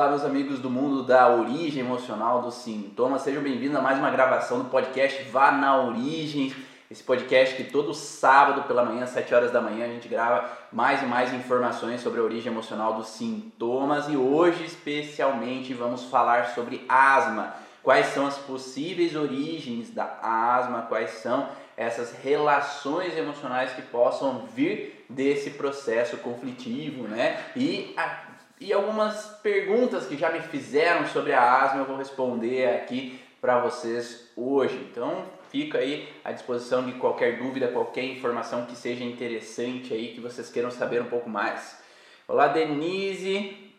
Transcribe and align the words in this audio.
Olá, 0.00 0.08
meus 0.08 0.24
amigos 0.24 0.58
do 0.58 0.70
mundo 0.70 1.02
da 1.02 1.28
origem 1.28 1.80
emocional 1.80 2.40
dos 2.40 2.54
sintomas, 2.54 3.20
sejam 3.20 3.42
bem-vindos 3.42 3.76
a 3.76 3.82
mais 3.82 3.98
uma 3.98 4.10
gravação 4.10 4.60
do 4.60 4.64
podcast 4.64 5.24
Vá 5.24 5.52
na 5.52 5.76
Origem. 5.76 6.54
Esse 6.90 7.02
podcast 7.02 7.54
que 7.54 7.64
todo 7.64 7.92
sábado 7.92 8.62
pela 8.62 8.82
manhã, 8.82 9.04
às 9.04 9.10
7 9.10 9.34
horas 9.34 9.52
da 9.52 9.60
manhã, 9.60 9.84
a 9.84 9.88
gente 9.88 10.08
grava 10.08 10.50
mais 10.72 11.02
e 11.02 11.04
mais 11.04 11.34
informações 11.34 12.00
sobre 12.00 12.18
a 12.18 12.22
origem 12.22 12.50
emocional 12.50 12.94
dos 12.94 13.08
sintomas 13.08 14.08
e 14.08 14.16
hoje, 14.16 14.64
especialmente, 14.64 15.74
vamos 15.74 16.04
falar 16.04 16.54
sobre 16.54 16.82
asma. 16.88 17.52
Quais 17.82 18.06
são 18.06 18.26
as 18.26 18.38
possíveis 18.38 19.14
origens 19.14 19.90
da 19.90 20.18
asma, 20.22 20.86
quais 20.88 21.10
são 21.10 21.46
essas 21.76 22.12
relações 22.12 23.14
emocionais 23.18 23.72
que 23.72 23.82
possam 23.82 24.46
vir 24.54 25.04
desse 25.10 25.50
processo 25.50 26.16
conflitivo, 26.16 27.06
né? 27.06 27.38
E 27.54 27.92
a 27.98 28.29
e 28.60 28.74
algumas 28.74 29.24
perguntas 29.42 30.06
que 30.06 30.18
já 30.18 30.30
me 30.30 30.40
fizeram 30.40 31.06
sobre 31.06 31.32
a 31.32 31.62
asma 31.62 31.80
eu 31.80 31.86
vou 31.86 31.96
responder 31.96 32.68
aqui 32.76 33.18
para 33.40 33.58
vocês 33.60 34.30
hoje. 34.36 34.76
Então 34.90 35.24
fica 35.48 35.78
aí 35.78 36.06
à 36.22 36.30
disposição 36.30 36.84
de 36.84 36.92
qualquer 36.92 37.38
dúvida, 37.38 37.68
qualquer 37.68 38.04
informação 38.04 38.66
que 38.66 38.76
seja 38.76 39.02
interessante 39.02 39.94
aí, 39.94 40.12
que 40.12 40.20
vocês 40.20 40.50
queiram 40.50 40.70
saber 40.70 41.00
um 41.00 41.06
pouco 41.06 41.30
mais. 41.30 41.80
Olá 42.28 42.48
Denise, 42.48 43.72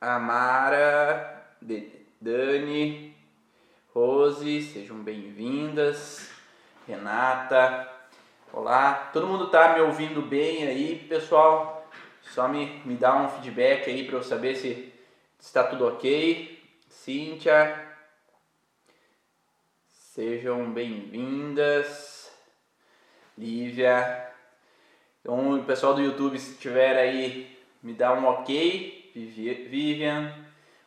Amara, 0.00 1.44
Dani, 2.20 3.16
Rose, 3.92 4.62
sejam 4.62 4.98
bem-vindas. 4.98 6.30
Renata, 6.86 7.86
olá, 8.52 9.10
todo 9.12 9.26
mundo 9.26 9.48
tá 9.48 9.74
me 9.74 9.80
ouvindo 9.80 10.22
bem 10.22 10.66
aí, 10.68 11.04
pessoal? 11.08 11.77
Só 12.34 12.46
me, 12.46 12.80
me 12.84 12.94
dá 12.94 13.16
um 13.16 13.28
feedback 13.28 13.88
aí 13.88 14.04
para 14.04 14.16
eu 14.16 14.22
saber 14.22 14.54
se 14.54 14.92
está 15.40 15.64
tudo 15.64 15.86
ok. 15.86 16.62
Cíntia, 16.88 17.86
sejam 19.88 20.70
bem-vindas. 20.70 22.30
Lívia. 23.36 24.26
Então, 25.20 25.58
o 25.58 25.64
pessoal 25.64 25.94
do 25.94 26.02
YouTube, 26.02 26.38
se 26.38 26.56
tiver 26.58 26.96
aí, 26.96 27.58
me 27.82 27.94
dá 27.94 28.12
um 28.12 28.26
ok. 28.26 29.10
Vivian, 29.14 30.34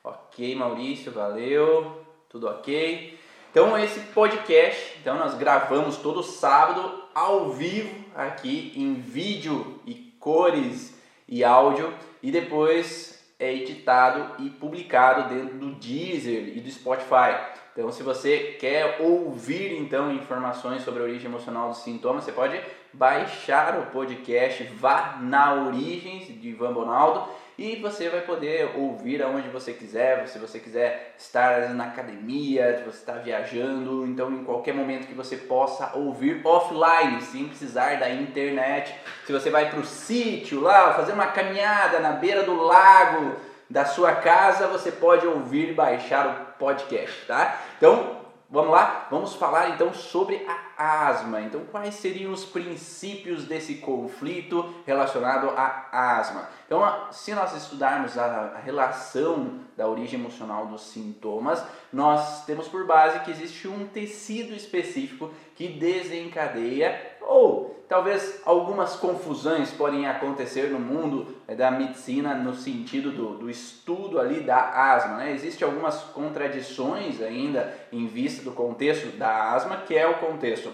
ok. 0.03 0.55
Maurício, 0.55 1.11
valeu. 1.11 2.05
Tudo 2.29 2.47
ok. 2.47 3.19
Então, 3.49 3.77
esse 3.77 3.99
podcast, 4.11 4.97
então 4.99 5.17
nós 5.17 5.33
gravamos 5.35 5.97
todo 5.97 6.23
sábado 6.23 7.03
ao 7.13 7.51
vivo 7.51 8.05
aqui 8.15 8.73
em 8.75 8.93
vídeo 8.93 9.81
e 9.85 9.95
cores 10.19 11.00
e 11.31 11.43
áudio 11.43 11.91
e 12.21 12.29
depois 12.29 13.19
é 13.39 13.51
editado 13.51 14.43
e 14.43 14.49
publicado 14.49 15.33
dentro 15.33 15.57
do 15.57 15.71
Deezer 15.75 16.55
e 16.55 16.59
do 16.59 16.69
Spotify. 16.69 17.39
Então, 17.73 17.89
se 17.89 18.03
você 18.03 18.57
quer 18.59 18.97
ouvir 18.99 19.77
então 19.77 20.13
informações 20.13 20.83
sobre 20.83 20.99
a 20.99 21.05
origem 21.05 21.27
emocional 21.27 21.69
dos 21.69 21.79
sintomas, 21.79 22.25
você 22.25 22.33
pode 22.33 22.61
baixar 22.91 23.79
o 23.79 23.85
podcast 23.87 24.63
Vá 24.75 25.17
na 25.21 25.53
Origens 25.53 26.27
de 26.27 26.49
Ivan 26.49 26.73
Bonaldo 26.73 27.29
e 27.61 27.75
você 27.75 28.09
vai 28.09 28.21
poder 28.21 28.71
ouvir 28.75 29.21
aonde 29.21 29.47
você 29.49 29.71
quiser, 29.71 30.27
se 30.27 30.39
você 30.39 30.57
quiser 30.57 31.13
estar 31.15 31.69
na 31.75 31.85
academia, 31.85 32.79
se 32.79 32.83
você 32.83 32.97
está 32.97 33.13
viajando, 33.13 34.03
então 34.07 34.31
em 34.31 34.43
qualquer 34.43 34.73
momento 34.73 35.05
que 35.05 35.13
você 35.13 35.37
possa 35.37 35.91
ouvir 35.93 36.41
offline, 36.43 37.21
sem 37.21 37.47
precisar 37.47 37.99
da 37.99 38.09
internet. 38.09 38.95
Se 39.27 39.31
você 39.31 39.51
vai 39.51 39.69
para 39.69 39.79
o 39.79 39.85
sítio 39.85 40.59
lá, 40.59 40.95
fazer 40.95 41.13
uma 41.13 41.27
caminhada 41.27 41.99
na 41.99 42.13
beira 42.13 42.41
do 42.41 42.55
lago 42.55 43.35
da 43.69 43.85
sua 43.85 44.15
casa, 44.15 44.65
você 44.65 44.91
pode 44.91 45.27
ouvir 45.27 45.69
e 45.69 45.73
baixar 45.73 46.27
o 46.27 46.57
podcast, 46.57 47.27
tá? 47.27 47.61
Então, 47.77 48.21
Vamos 48.53 48.71
lá? 48.71 49.07
Vamos 49.09 49.33
falar 49.35 49.69
então 49.69 49.93
sobre 49.93 50.45
a 50.45 50.70
asma. 50.81 51.41
Então, 51.41 51.65
quais 51.71 51.95
seriam 51.95 52.31
os 52.31 52.45
princípios 52.45 53.45
desse 53.45 53.75
conflito 53.75 54.73
relacionado 54.85 55.49
à 55.51 56.17
asma? 56.17 56.49
Então, 56.65 56.81
se 57.11 57.33
nós 57.33 57.55
estudarmos 57.55 58.17
a 58.17 58.57
relação 58.63 59.59
da 59.75 59.87
origem 59.87 60.19
emocional 60.19 60.67
dos 60.67 60.81
sintomas, 60.81 61.63
nós 61.91 62.45
temos 62.45 62.67
por 62.67 62.85
base 62.85 63.19
que 63.19 63.31
existe 63.31 63.67
um 63.67 63.87
tecido 63.87 64.53
específico 64.53 65.31
que 65.55 65.67
desencadeia 65.67 67.10
ou 67.21 67.83
talvez 67.87 68.41
algumas 68.45 68.95
confusões 68.95 69.71
podem 69.71 70.07
acontecer 70.07 70.69
no 70.69 70.79
mundo 70.79 71.35
eh, 71.47 71.55
da 71.55 71.69
medicina 71.69 72.33
no 72.33 72.53
sentido 72.53 73.11
do, 73.11 73.37
do 73.37 73.49
estudo 73.49 74.19
ali 74.19 74.39
da 74.39 74.93
asma. 74.93 75.17
Né? 75.17 75.33
Existem 75.33 75.67
algumas 75.67 75.99
contradições 75.99 77.21
ainda 77.21 77.73
em 77.91 78.07
vista 78.07 78.43
do 78.43 78.51
contexto 78.51 79.17
da 79.17 79.51
asma, 79.51 79.77
que 79.77 79.97
é 79.97 80.07
o 80.07 80.19
contexto 80.19 80.71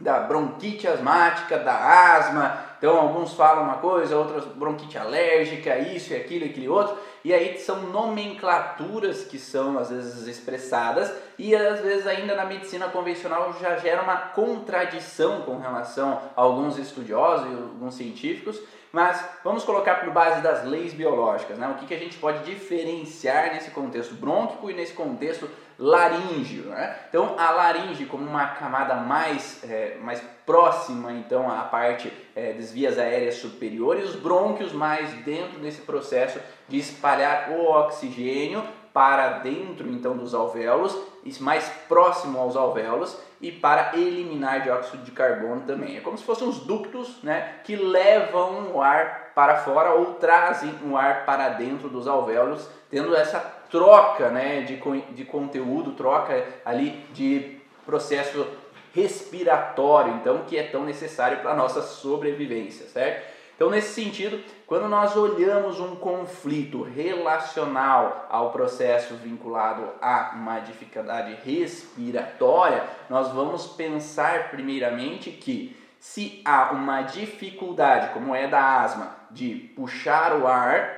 da 0.00 0.20
bronquite 0.20 0.86
asmática, 0.86 1.58
da 1.58 2.16
asma. 2.16 2.64
Então, 2.78 2.96
alguns 2.96 3.34
falam 3.34 3.64
uma 3.64 3.78
coisa, 3.78 4.16
outros 4.16 4.44
bronquite 4.46 4.96
alérgica, 4.96 5.76
isso 5.78 6.12
e 6.12 6.16
aquilo 6.16 6.46
e 6.46 6.48
aquele 6.48 6.68
outro. 6.68 6.96
E 7.28 7.34
aí 7.34 7.58
são 7.58 7.82
nomenclaturas 7.90 9.22
que 9.22 9.38
são 9.38 9.78
às 9.78 9.90
vezes 9.90 10.26
expressadas 10.26 11.12
e 11.38 11.54
às 11.54 11.78
vezes 11.80 12.06
ainda 12.06 12.34
na 12.34 12.46
medicina 12.46 12.88
convencional 12.88 13.54
já 13.60 13.76
gera 13.76 14.00
uma 14.00 14.16
contradição 14.16 15.42
com 15.42 15.58
relação 15.58 16.22
a 16.34 16.40
alguns 16.40 16.78
estudiosos 16.78 17.46
e 17.46 17.54
alguns 17.54 17.96
científicos. 17.96 18.58
Mas 18.90 19.22
vamos 19.44 19.62
colocar 19.62 19.96
por 19.96 20.10
base 20.10 20.40
das 20.40 20.64
leis 20.64 20.94
biológicas, 20.94 21.58
né? 21.58 21.68
o 21.68 21.74
que, 21.74 21.84
que 21.84 21.92
a 21.92 21.98
gente 21.98 22.16
pode 22.16 22.42
diferenciar 22.50 23.52
nesse 23.52 23.72
contexto 23.72 24.14
brônquico 24.14 24.70
e 24.70 24.74
nesse 24.74 24.94
contexto 24.94 25.50
laríngeo. 25.78 26.70
Né? 26.70 26.98
Então, 27.10 27.38
a 27.38 27.50
laringe 27.50 28.06
como 28.06 28.26
uma 28.26 28.46
camada 28.46 28.94
mais, 28.94 29.62
é, 29.64 29.98
mais 30.00 30.22
próxima 30.46 31.12
então 31.12 31.50
à 31.50 31.60
parte 31.64 32.10
é, 32.34 32.54
das 32.54 32.72
vias 32.72 32.98
aéreas 32.98 33.34
superiores, 33.34 34.08
os 34.08 34.16
brônquios 34.16 34.72
mais 34.72 35.12
dentro 35.22 35.60
desse 35.60 35.82
processo 35.82 36.40
de 36.68 36.78
espalhar 36.78 37.50
o 37.50 37.64
oxigênio 37.70 38.62
para 38.92 39.38
dentro 39.38 39.88
então 39.88 40.16
dos 40.16 40.34
alvéolos, 40.34 40.96
mais 41.40 41.68
próximo 41.86 42.38
aos 42.38 42.56
alvéolos 42.56 43.16
e 43.40 43.52
para 43.52 43.92
eliminar 43.94 44.62
dióxido 44.62 45.04
de 45.04 45.10
carbono 45.10 45.62
também. 45.66 45.96
É 45.96 46.00
como 46.00 46.16
se 46.16 46.24
fossem 46.24 46.48
os 46.48 46.60
ductos 46.60 47.22
né, 47.22 47.56
que 47.64 47.76
levam 47.76 48.72
o 48.74 48.82
ar 48.82 49.32
para 49.34 49.58
fora 49.58 49.92
ou 49.92 50.14
trazem 50.14 50.74
o 50.84 50.96
ar 50.96 51.24
para 51.24 51.50
dentro 51.50 51.88
dos 51.88 52.08
alvéolos, 52.08 52.68
tendo 52.90 53.14
essa 53.14 53.38
troca 53.70 54.30
né, 54.30 54.62
de, 54.62 54.80
de 55.12 55.24
conteúdo, 55.24 55.92
troca 55.92 56.44
ali 56.64 57.04
de 57.12 57.60
processo 57.84 58.46
respiratório, 58.94 60.14
então 60.14 60.44
que 60.46 60.56
é 60.56 60.64
tão 60.64 60.84
necessário 60.84 61.38
para 61.38 61.52
a 61.52 61.56
nossa 61.56 61.82
sobrevivência, 61.82 62.86
certo? 62.86 63.37
Então, 63.58 63.70
nesse 63.70 63.92
sentido, 63.92 64.40
quando 64.68 64.88
nós 64.88 65.16
olhamos 65.16 65.80
um 65.80 65.96
conflito 65.96 66.80
relacional 66.84 68.28
ao 68.30 68.52
processo 68.52 69.14
vinculado 69.14 69.94
a 70.00 70.30
uma 70.36 70.60
dificuldade 70.60 71.36
respiratória, 71.44 72.84
nós 73.10 73.32
vamos 73.32 73.66
pensar 73.66 74.50
primeiramente 74.50 75.32
que 75.32 75.76
se 75.98 76.40
há 76.44 76.70
uma 76.70 77.02
dificuldade, 77.02 78.14
como 78.14 78.32
é 78.32 78.46
da 78.46 78.80
asma, 78.80 79.16
de 79.28 79.72
puxar 79.74 80.36
o 80.36 80.46
ar, 80.46 80.96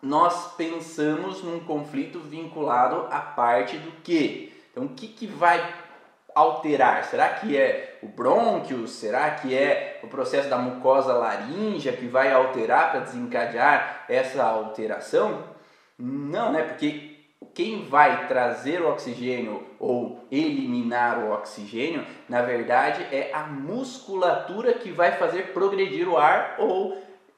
nós 0.00 0.54
pensamos 0.54 1.42
num 1.42 1.60
conflito 1.60 2.20
vinculado 2.20 3.06
à 3.10 3.20
parte 3.20 3.76
do 3.76 3.92
que? 4.00 4.50
Então, 4.70 4.84
o 4.84 4.94
que, 4.94 5.08
que 5.08 5.26
vai 5.26 5.62
alterar? 6.34 7.04
Será 7.04 7.28
que 7.28 7.54
é 7.54 7.98
o 8.02 8.06
brônquio? 8.06 8.88
Será 8.88 9.32
que 9.32 9.54
é 9.54 9.91
o 10.02 10.08
processo 10.08 10.48
da 10.48 10.58
mucosa 10.58 11.12
laríngea 11.12 11.92
que 11.92 12.06
vai 12.06 12.32
alterar 12.32 12.90
para 12.90 13.00
desencadear 13.00 14.04
essa 14.08 14.42
alteração? 14.42 15.44
Não, 15.98 16.52
né? 16.52 16.62
Porque 16.62 17.12
quem 17.54 17.84
vai 17.84 18.26
trazer 18.28 18.80
o 18.80 18.88
oxigênio 18.88 19.62
ou 19.78 20.26
eliminar 20.30 21.18
o 21.18 21.32
oxigênio, 21.32 22.06
na 22.28 22.42
verdade, 22.42 23.02
é 23.14 23.30
a 23.32 23.44
musculatura 23.44 24.74
que 24.74 24.90
vai 24.90 25.12
fazer 25.12 25.52
progredir 25.52 26.08
o 26.08 26.16
ar 26.16 26.56
ou 26.58 26.96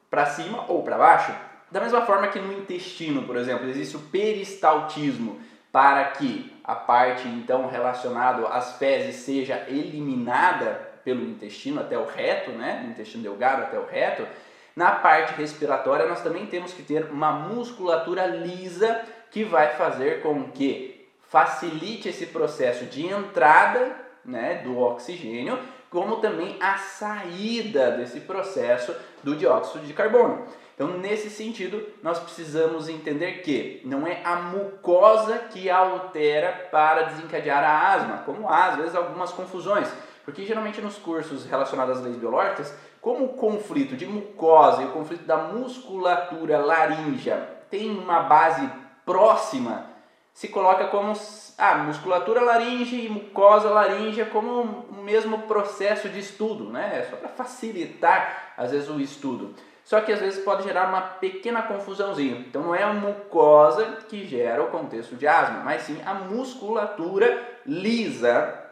para 0.09 0.25
cima 0.25 0.65
ou 0.67 0.83
para 0.83 0.97
baixo. 0.97 1.35
Da 1.69 1.81
mesma 1.81 2.05
forma 2.05 2.27
que 2.27 2.39
no 2.39 2.53
intestino, 2.53 3.23
por 3.23 3.35
exemplo, 3.35 3.67
existe 3.67 3.97
o 3.97 3.99
peristaltismo 3.99 5.39
para 5.71 6.05
que 6.05 6.55
a 6.63 6.73
parte 6.73 7.27
então 7.27 7.67
relacionada 7.67 8.47
às 8.47 8.77
fezes 8.77 9.17
seja 9.17 9.65
eliminada 9.67 10.94
pelo 11.05 11.23
intestino 11.23 11.79
até 11.79 11.97
o 11.97 12.05
reto, 12.05 12.51
né, 12.51 12.85
intestino 12.89 13.23
delgado 13.23 13.61
até 13.61 13.79
o 13.79 13.85
reto, 13.85 14.27
na 14.75 14.91
parte 14.91 15.33
respiratória 15.35 16.05
nós 16.07 16.21
também 16.21 16.47
temos 16.47 16.73
que 16.73 16.83
ter 16.83 17.05
uma 17.05 17.31
musculatura 17.31 18.25
lisa 18.25 19.01
que 19.31 19.43
vai 19.43 19.75
fazer 19.75 20.21
com 20.21 20.51
que 20.51 21.07
facilite 21.29 22.09
esse 22.09 22.25
processo 22.25 22.85
de 22.85 23.05
entrada 23.05 23.95
né, 24.25 24.61
do 24.63 24.79
oxigênio, 24.79 25.59
como 25.89 26.17
também 26.17 26.57
a 26.59 26.77
saída 26.77 27.91
desse 27.91 28.21
processo 28.21 28.93
do 29.23 29.35
dióxido 29.35 29.85
de 29.85 29.93
carbono. 29.93 30.45
Então, 30.73 30.97
nesse 30.97 31.29
sentido, 31.29 31.87
nós 32.03 32.19
precisamos 32.19 32.89
entender 32.89 33.41
que 33.43 33.81
não 33.85 34.05
é 34.05 34.19
a 34.25 34.35
mucosa 34.35 35.37
que 35.37 35.69
altera 35.69 36.67
para 36.69 37.03
desencadear 37.03 37.63
a 37.63 37.93
asma, 37.93 38.23
como 38.25 38.49
há 38.49 38.65
às 38.67 38.75
vezes 38.75 38.95
algumas 38.95 39.31
confusões. 39.31 39.87
Porque 40.25 40.43
geralmente 40.43 40.81
nos 40.81 40.97
cursos 40.97 41.45
relacionados 41.45 41.97
às 41.97 42.03
leis 42.03 42.17
biológicas, 42.17 42.75
como 42.99 43.25
o 43.25 43.33
conflito 43.33 43.95
de 43.95 44.07
mucosa 44.07 44.81
e 44.81 44.85
o 44.85 44.91
conflito 44.91 45.23
da 45.23 45.37
musculatura 45.37 46.57
laríngea 46.57 47.37
tem 47.69 47.91
uma 47.91 48.21
base 48.21 48.67
próxima, 49.05 49.85
se 50.33 50.47
coloca 50.47 50.87
como 50.87 51.13
a 51.57 51.69
ah, 51.69 51.77
musculatura 51.77 52.41
laringe 52.41 53.05
e 53.05 53.09
mucosa 53.09 53.69
laríngea 53.69 54.25
como 54.25 54.85
o 54.89 55.03
mesmo 55.03 55.43
processo 55.43 56.09
de 56.09 56.19
estudo, 56.19 56.65
né? 56.65 56.99
É 56.99 57.03
só 57.09 57.15
para 57.15 57.29
facilitar 57.29 58.53
às 58.57 58.71
vezes 58.71 58.89
o 58.89 58.99
estudo. 58.99 59.53
Só 59.85 60.01
que 60.01 60.11
às 60.11 60.19
vezes 60.19 60.43
pode 60.43 60.63
gerar 60.63 60.89
uma 60.89 61.01
pequena 61.01 61.61
confusãozinha. 61.61 62.39
Então 62.39 62.63
não 62.63 62.75
é 62.75 62.81
a 62.81 62.91
mucosa 62.91 63.99
que 64.09 64.25
gera 64.25 64.63
o 64.63 64.67
contexto 64.67 65.15
de 65.15 65.27
asma, 65.27 65.59
mas 65.63 65.83
sim 65.83 66.01
a 66.03 66.15
musculatura 66.15 67.59
lisa 67.65 68.64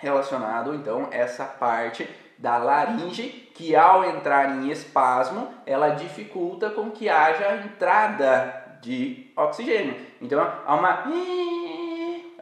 relacionado 0.00 0.74
então 0.74 1.08
essa 1.10 1.44
parte 1.44 2.08
da 2.38 2.56
laringe 2.58 3.50
que 3.54 3.76
ao 3.76 4.04
entrar 4.04 4.56
em 4.56 4.70
espasmo 4.70 5.48
ela 5.66 5.90
dificulta 5.90 6.70
com 6.70 6.90
que 6.90 7.08
haja 7.08 7.56
entrada 7.56 8.78
de 8.80 9.30
oxigênio. 9.36 9.94
Então 10.20 10.40
há 10.66 10.74
uma 10.74 11.04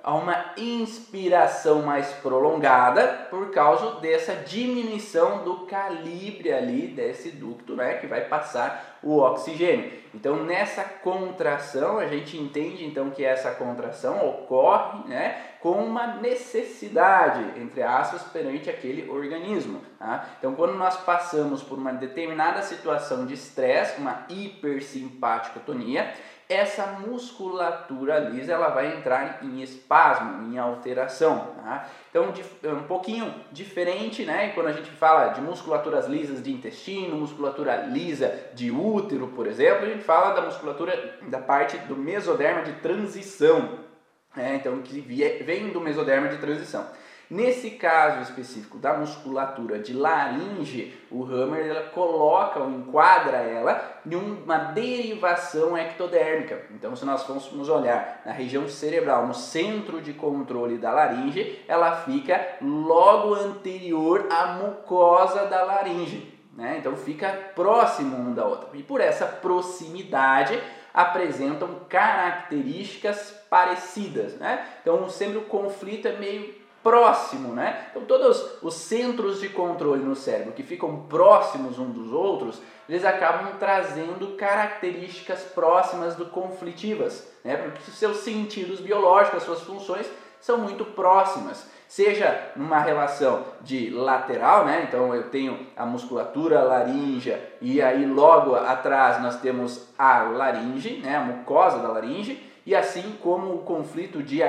a 0.09 0.15
uma 0.15 0.53
inspiração 0.57 1.83
mais 1.83 2.11
prolongada 2.15 3.27
por 3.29 3.51
causa 3.51 4.01
dessa 4.01 4.35
diminuição 4.37 5.45
do 5.45 5.67
calibre 5.67 6.51
ali 6.51 6.87
desse 6.87 7.31
ducto, 7.31 7.77
né, 7.77 7.95
que 7.95 8.07
vai 8.07 8.23
passar 8.23 8.88
o 9.03 9.19
oxigênio. 9.19 9.93
Então, 10.15 10.43
nessa 10.45 10.83
contração, 10.85 11.99
a 11.99 12.07
gente 12.07 12.37
entende 12.37 12.85
então 12.85 13.11
que 13.11 13.25
essa 13.25 13.51
contração 13.53 14.27
ocorre, 14.27 15.09
né, 15.09 15.43
com 15.61 15.73
uma 15.73 16.07
necessidade, 16.17 17.61
entre 17.61 17.83
aspas, 17.83 18.23
perante 18.23 18.71
aquele 18.71 19.11
organismo. 19.11 19.81
Tá? 19.99 20.27
Então, 20.39 20.55
quando 20.55 20.75
nós 20.75 20.97
passamos 20.97 21.63
por 21.63 21.79
uma 21.79 21.93
determinada 21.93 22.63
situação 22.63 23.27
de 23.27 23.35
estresse, 23.35 24.01
uma 24.01 24.25
hipersimpaticotonia, 24.29 26.13
essa 26.49 26.87
musculatura 27.07 28.19
lisa 28.19 28.53
ela 28.53 28.69
vai 28.69 28.97
entrar 28.97 29.41
em 29.45 29.61
espasmo, 29.61 30.51
em 30.51 30.59
alteração. 30.59 31.55
Tá? 31.57 31.89
Então, 32.09 32.33
é 32.63 32.69
um 32.73 32.85
pouquinho 32.85 33.35
diferente, 33.53 34.25
né? 34.25 34.53
Quando 34.55 34.69
a 34.69 34.73
gente 34.73 34.91
fala 34.91 35.29
de 35.29 35.43
musculaturas 35.43 36.07
lisas 36.07 36.43
de 36.43 36.51
intestino, 36.51 37.17
musculatura 37.17 37.77
lisa 37.83 38.35
de 38.55 38.71
útero, 38.71 39.29
por 39.29 39.47
exemplo, 39.47 39.85
a 39.85 39.89
gente 39.91 40.03
fala 40.03 40.35
da 40.35 40.41
musculatura 40.41 41.19
da 41.29 41.39
parte 41.39 41.77
do 41.81 41.95
mesoderma 41.95 42.63
de 42.63 42.73
transição, 42.81 43.81
né? 44.35 44.55
Então, 44.55 44.81
que 44.81 45.01
vem 45.01 45.69
do 45.69 45.81
mesoderma 45.83 46.29
de 46.29 46.39
transição. 46.39 46.87
Nesse 47.31 47.73
caso 47.73 48.23
específico 48.23 48.79
da 48.79 48.95
musculatura 48.95 49.79
de 49.79 49.93
laringe, 49.93 50.99
o 51.11 51.25
Hammer 51.25 51.67
ela 51.67 51.91
coloca 51.91 52.59
ou 52.59 52.71
enquadra 52.71 53.37
ela 53.37 54.01
em 54.07 54.15
uma 54.15 54.57
derivação 54.57 55.77
ectodérmica. 55.77 56.63
Então, 56.71 56.97
se 56.97 57.05
nós 57.05 57.25
fôssemos 57.25 57.69
olhar 57.69 58.23
na 58.25 58.33
região 58.33 58.67
cerebral, 58.67 59.27
no 59.27 59.35
centro 59.35 60.01
de 60.01 60.15
controle 60.15 60.79
da 60.79 60.91
laringe, 60.91 61.63
ela 61.69 61.97
fica 61.97 62.57
logo 62.63 63.35
anterior 63.35 64.27
à 64.31 64.47
mucosa 64.55 65.45
da 65.45 65.63
laringe. 65.65 66.35
Né? 66.57 66.77
Então, 66.79 66.97
fica 66.97 67.29
próximo 67.55 68.17
um 68.17 68.33
da 68.33 68.47
outra. 68.47 68.71
E 68.73 68.83
por 68.83 69.03
essa 69.03 69.27
proximidade, 69.27 70.59
apresentam 70.95 71.81
características 71.89 73.33
parecidas. 73.51 74.35
Né? 74.35 74.67
Então, 74.81 75.09
sempre 75.11 75.39
o 75.39 75.43
conflito 75.43 76.09
é 76.09 76.17
meio 76.17 76.58
próximo, 76.83 77.53
né? 77.53 77.87
Então 77.91 78.05
todos 78.05 78.63
os 78.63 78.75
centros 78.75 79.41
de 79.41 79.49
controle 79.49 80.03
no 80.03 80.15
cérebro 80.15 80.53
que 80.53 80.63
ficam 80.63 81.05
próximos 81.09 81.79
um 81.79 81.91
dos 81.91 82.13
outros, 82.13 82.61
eles 82.89 83.05
acabam 83.05 83.57
trazendo 83.59 84.37
características 84.37 85.43
próximas 85.43 86.15
do 86.15 86.27
conflitivas, 86.27 87.31
né? 87.45 87.57
Porque 87.57 87.91
seus 87.91 88.19
sentidos 88.19 88.81
biológicos, 88.81 89.43
suas 89.43 89.61
funções 89.63 90.09
são 90.41 90.59
muito 90.59 90.85
próximas. 90.85 91.67
Seja 91.89 92.53
numa 92.55 92.79
relação 92.79 93.45
de 93.63 93.91
lateral, 93.91 94.65
né? 94.67 94.87
Então 94.87 95.15
eu 95.15 95.31
tenho 95.31 95.67
a 95.77 95.87
musculatura 95.87 96.63
laríngea 96.63 97.43
e 97.61 97.81
aí 97.81 98.05
logo 98.07 98.55
atrás 98.55 99.23
nós 99.23 99.41
temos 99.41 99.89
a 99.99 100.23
laringe, 100.23 100.99
né? 100.99 101.17
A 101.17 101.21
mucosa 101.21 101.79
da 101.79 101.89
laringe 101.89 102.43
e 102.65 102.75
assim 102.75 103.17
como 103.23 103.55
o 103.55 103.63
conflito 103.63 104.23
de, 104.23 104.41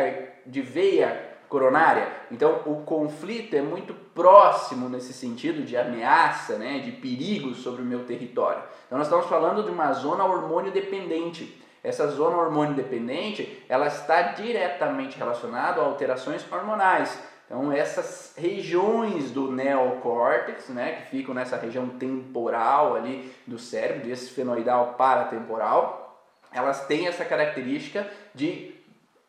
de 0.46 0.62
veia 0.62 1.29
coronária. 1.50 2.08
Então, 2.32 2.62
o 2.66 2.84
conflito 2.84 3.56
é 3.56 3.62
muito 3.62 3.94
próximo 3.94 4.88
nesse 4.88 5.12
sentido 5.12 5.64
de 5.64 5.76
ameaça, 5.76 6.58
né, 6.58 6.80
de 6.80 6.92
perigo 6.92 7.56
sobre 7.56 7.82
o 7.82 7.86
meu 7.86 8.06
território. 8.06 8.62
Então, 8.86 8.98
nós 8.98 9.08
estamos 9.08 9.26
falando 9.26 9.64
de 9.64 9.70
uma 9.70 9.92
zona 9.94 10.24
hormônio 10.24 10.72
dependente. 10.72 11.62
Essa 11.84 12.08
zona 12.08 12.38
hormônio 12.38 12.76
dependente, 12.76 13.64
ela 13.68 13.88
está 13.88 14.22
diretamente 14.22 15.18
relacionada 15.18 15.82
a 15.82 15.86
alterações 15.86 16.46
hormonais. 16.52 17.18
Então, 17.46 17.72
essas 17.72 18.36
regiões 18.38 19.32
do 19.32 19.52
neocórtex, 19.52 20.70
né, 20.70 20.98
que 20.98 21.10
ficam 21.10 21.34
nessa 21.34 21.58
região 21.58 21.90
temporal 21.90 22.96
ali 22.96 23.34
do 23.48 23.58
cérebro, 23.58 24.08
desse 24.08 24.30
fenoidal 24.32 24.94
paratemporal, 24.98 26.22
elas 26.52 26.86
têm 26.86 27.08
essa 27.08 27.26
característica 27.26 28.08
de 28.36 28.79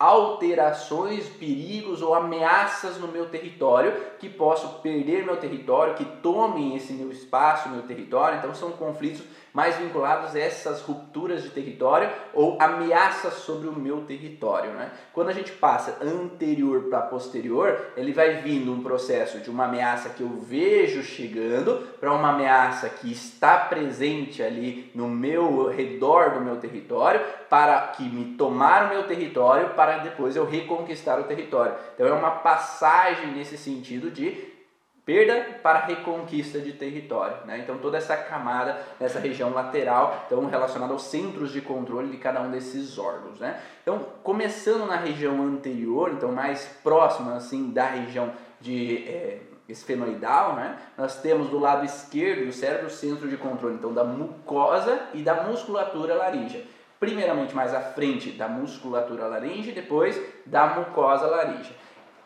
alterações, 0.01 1.29
perigos 1.29 2.01
ou 2.01 2.15
ameaças 2.15 2.97
no 2.97 3.07
meu 3.07 3.29
território, 3.29 3.95
que 4.19 4.31
posso 4.31 4.81
perder 4.81 5.27
meu 5.27 5.37
território, 5.37 5.95
que 5.95 6.07
tomem 6.23 6.75
esse 6.75 6.95
meu 6.95 7.13
espaço, 7.13 7.69
meu 7.69 7.83
território. 7.83 8.39
Então 8.39 8.55
são 8.55 8.73
conflitos 8.73 9.23
mais 9.53 9.77
vinculados 9.77 10.35
a 10.35 10.39
essas 10.39 10.81
rupturas 10.83 11.43
de 11.43 11.51
território 11.51 12.11
ou 12.33 12.57
ameaças 12.61 13.35
sobre 13.35 13.69
o 13.69 13.73
meu 13.73 14.03
território. 14.03 14.71
Né? 14.73 14.91
Quando 15.13 15.29
a 15.29 15.33
gente 15.33 15.53
passa 15.53 15.99
anterior 16.03 16.85
para 16.85 17.03
posterior, 17.03 17.93
ele 17.97 18.13
vai 18.13 18.43
vindo 18.43 18.73
um 18.73 18.83
processo 18.83 19.39
de 19.39 19.51
uma 19.51 19.65
ameaça 19.65 20.11
que 20.11 20.23
eu 20.23 20.29
vejo 20.29 21.03
chegando 21.03 21.87
para 21.99 22.13
uma 22.13 22.31
ameaça 22.31 22.89
que 22.89 23.11
está 23.11 23.57
presente 23.59 24.43
ali 24.43 24.91
no 24.95 25.09
meu 25.09 25.69
redor 25.69 26.31
do 26.31 26.41
meu 26.41 26.57
território 26.57 27.21
para 27.49 27.79
que 27.89 28.05
me 28.05 28.37
tomar 28.37 28.87
o 28.87 28.89
meu 28.91 29.05
território 29.05 29.71
para 29.71 29.99
depois 29.99 30.37
eu 30.37 30.45
reconquistar 30.45 31.19
o 31.19 31.25
território. 31.25 31.75
Então 31.95 32.07
é 32.07 32.13
uma 32.13 32.31
passagem 32.31 33.33
nesse 33.33 33.59
sentido 33.59 34.11
de 34.11 34.50
perda 35.05 35.59
para 35.63 35.81
reconquista 35.81 36.61
de 36.61 36.73
território. 36.73 37.47
Né? 37.47 37.59
Então 37.59 37.79
toda 37.79 37.99
essa 37.99 38.17
camada 38.17 38.81
nessa 38.99 39.19
região 39.19 39.51
lateral, 39.51 40.25
então 40.27 40.47
relacionada 40.47 40.93
aos 40.93 41.05
centros 41.05 41.53
de 41.53 41.61
controle 41.61 42.11
de 42.11 42.17
cada 42.17 42.41
um 42.41 42.51
desses 42.51 42.99
órgãos. 42.99 43.39
Né? 43.39 43.61
Então 43.83 44.07
começando 44.23 44.87
na 44.87 44.97
região 44.97 45.43
anterior, 45.43 46.13
então 46.13 46.33
mais 46.33 46.65
próxima 46.83 47.35
assim 47.35 47.71
da 47.71 47.87
região 47.87 48.33
de 48.61 49.09
é, 49.09 49.41
esfenoidal, 49.69 50.55
né? 50.55 50.79
nós 50.97 51.21
temos 51.21 51.49
do 51.49 51.59
lado 51.59 51.85
esquerdo 51.85 52.47
do 52.47 52.53
cérebro 52.53 52.89
o 52.89 52.91
centro 52.91 53.29
de 53.29 53.37
controle 53.37 53.75
então 53.77 53.93
da 53.93 54.05
mucosa 54.05 55.09
e 55.15 55.23
da 55.23 55.45
musculatura 55.45 56.15
laríngea. 56.15 56.65
Primeiramente 56.99 57.55
mais 57.55 57.73
à 57.73 57.81
frente 57.81 58.31
da 58.33 58.47
musculatura 58.47 59.27
laríngea, 59.27 59.73
depois 59.73 60.21
da 60.45 60.67
mucosa 60.67 61.27
laríngea. 61.27 61.75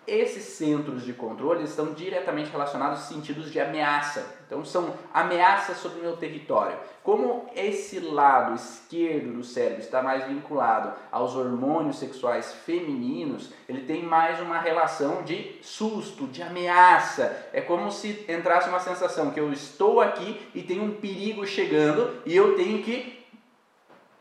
Esses 0.07 0.45
centros 0.45 1.03
de 1.05 1.13
controle 1.15 1.65
estão 1.65 1.93
diretamente 1.95 2.51
relacionados 2.51 3.01
aos 3.01 3.09
sentidos 3.09 3.51
de 3.51 3.59
ameaça. 3.59 4.27
Então, 4.47 4.65
são 4.65 4.95
ameaças 5.13 5.79
sobre 5.79 6.01
o 6.01 6.03
meu 6.03 6.17
território. 6.17 6.77
Como 7.03 7.47
esse 7.55 8.01
lado 8.01 8.55
esquerdo 8.55 9.33
do 9.33 9.45
cérebro 9.45 9.81
está 9.81 10.03
mais 10.03 10.27
vinculado 10.27 10.93
aos 11.11 11.35
hormônios 11.35 11.99
sexuais 11.99 12.53
femininos, 12.53 13.51
ele 13.69 13.83
tem 13.83 14.03
mais 14.03 14.41
uma 14.41 14.59
relação 14.59 15.23
de 15.23 15.59
susto, 15.63 16.27
de 16.27 16.43
ameaça. 16.43 17.49
É 17.53 17.61
como 17.61 17.91
se 17.91 18.25
entrasse 18.29 18.69
uma 18.69 18.81
sensação 18.81 19.31
que 19.31 19.41
eu 19.41 19.53
estou 19.53 20.01
aqui 20.01 20.41
e 20.55 20.63
tem 20.63 20.81
um 20.81 20.95
perigo 20.95 21.47
chegando 21.47 22.23
e 22.27 22.37
eu 22.37 22.57
tenho 22.57 22.83
que 22.83 23.24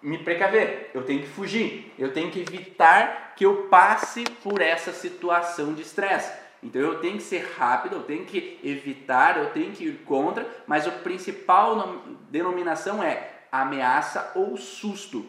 me 0.04 0.18
precaver, 0.18 0.92
eu 0.94 1.04
tenho 1.04 1.22
que 1.22 1.30
fugir, 1.30 1.94
eu 1.98 2.14
tenho 2.14 2.30
que 2.30 2.42
evitar 2.42 3.34
que 3.36 3.46
eu 3.46 3.68
passe 3.70 4.26
por 4.44 4.62
essa 4.62 4.92
situação 4.92 5.74
de 5.74 5.82
estresse. 5.82 6.32
Então 6.62 6.82
eu 6.82 7.00
tenho 7.00 7.18
que 7.18 7.24
ser 7.24 7.54
rápido, 7.58 7.96
eu 7.96 8.04
tenho 8.04 8.26
que 8.26 8.60
evitar, 8.64 9.38
eu 9.38 9.50
tenho 9.52 9.72
que 9.72 9.86
ir 9.86 10.04
contra, 10.06 10.46
mas 10.68 10.88
a 10.88 10.92
principal 10.92 12.02
denominação 12.30 13.02
é 13.02 13.32
ameaça 13.52 14.32
ou 14.36 14.58
susto. 14.58 15.26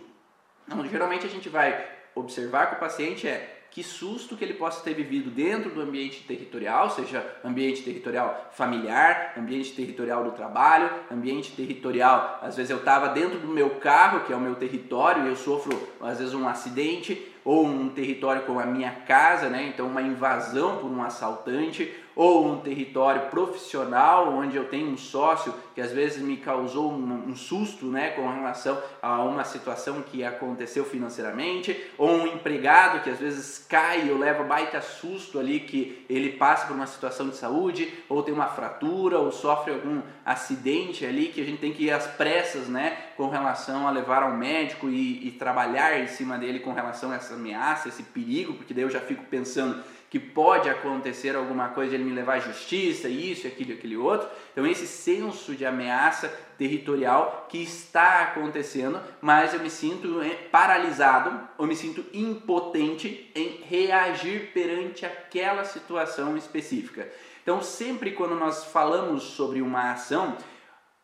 Então, 0.66 0.87
geralmente 0.88 1.26
a 1.26 1.28
gente 1.28 1.49
vai 1.49 1.87
observar 2.14 2.69
que 2.69 2.76
o 2.76 2.78
paciente 2.78 3.28
é 3.28 3.53
que 3.75 3.83
susto 3.83 4.37
que 4.37 4.45
ele 4.45 4.54
possa 4.54 4.85
ter 4.85 4.95
vivido 4.95 5.33
dentro 5.33 5.69
do 5.69 5.81
ambiente 5.81 6.23
territorial, 6.23 6.88
seja 6.90 7.26
ambiente 7.45 7.83
territorial 7.83 8.49
familiar, 8.52 9.35
ambiente 9.37 9.73
territorial 9.73 10.23
do 10.23 10.31
trabalho, 10.31 10.88
ambiente 11.11 11.50
territorial. 11.50 12.38
Às 12.40 12.54
vezes 12.54 12.71
eu 12.71 12.76
estava 12.76 13.09
dentro 13.09 13.40
do 13.40 13.49
meu 13.49 13.71
carro, 13.71 14.21
que 14.21 14.33
é 14.33 14.37
o 14.37 14.40
meu 14.40 14.54
território, 14.54 15.25
e 15.25 15.28
eu 15.28 15.35
sofro 15.35 15.88
às 16.00 16.21
vezes 16.21 16.35
um 16.35 16.47
acidente, 16.47 17.21
ou 17.45 17.66
um 17.66 17.88
território 17.88 18.43
como 18.43 18.61
a 18.61 18.64
minha 18.64 18.93
casa, 18.93 19.49
né? 19.49 19.73
Então 19.75 19.88
uma 19.88 20.00
invasão 20.00 20.78
por 20.78 20.88
um 20.88 21.02
assaltante, 21.02 21.93
ou 22.14 22.47
um 22.47 22.61
território 22.61 23.30
profissional 23.30 24.33
onde 24.33 24.56
eu 24.56 24.68
tenho 24.68 24.88
um 24.88 24.97
sócio 24.97 25.52
que 25.75 25.80
às 25.80 25.90
vezes 25.90 26.23
me 26.23 26.37
causou 26.37 26.92
um, 26.92 27.30
um, 27.30 27.35
susto 27.35 27.87
né, 27.87 28.11
com 28.11 28.28
relação 28.28 28.80
a 29.02 29.23
uma 29.25 29.42
situação 29.42 30.02
que 30.02 30.23
aconteceu 30.23 30.85
financeiramente, 30.85 31.76
ou 31.99 32.11
um 32.11 32.26
empregado 32.28 33.02
que 33.02 33.11
às 33.11 33.18
vezes 33.18 33.66
cai, 33.68 34.09
eu 34.09 34.16
levo 34.16 34.44
baita 34.44 34.80
susto 34.80 35.38
ali 35.38 35.61
que 35.61 36.04
ele 36.09 36.30
passa 36.30 36.66
por 36.66 36.76
uma 36.76 36.87
situação 36.87 37.28
de 37.28 37.37
saúde, 37.37 37.92
ou 38.09 38.23
tem 38.23 38.33
uma 38.33 38.47
fratura, 38.47 39.18
ou 39.18 39.33
sofre 39.33 39.73
algum 39.73 40.00
acidente 40.25 41.04
ali 41.04 41.26
que 41.26 41.40
a 41.40 41.44
gente 41.44 41.59
tem 41.59 41.73
que 41.73 41.85
ir 41.85 41.90
às 41.90 42.06
pressas 42.06 42.68
né, 42.68 42.97
com 43.16 43.28
relação 43.28 43.88
a 43.88 43.90
levar 43.90 44.23
ao 44.23 44.33
médico 44.37 44.88
e, 44.88 45.26
e 45.26 45.33
trabalhar 45.33 45.99
em 45.99 46.06
cima 46.06 46.38
dele 46.38 46.61
com 46.61 46.73
relação 46.73 47.11
a 47.11 47.16
essa 47.16 47.35
ameaça, 47.35 47.88
esse 47.88 48.04
perigo, 48.04 48.54
porque 48.54 48.73
daí 48.73 48.85
eu 48.85 48.90
já 48.90 49.00
fico 49.00 49.25
pensando 49.25 49.83
que 50.14 50.21
pode 50.21 50.71
acontecer 50.71 51.35
alguma 51.35 51.71
coisa 51.71 51.97
ele 51.97 52.04
me 52.04 52.12
levar 52.12 52.35
à 52.35 52.38
justiça, 52.38 53.09
isso, 53.09 53.49
aquilo, 53.49 53.73
aquele 53.73 53.97
outro. 53.97 54.28
Então 54.52 54.64
esse 54.64 54.87
senso 54.87 55.56
de 55.56 55.66
ameaça 55.66 56.28
territorial 56.56 57.49
que 57.49 57.61
está 57.61 58.23
acontecendo, 58.23 59.00
mas 59.21 59.52
eu 59.52 59.59
me 59.59 59.68
sinto 59.68 60.23
eh, 60.23 60.37
paralisado, 60.52 61.37
eu 61.59 61.66
me 61.66 61.75
sinto 61.75 62.04
impotente 62.14 63.28
em 63.35 63.64
reagir 63.64 64.52
perante 64.54 65.04
aquela 65.04 65.64
situação 65.64 66.37
específica. 66.37 67.09
Então 67.42 67.61
sempre 67.61 68.12
quando 68.12 68.37
nós 68.37 68.66
falamos 68.66 69.25
sobre 69.25 69.61
uma 69.61 69.90
ação, 69.90 70.37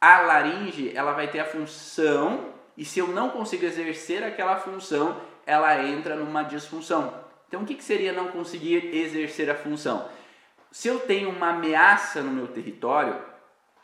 a 0.00 0.20
laringe 0.20 0.92
ela 0.94 1.14
vai 1.14 1.26
ter 1.26 1.40
a 1.40 1.44
função 1.44 2.54
e 2.76 2.84
se 2.84 3.00
eu 3.00 3.08
não 3.08 3.30
consigo 3.30 3.64
exercer 3.64 4.22
aquela 4.22 4.54
função, 4.58 5.20
ela 5.44 5.84
entra 5.84 6.14
numa 6.14 6.44
disfunção. 6.44 7.28
Então, 7.50 7.62
o 7.62 7.66
que, 7.66 7.74
que 7.74 7.82
seria 7.82 8.12
não 8.12 8.28
conseguir 8.28 8.94
exercer 8.94 9.50
a 9.50 9.56
função? 9.56 10.08
Se 10.70 10.86
eu 10.86 11.00
tenho 11.00 11.30
uma 11.30 11.50
ameaça 11.50 12.22
no 12.22 12.30
meu 12.30 12.46
território, 12.46 13.20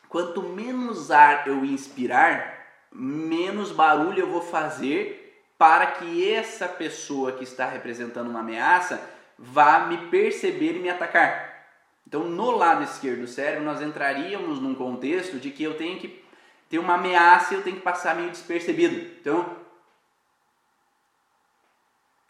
quanto 0.09 0.41
menos 0.41 1.11
ar 1.11 1.49
eu 1.49 1.65
inspirar, 1.65 2.65
menos 2.93 3.73
barulho 3.73 4.21
eu 4.21 4.31
vou 4.31 4.41
fazer 4.41 5.43
para 5.59 5.85
que 5.87 6.33
essa 6.33 6.69
pessoa 6.69 7.33
que 7.33 7.43
está 7.43 7.67
representando 7.67 8.31
uma 8.31 8.39
ameaça 8.39 9.01
vá 9.37 9.81
me 9.81 9.99
perceber 10.11 10.77
e 10.77 10.79
me 10.79 10.89
atacar. 10.89 11.67
Então, 12.07 12.23
no 12.23 12.53
lado 12.53 12.85
esquerdo 12.85 13.23
do 13.23 13.27
cérebro, 13.27 13.65
nós 13.65 13.83
entraríamos 13.83 14.61
num 14.61 14.77
contexto 14.77 15.41
de 15.41 15.51
que 15.51 15.65
eu 15.65 15.77
tenho 15.77 15.99
que 15.99 16.25
ter 16.71 16.79
uma 16.79 16.95
ameaça 16.95 17.53
e 17.53 17.57
eu 17.57 17.65
tenho 17.65 17.79
que 17.79 17.83
passar 17.83 18.15
meio 18.15 18.31
despercebido. 18.31 18.95
Então, 19.21 19.57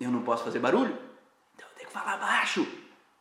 eu 0.01 0.11
não 0.11 0.23
posso 0.23 0.43
fazer 0.43 0.61
barulho, 0.61 1.06
falar 1.97 2.19
baixo. 2.19 2.67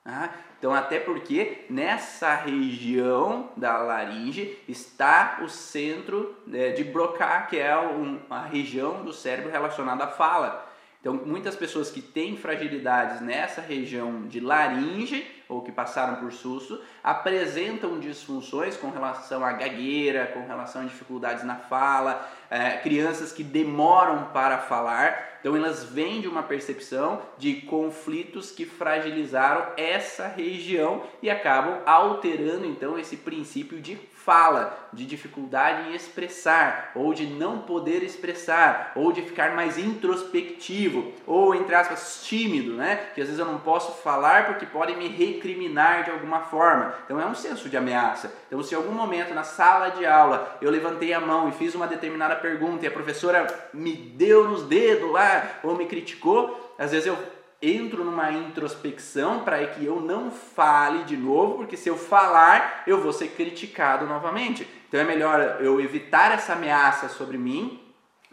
Ah, 0.05 0.29
então, 0.59 0.73
até 0.73 0.99
porque 0.99 1.65
nessa 1.69 2.35
região 2.35 3.49
da 3.57 3.77
laringe 3.77 4.57
está 4.67 5.39
o 5.41 5.49
centro 5.49 6.35
né, 6.45 6.69
de 6.69 6.83
Broca, 6.83 7.41
que 7.49 7.57
é 7.57 7.75
um, 7.77 8.19
a 8.29 8.41
região 8.41 9.03
do 9.03 9.11
cérebro 9.11 9.51
relacionada 9.51 10.03
à 10.03 10.07
fala. 10.07 10.67
Então, 11.05 11.21
muitas 11.23 11.55
pessoas 11.55 11.91
que 11.91 12.01
têm 12.01 12.35
fragilidades 12.35 13.21
nessa 13.21 13.61
região 13.61 14.25
de 14.25 14.39
laringe 14.39 15.23
ou 15.47 15.61
que 15.61 15.71
passaram 15.71 16.15
por 16.15 16.33
susto 16.33 16.81
apresentam 17.03 17.99
disfunções 17.99 18.75
com 18.75 18.89
relação 18.89 19.45
à 19.45 19.51
gagueira, 19.51 20.25
com 20.33 20.47
relação 20.47 20.81
a 20.81 20.85
dificuldades 20.85 21.43
na 21.43 21.57
fala, 21.57 22.27
é, 22.49 22.77
crianças 22.77 23.31
que 23.31 23.43
demoram 23.43 24.31
para 24.33 24.57
falar. 24.57 25.37
Então, 25.41 25.55
elas 25.55 25.83
vêm 25.83 26.21
de 26.21 26.27
uma 26.27 26.41
percepção 26.41 27.21
de 27.37 27.53
conflitos 27.61 28.49
que 28.49 28.65
fragilizaram 28.65 29.73
essa 29.77 30.27
região 30.27 31.03
e 31.21 31.29
acabam 31.29 31.83
alterando 31.85 32.65
então 32.65 32.97
esse 32.97 33.17
princípio 33.17 33.79
de 33.79 33.95
fala, 34.25 34.89
de 34.91 35.05
dificuldade 35.05 35.87
em 35.87 35.93
expressar, 35.95 36.91
ou 36.95 37.13
de 37.13 37.27
não 37.27 37.59
poder 37.59 38.01
expressar, 38.01 38.91
ou 38.95 39.11
de 39.11 39.21
ficar 39.21 39.53
mais 39.53 39.77
introspectivo, 39.77 41.13
ou 41.27 41.53
entre 41.53 41.75
aspas 41.75 42.23
tímido, 42.23 42.73
né? 42.73 43.09
Que 43.13 43.21
às 43.21 43.27
vezes 43.27 43.39
eu 43.39 43.45
não 43.45 43.59
posso 43.59 43.91
falar 44.01 44.47
porque 44.47 44.65
podem 44.65 44.97
me 44.97 45.07
recriminar 45.07 46.03
de 46.03 46.11
alguma 46.11 46.41
forma. 46.41 46.95
Então 47.05 47.21
é 47.21 47.25
um 47.25 47.35
senso 47.35 47.69
de 47.69 47.77
ameaça. 47.77 48.33
Então 48.47 48.63
se 48.63 48.73
em 48.73 48.77
algum 48.77 48.93
momento 48.93 49.33
na 49.33 49.43
sala 49.43 49.89
de 49.89 50.05
aula 50.05 50.57
eu 50.59 50.71
levantei 50.71 51.13
a 51.13 51.19
mão 51.19 51.47
e 51.47 51.51
fiz 51.51 51.75
uma 51.75 51.87
determinada 51.87 52.35
pergunta 52.35 52.83
e 52.83 52.87
a 52.87 52.91
professora 52.91 53.69
me 53.71 53.93
deu 53.93 54.49
nos 54.49 54.63
dedos 54.63 55.11
lá 55.11 55.59
ou 55.63 55.75
me 55.75 55.85
criticou, 55.85 56.73
às 56.79 56.91
vezes 56.91 57.05
eu 57.05 57.34
entro 57.61 58.03
numa 58.03 58.31
introspecção 58.31 59.43
para 59.43 59.65
que 59.67 59.85
eu 59.85 59.99
não 59.99 60.29
fale 60.31 61.03
de 61.03 61.17
novo, 61.17 61.55
porque 61.55 61.77
se 61.77 61.89
eu 61.89 61.97
falar, 61.97 62.83
eu 62.85 63.01
vou 63.01 63.13
ser 63.13 63.29
criticado 63.29 64.05
novamente. 64.05 64.67
Então 64.87 64.99
é 64.99 65.03
melhor 65.03 65.57
eu 65.59 65.79
evitar 65.79 66.31
essa 66.31 66.53
ameaça 66.53 67.09
sobre 67.09 67.37
mim, 67.37 67.81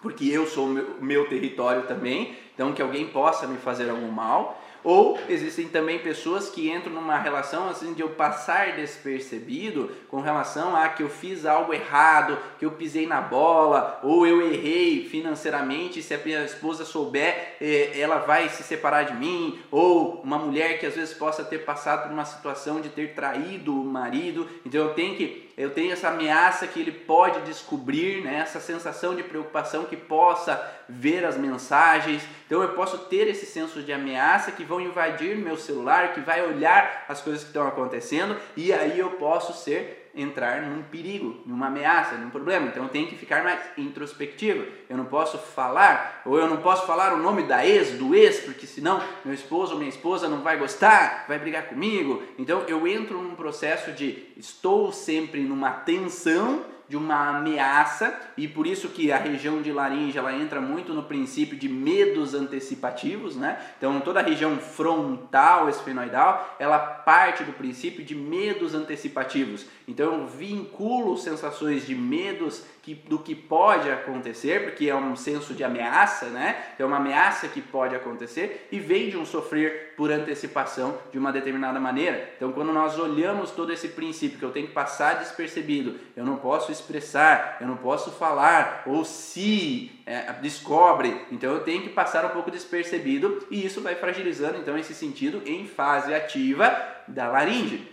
porque 0.01 0.29
eu 0.29 0.47
sou 0.47 0.67
o 0.67 0.71
meu, 0.71 0.97
meu 1.01 1.29
território 1.29 1.83
também, 1.83 2.37
então 2.55 2.73
que 2.73 2.83
alguém 2.83 3.09
possa 3.09 3.47
me 3.47 3.57
fazer 3.57 3.89
algum 3.89 4.11
mal. 4.11 4.61
Ou 4.85 5.19
existem 5.29 5.69
também 5.69 5.99
pessoas 5.99 6.49
que 6.49 6.71
entram 6.71 6.93
numa 6.93 7.19
relação 7.19 7.69
assim 7.69 7.93
de 7.95 8.03
eu 8.03 8.11
passar 8.11 8.73
despercebido 8.73 9.91
com 10.09 10.21
relação 10.21 10.77
a 10.77 10.89
que 10.89 11.03
eu 11.03 11.09
fiz 11.09 11.47
algo 11.47 11.73
errado, 11.73 12.39
que 12.59 12.65
eu 12.65 12.73
pisei 12.73 13.07
na 13.07 13.21
bola, 13.21 14.01
ou 14.03 14.27
eu 14.27 14.41
errei 14.43 15.05
financeiramente, 15.09 16.03
se 16.03 16.15
a 16.15 16.19
minha 16.19 16.45
esposa 16.45 16.85
souber, 16.85 17.57
eh, 17.61 17.93
ela 17.99 18.19
vai 18.19 18.49
se 18.49 18.63
separar 18.63 19.05
de 19.05 19.15
mim, 19.15 19.59
ou 19.71 20.21
uma 20.23 20.39
mulher 20.39 20.79
que 20.79 20.87
às 20.87 20.95
vezes 20.95 21.15
possa 21.15 21.45
ter 21.45 21.59
passado 21.59 22.05
por 22.05 22.13
uma 22.13 22.25
situação 22.25 22.81
de 22.81 22.89
ter 22.89 23.15
traído 23.15 23.81
o 23.81 23.85
marido, 23.85 24.49
então 24.65 24.81
eu 24.81 24.95
tenho 24.95 25.17
que 25.17 25.53
eu 25.57 25.71
tenho 25.71 25.93
essa 25.93 26.09
ameaça 26.09 26.67
que 26.67 26.81
ele 26.81 26.93
pode 26.93 27.43
descobrir, 27.43 28.23
né? 28.23 28.39
essa 28.39 28.59
sensação 28.59 29.15
de 29.15 29.23
preocupação 29.23 29.85
que 29.85 29.97
possa 29.97 30.61
ver 30.89 31.25
as 31.25 31.37
mensagens. 31.37 32.23
Então 32.47 32.63
eu 32.63 32.71
posso 32.71 32.99
ter 32.99 33.29
esse 33.29 33.45
senso 33.45 33.83
de 33.83 33.93
ameaça 33.93 34.51
que 34.51 34.65
vão 34.73 34.81
invadir 34.81 35.37
meu 35.37 35.57
celular, 35.57 36.15
que 36.15 36.21
vai 36.21 36.43
olhar 36.43 37.05
as 37.07 37.21
coisas 37.21 37.43
que 37.43 37.49
estão 37.49 37.67
acontecendo 37.69 38.37
e 38.57 38.73
aí 38.73 38.99
eu 38.99 39.11
posso 39.11 39.53
ser 39.53 40.11
entrar 40.15 40.63
num 40.63 40.83
perigo, 40.83 41.41
numa 41.47 41.67
ameaça, 41.67 42.17
num 42.17 42.31
problema. 42.31 42.67
Então 42.67 42.83
eu 42.83 42.89
tenho 42.89 43.07
que 43.07 43.17
ficar 43.17 43.43
mais 43.43 43.61
introspectivo. 43.79 44.67
Eu 44.89 44.97
não 44.97 45.07
posso 45.07 45.39
falar, 45.39 46.23
ou 46.27 46.39
eu 46.39 46.47
não 46.49 46.59
posso 46.59 46.87
falar 46.87 47.15
o 47.15 47.19
nome 47.19 47.45
da 47.45 47.67
ex, 47.67 47.93
do 47.93 48.15
ex, 48.15 48.41
porque 48.41 48.67
senão 48.67 49.03
meu 49.25 49.35
esposo 49.35 49.73
ou 49.73 49.79
minha 49.79 49.89
esposa 49.89 50.29
não 50.29 50.43
vai 50.43 50.59
gostar, 50.59 51.25
vai 51.29 51.39
brigar 51.39 51.65
comigo. 51.65 52.23
Então 52.39 52.65
eu 52.69 52.87
entro 52.87 53.21
num 53.23 53.35
processo 53.35 53.93
de 53.93 54.27
estou 54.37 54.93
sempre 54.93 55.41
numa 55.41 55.71
tensão 55.71 56.65
de 56.93 56.97
uma 56.99 57.39
ameaça 57.39 58.15
e 58.37 58.47
por 58.47 58.67
isso 58.67 58.91
que 58.91 59.11
a 59.11 59.17
região 59.17 59.63
de 59.63 59.73
laringe 59.73 60.19
ela 60.19 60.31
entra 60.31 60.61
muito 60.61 60.93
no 60.93 61.05
princípio 61.05 61.57
de 61.57 61.67
medos 61.67 62.35
antecipativos, 62.35 63.35
né? 63.35 63.59
Então 63.79 63.99
toda 64.03 64.21
a 64.21 64.23
região 64.23 64.59
frontal 64.59 65.71
esfenoidal 65.71 66.55
ela 66.59 66.79
parte 66.79 67.45
do 67.45 67.53
princípio 67.55 68.05
de 68.05 68.15
medos 68.15 68.75
antecipativos. 68.75 69.65
Então 69.87 70.21
eu 70.21 70.27
vinculo 70.27 71.17
sensações 71.17 71.87
de 71.87 71.95
medos 71.95 72.65
que, 72.83 72.95
do 72.95 73.19
que 73.19 73.35
pode 73.35 73.89
acontecer, 73.91 74.65
porque 74.65 74.89
é 74.89 74.95
um 74.95 75.15
senso 75.15 75.55
de 75.55 75.63
ameaça, 75.63 76.27
né? 76.27 76.57
É 76.79 76.85
uma 76.85 76.97
ameaça 76.97 77.47
que 77.47 77.61
pode 77.61 77.95
acontecer 77.95 78.69
e 78.73 78.81
vem 78.81 79.09
de 79.09 79.17
um 79.17 79.25
sofrer 79.25 79.95
por 79.97 80.11
antecipação 80.11 80.99
de 81.13 81.19
uma 81.19 81.33
determinada 81.33 81.79
maneira. 81.79 82.31
Então, 82.37 82.51
quando 82.51 82.73
nós 82.73 82.99
olhamos 82.99 83.53
todo 83.53 83.73
esse 83.73 83.89
princípio 83.89 84.39
que 84.39 84.45
eu 84.45 84.51
tenho 84.51 84.67
que 84.67 84.73
passar 84.73 85.19
despercebido, 85.19 85.95
eu 86.17 86.25
não 86.25 86.37
posso 86.37 86.73
expressar, 86.73 87.59
eu 87.61 87.69
não 87.69 87.77
posso 87.77 88.11
falar, 88.11 88.83
ou 88.87 89.05
se 89.05 89.93
é, 90.05 90.33
descobre, 90.41 91.25
então 91.31 91.53
eu 91.53 91.61
tenho 91.61 91.83
que 91.83 91.89
passar 91.89 92.25
um 92.25 92.31
pouco 92.31 92.51
despercebido 92.51 93.47
e 93.51 93.65
isso 93.65 93.81
vai 93.81 93.95
fragilizando 93.95 94.59
então 94.59 94.77
esse 94.77 94.95
sentido 94.95 95.43
em 95.47 95.67
fase 95.67 96.13
ativa 96.13 96.77
da 97.07 97.29
laringe. 97.29 97.92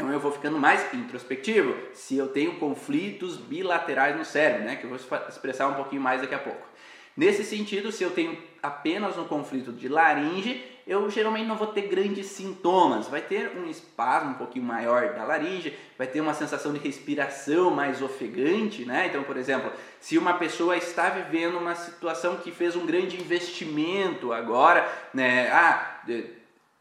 Então 0.00 0.10
eu 0.10 0.18
vou 0.18 0.32
ficando 0.32 0.58
mais 0.58 0.94
introspectivo 0.94 1.76
se 1.92 2.16
eu 2.16 2.28
tenho 2.28 2.54
conflitos 2.54 3.36
bilaterais 3.36 4.16
no 4.16 4.24
cérebro, 4.24 4.64
né? 4.64 4.76
Que 4.76 4.84
eu 4.84 4.88
vou 4.88 4.98
expressar 5.28 5.68
um 5.68 5.74
pouquinho 5.74 6.00
mais 6.00 6.22
daqui 6.22 6.34
a 6.34 6.38
pouco. 6.38 6.66
Nesse 7.14 7.44
sentido, 7.44 7.92
se 7.92 8.02
eu 8.02 8.10
tenho 8.10 8.38
apenas 8.62 9.18
um 9.18 9.24
conflito 9.24 9.70
de 9.70 9.88
laringe, 9.88 10.64
eu 10.86 11.10
geralmente 11.10 11.46
não 11.46 11.54
vou 11.54 11.66
ter 11.66 11.82
grandes 11.82 12.28
sintomas. 12.28 13.08
Vai 13.08 13.20
ter 13.20 13.52
um 13.58 13.68
espasmo 13.68 14.30
um 14.30 14.34
pouquinho 14.34 14.64
maior 14.64 15.12
da 15.12 15.24
laringe, 15.24 15.76
vai 15.98 16.06
ter 16.06 16.22
uma 16.22 16.32
sensação 16.32 16.72
de 16.72 16.78
respiração 16.78 17.70
mais 17.70 18.00
ofegante, 18.00 18.86
né? 18.86 19.08
Então, 19.08 19.22
por 19.22 19.36
exemplo, 19.36 19.70
se 20.00 20.16
uma 20.16 20.32
pessoa 20.32 20.78
está 20.78 21.10
vivendo 21.10 21.58
uma 21.58 21.74
situação 21.74 22.38
que 22.38 22.50
fez 22.50 22.74
um 22.74 22.86
grande 22.86 23.20
investimento 23.20 24.32
agora, 24.32 24.90
né? 25.12 25.50
Ah, 25.50 26.00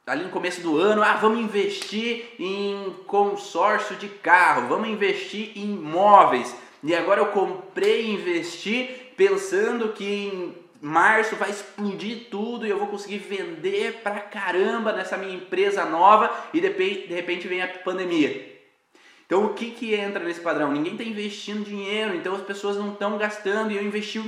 ali 0.09 0.23
no 0.23 0.31
começo 0.31 0.59
do 0.61 0.75
ano, 0.77 1.03
ah, 1.03 1.13
vamos 1.13 1.39
investir 1.39 2.25
em 2.39 2.95
consórcio 3.05 3.95
de 3.95 4.07
carro, 4.09 4.67
vamos 4.67 4.89
investir 4.89 5.51
em 5.55 5.75
imóveis. 5.75 6.55
E 6.83 6.95
agora 6.95 7.21
eu 7.21 7.27
comprei 7.27 8.05
e 8.05 8.13
investi 8.13 8.89
pensando 9.15 9.89
que 9.89 10.03
em 10.03 10.55
março 10.81 11.35
vai 11.35 11.51
explodir 11.51 12.27
tudo 12.31 12.65
e 12.65 12.69
eu 12.71 12.79
vou 12.79 12.87
conseguir 12.87 13.19
vender 13.19 13.99
pra 14.01 14.19
caramba 14.19 14.91
nessa 14.93 15.15
minha 15.15 15.35
empresa 15.35 15.85
nova 15.85 16.33
e 16.53 16.59
de 16.59 17.13
repente 17.13 17.47
vem 17.47 17.61
a 17.61 17.67
pandemia. 17.67 18.57
Então 19.27 19.45
o 19.45 19.53
que, 19.53 19.69
que 19.69 19.93
entra 19.93 20.23
nesse 20.23 20.39
padrão? 20.39 20.71
Ninguém 20.71 20.93
está 20.93 21.03
investindo 21.03 21.63
dinheiro, 21.63 22.15
então 22.15 22.33
as 22.33 22.41
pessoas 22.41 22.77
não 22.77 22.93
estão 22.93 23.15
gastando 23.15 23.71
e 23.71 23.77
eu 23.77 23.83
investi 23.83 24.19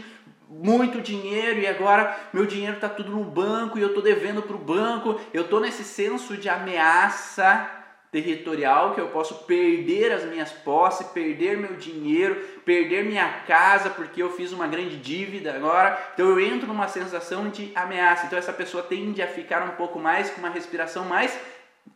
muito 0.52 1.00
dinheiro 1.00 1.62
e 1.62 1.68
agora 1.68 2.14
meu 2.34 2.46
dinheiro 2.46 2.76
está 2.76 2.90
tudo 2.90 3.10
no 3.10 3.24
banco 3.24 3.80
e 3.80 3.82
eu 3.82 3.88
estou 3.88 4.04
devendo 4.04 4.42
para 4.42 4.56
o 4.56 4.60
banco. 4.60 5.20
Eu 5.34 5.44
estou 5.44 5.62
nesse 5.62 5.84
senso 5.84 6.36
de 6.36 6.50
ameaça 6.50 7.70
territorial 8.12 8.94
que 8.94 9.00
eu 9.00 9.08
posso 9.08 9.46
perder 9.46 10.12
as 10.12 10.26
minhas 10.26 10.52
posses, 10.52 11.08
perder 11.08 11.58
meu 11.58 11.76
dinheiro, 11.78 12.36
perder 12.66 13.06
minha 13.06 13.30
casa 13.48 13.90
porque 13.90 14.22
eu 14.22 14.30
fiz 14.34 14.52
uma 14.52 14.68
grande 14.68 14.98
dívida 14.98 15.56
agora. 15.56 15.98
Então 16.14 16.28
eu 16.28 16.40
entro 16.40 16.68
numa 16.68 16.90
sensação 16.90 17.50
de 17.50 17.72
ameaça. 17.74 18.26
Então 18.26 18.38
essa 18.38 18.52
pessoa 18.52 18.84
tende 18.84 19.22
a 19.22 19.28
ficar 19.28 19.64
um 19.64 19.72
pouco 19.78 19.98
mais 19.98 20.30
com 20.30 20.40
uma 20.40 20.50
respiração 20.50 21.06
mais 21.06 21.40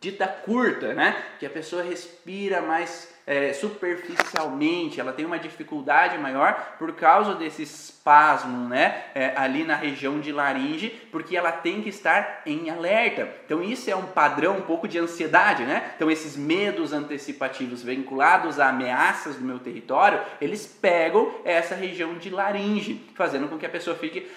dita 0.00 0.26
curta, 0.26 0.94
né? 0.94 1.22
Que 1.38 1.44
a 1.44 1.50
pessoa 1.50 1.82
respira 1.82 2.62
mais 2.62 3.14
é, 3.26 3.52
superficialmente, 3.52 5.00
ela 5.00 5.12
tem 5.12 5.26
uma 5.26 5.38
dificuldade 5.38 6.16
maior 6.16 6.76
por 6.78 6.92
causa 6.92 7.34
desse 7.34 7.62
espasmo, 7.62 8.68
né? 8.68 9.06
É, 9.16 9.32
ali 9.36 9.64
na 9.64 9.74
região 9.74 10.20
de 10.20 10.30
laringe, 10.30 10.90
porque 11.10 11.36
ela 11.36 11.50
tem 11.50 11.82
que 11.82 11.88
estar 11.88 12.42
em 12.46 12.70
alerta. 12.70 13.28
Então 13.44 13.60
isso 13.60 13.90
é 13.90 13.96
um 13.96 14.06
padrão 14.06 14.58
um 14.58 14.62
pouco 14.62 14.86
de 14.86 14.96
ansiedade, 14.96 15.64
né? 15.64 15.90
Então 15.96 16.08
esses 16.08 16.36
medos 16.36 16.92
antecipativos 16.92 17.82
vinculados 17.82 18.60
a 18.60 18.68
ameaças 18.68 19.34
do 19.34 19.44
meu 19.44 19.58
território, 19.58 20.20
eles 20.40 20.64
pegam 20.64 21.34
essa 21.44 21.74
região 21.74 22.14
de 22.14 22.30
laringe, 22.30 23.04
fazendo 23.16 23.48
com 23.48 23.58
que 23.58 23.66
a 23.66 23.70
pessoa 23.70 23.96
fique 23.96 24.30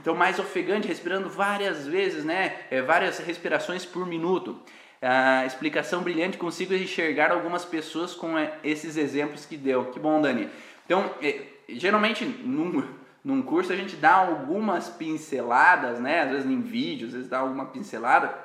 então, 0.00 0.14
mais 0.14 0.38
ofegante, 0.38 0.88
respirando 0.88 1.28
várias 1.28 1.86
vezes, 1.86 2.24
né? 2.24 2.60
É, 2.70 2.80
várias 2.80 3.18
respirações 3.18 3.84
por 3.84 4.06
minuto. 4.06 4.58
A 5.02 5.46
explicação 5.46 6.02
brilhante, 6.02 6.36
consigo 6.36 6.74
enxergar 6.74 7.30
algumas 7.30 7.64
pessoas 7.64 8.14
com 8.14 8.36
é, 8.36 8.52
esses 8.62 8.96
exemplos 8.96 9.46
que 9.46 9.56
deu. 9.56 9.86
Que 9.86 9.98
bom, 9.98 10.20
Dani. 10.20 10.48
Então, 10.84 11.10
é, 11.22 11.42
geralmente, 11.68 12.24
num, 12.24 12.86
num 13.24 13.42
curso 13.42 13.72
a 13.72 13.76
gente 13.76 13.96
dá 13.96 14.12
algumas 14.12 14.88
pinceladas, 14.88 15.98
né? 15.98 16.20
Às 16.20 16.30
vezes 16.30 16.46
em 16.46 16.60
vídeo, 16.60 17.06
às 17.06 17.14
vezes 17.14 17.28
dá 17.28 17.38
alguma 17.38 17.66
pincelada, 17.66 18.36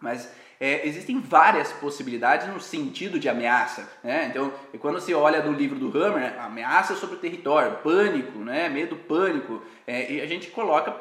mas 0.00 0.32
é, 0.60 0.86
existem 0.86 1.18
várias 1.20 1.72
possibilidades 1.72 2.46
no 2.46 2.60
sentido 2.60 3.18
de 3.18 3.28
ameaça. 3.30 3.90
Né? 4.04 4.26
Então, 4.26 4.52
quando 4.78 5.00
você 5.00 5.14
olha 5.14 5.40
do 5.40 5.52
livro 5.52 5.78
do 5.78 5.96
Hammer, 5.96 6.38
ameaça 6.38 6.94
sobre 6.94 7.16
o 7.16 7.18
território, 7.18 7.78
pânico, 7.78 8.38
né? 8.40 8.68
medo, 8.68 8.94
pânico, 8.94 9.62
é, 9.86 10.12
e 10.12 10.20
a 10.20 10.26
gente 10.26 10.50
coloca 10.50 10.94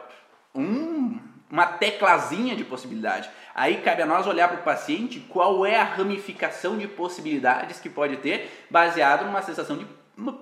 um, 0.55 1.19
uma 1.51 1.65
teclazinha 1.65 2.55
de 2.55 2.63
possibilidade. 2.63 3.29
Aí 3.53 3.81
cabe 3.81 4.01
a 4.01 4.05
nós 4.05 4.27
olhar 4.27 4.47
para 4.47 4.59
o 4.59 4.63
paciente 4.63 5.19
qual 5.19 5.65
é 5.65 5.79
a 5.79 5.83
ramificação 5.83 6.77
de 6.77 6.87
possibilidades 6.87 7.79
que 7.79 7.89
pode 7.89 8.17
ter 8.17 8.65
baseado 8.69 9.25
numa 9.25 9.41
sensação 9.41 9.77
de 9.77 9.85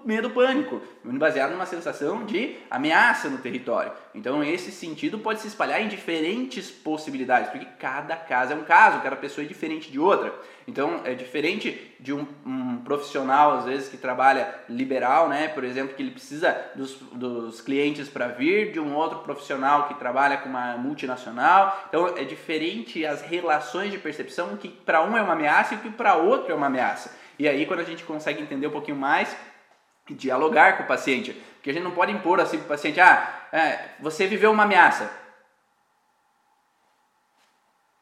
medo 0.04 0.32
pânico, 0.32 0.82
baseado 1.04 1.52
numa 1.52 1.66
sensação 1.66 2.26
de 2.26 2.56
ameaça 2.70 3.30
no 3.30 3.38
território. 3.38 3.92
Então, 4.16 4.44
esse 4.44 4.72
sentido 4.72 5.20
pode 5.20 5.40
se 5.40 5.48
espalhar 5.48 5.82
em 5.82 5.88
diferentes 5.88 6.72
possibilidades, 6.72 7.50
porque 7.52 7.68
cada 7.80 8.16
caso 8.16 8.54
é 8.54 8.56
um 8.56 8.64
caso, 8.64 9.02
cada 9.02 9.16
pessoa 9.16 9.46
é 9.46 9.48
diferente 9.48 9.92
de 9.92 10.00
outra. 10.00 10.34
Então, 10.68 11.02
é 11.06 11.14
diferente 11.14 11.96
de 12.00 12.12
um, 12.14 12.28
um 12.46 12.78
profissional, 12.78 13.60
às 13.60 13.66
vezes, 13.66 13.88
que 13.88 13.98
trabalha 13.98 14.54
liberal, 14.68 15.30
né? 15.30 15.48
por 15.48 15.64
exemplo, 15.64 15.96
que 15.96 16.02
ele 16.02 16.12
precisa 16.12 16.56
dos, 16.76 16.96
dos 17.14 17.62
clientes 17.62 18.10
para 18.10 18.28
vir, 18.28 18.72
de 18.72 18.80
um 18.80 18.96
outro 18.96 19.20
profissional 19.20 19.88
que 19.88 19.94
trabalha 19.94 20.38
com 20.38 20.50
uma 20.50 20.76
multinacional. 20.78 21.86
Então, 21.88 22.08
é 22.18 22.24
diferente 22.24 23.06
as 23.06 23.22
relações 23.22 23.92
de 23.92 23.98
percepção 23.98 24.58
que 24.58 24.68
para 24.68 25.04
um 25.04 25.16
é 25.16 25.22
uma 25.22 25.34
ameaça 25.34 25.76
e 25.76 25.78
que 25.78 25.90
para 25.90 26.16
outro 26.16 26.52
é 26.52 26.56
uma 26.56 26.68
ameaça. 26.68 27.16
E 27.40 27.48
aí, 27.48 27.66
quando 27.66 27.82
a 27.82 27.84
gente 27.84 28.04
consegue 28.04 28.42
entender 28.42 28.68
um 28.68 28.72
pouquinho 28.72 28.98
mais, 28.98 29.36
dialogar 30.14 30.78
com 30.78 30.84
o 30.84 30.88
paciente. 30.88 31.34
Porque 31.56 31.70
a 31.70 31.74
gente 31.74 31.84
não 31.84 31.92
pode 31.92 32.12
impor 32.12 32.40
assim 32.40 32.58
para 32.58 32.66
o 32.66 32.70
paciente, 32.70 33.00
ah, 33.00 33.48
é, 33.52 33.90
você 34.00 34.28
viveu 34.28 34.52
uma 34.52 34.64
ameaça. 34.64 35.12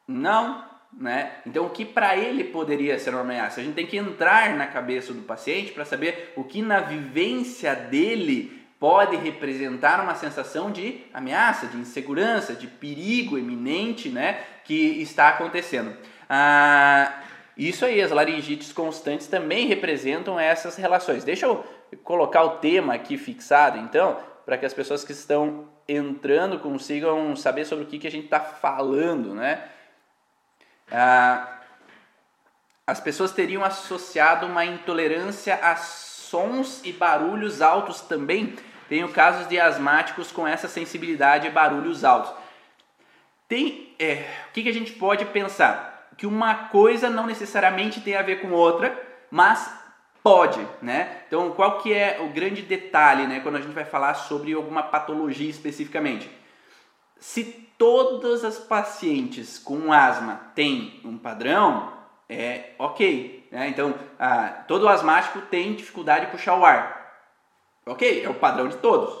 Não, 0.06 0.64
né? 0.92 1.32
Então 1.44 1.66
o 1.66 1.70
que 1.70 1.84
para 1.84 2.16
ele 2.16 2.44
poderia 2.44 2.98
ser 2.98 3.10
uma 3.10 3.20
ameaça? 3.20 3.60
A 3.60 3.64
gente 3.64 3.74
tem 3.74 3.86
que 3.86 3.96
entrar 3.96 4.54
na 4.54 4.66
cabeça 4.66 5.12
do 5.12 5.22
paciente 5.22 5.72
para 5.72 5.84
saber 5.84 6.32
o 6.36 6.44
que 6.44 6.62
na 6.62 6.80
vivência 6.80 7.74
dele 7.74 8.64
pode 8.78 9.16
representar 9.16 10.02
uma 10.02 10.14
sensação 10.14 10.70
de 10.70 11.00
ameaça, 11.12 11.66
de 11.66 11.76
insegurança, 11.76 12.54
de 12.54 12.66
perigo 12.66 13.38
iminente, 13.38 14.08
né, 14.08 14.40
que 14.64 15.00
está 15.00 15.30
acontecendo. 15.30 15.96
Ah, 16.28 17.22
isso 17.56 17.86
aí, 17.86 18.02
as 18.02 18.10
laringites 18.10 18.70
constantes 18.70 19.26
também 19.28 19.66
representam 19.66 20.38
essas 20.38 20.76
relações. 20.76 21.24
Deixa 21.24 21.46
eu 21.46 21.64
colocar 22.02 22.42
o 22.42 22.58
tema 22.58 22.94
aqui 22.94 23.16
fixado, 23.16 23.78
então, 23.78 24.18
para 24.44 24.56
que 24.58 24.66
as 24.66 24.74
pessoas 24.74 25.04
que 25.04 25.12
estão 25.12 25.68
entrando 25.88 26.58
consigam 26.58 27.36
saber 27.36 27.64
sobre 27.64 27.84
o 27.84 27.86
que, 27.86 27.98
que 27.98 28.06
a 28.06 28.10
gente 28.10 28.24
está 28.24 28.40
falando, 28.40 29.34
né? 29.34 29.68
Ah, 30.90 31.56
as 32.86 33.00
pessoas 33.00 33.32
teriam 33.32 33.64
associado 33.64 34.46
uma 34.46 34.64
intolerância 34.64 35.56
a 35.56 35.76
sons 35.76 36.80
e 36.84 36.92
barulhos 36.92 37.60
altos 37.60 38.00
também. 38.00 38.56
Tenho 38.88 39.08
casos 39.08 39.48
de 39.48 39.58
asmáticos 39.58 40.30
com 40.30 40.46
essa 40.46 40.68
sensibilidade 40.68 41.48
a 41.48 41.50
barulhos 41.50 42.04
altos. 42.04 42.32
Tem, 43.48 43.94
é, 43.98 44.24
o 44.48 44.52
que, 44.52 44.62
que 44.62 44.68
a 44.68 44.72
gente 44.72 44.92
pode 44.92 45.24
pensar? 45.26 46.08
Que 46.16 46.26
uma 46.26 46.68
coisa 46.68 47.10
não 47.10 47.26
necessariamente 47.26 48.00
tem 48.00 48.16
a 48.16 48.22
ver 48.22 48.40
com 48.40 48.50
outra, 48.52 48.96
mas 49.30 49.68
Pode, 50.26 50.66
né? 50.82 51.22
Então, 51.28 51.52
qual 51.52 51.78
que 51.78 51.94
é 51.94 52.18
o 52.20 52.30
grande 52.30 52.60
detalhe, 52.60 53.28
né, 53.28 53.38
quando 53.38 53.58
a 53.58 53.60
gente 53.60 53.72
vai 53.72 53.84
falar 53.84 54.12
sobre 54.14 54.52
alguma 54.54 54.82
patologia 54.82 55.48
especificamente? 55.48 56.28
Se 57.20 57.44
todas 57.78 58.44
as 58.44 58.58
pacientes 58.58 59.56
com 59.56 59.92
asma 59.92 60.50
têm 60.52 61.00
um 61.04 61.16
padrão, 61.16 61.92
é 62.28 62.70
ok, 62.76 63.46
né? 63.52 63.68
Então, 63.68 63.94
ah, 64.18 64.64
todo 64.66 64.88
asmático 64.88 65.42
tem 65.42 65.76
dificuldade 65.76 66.26
de 66.26 66.32
puxar 66.32 66.56
o 66.56 66.64
ar. 66.64 67.22
Ok, 67.86 68.24
é 68.24 68.28
o 68.28 68.34
padrão 68.34 68.66
de 68.66 68.78
todos. 68.78 69.16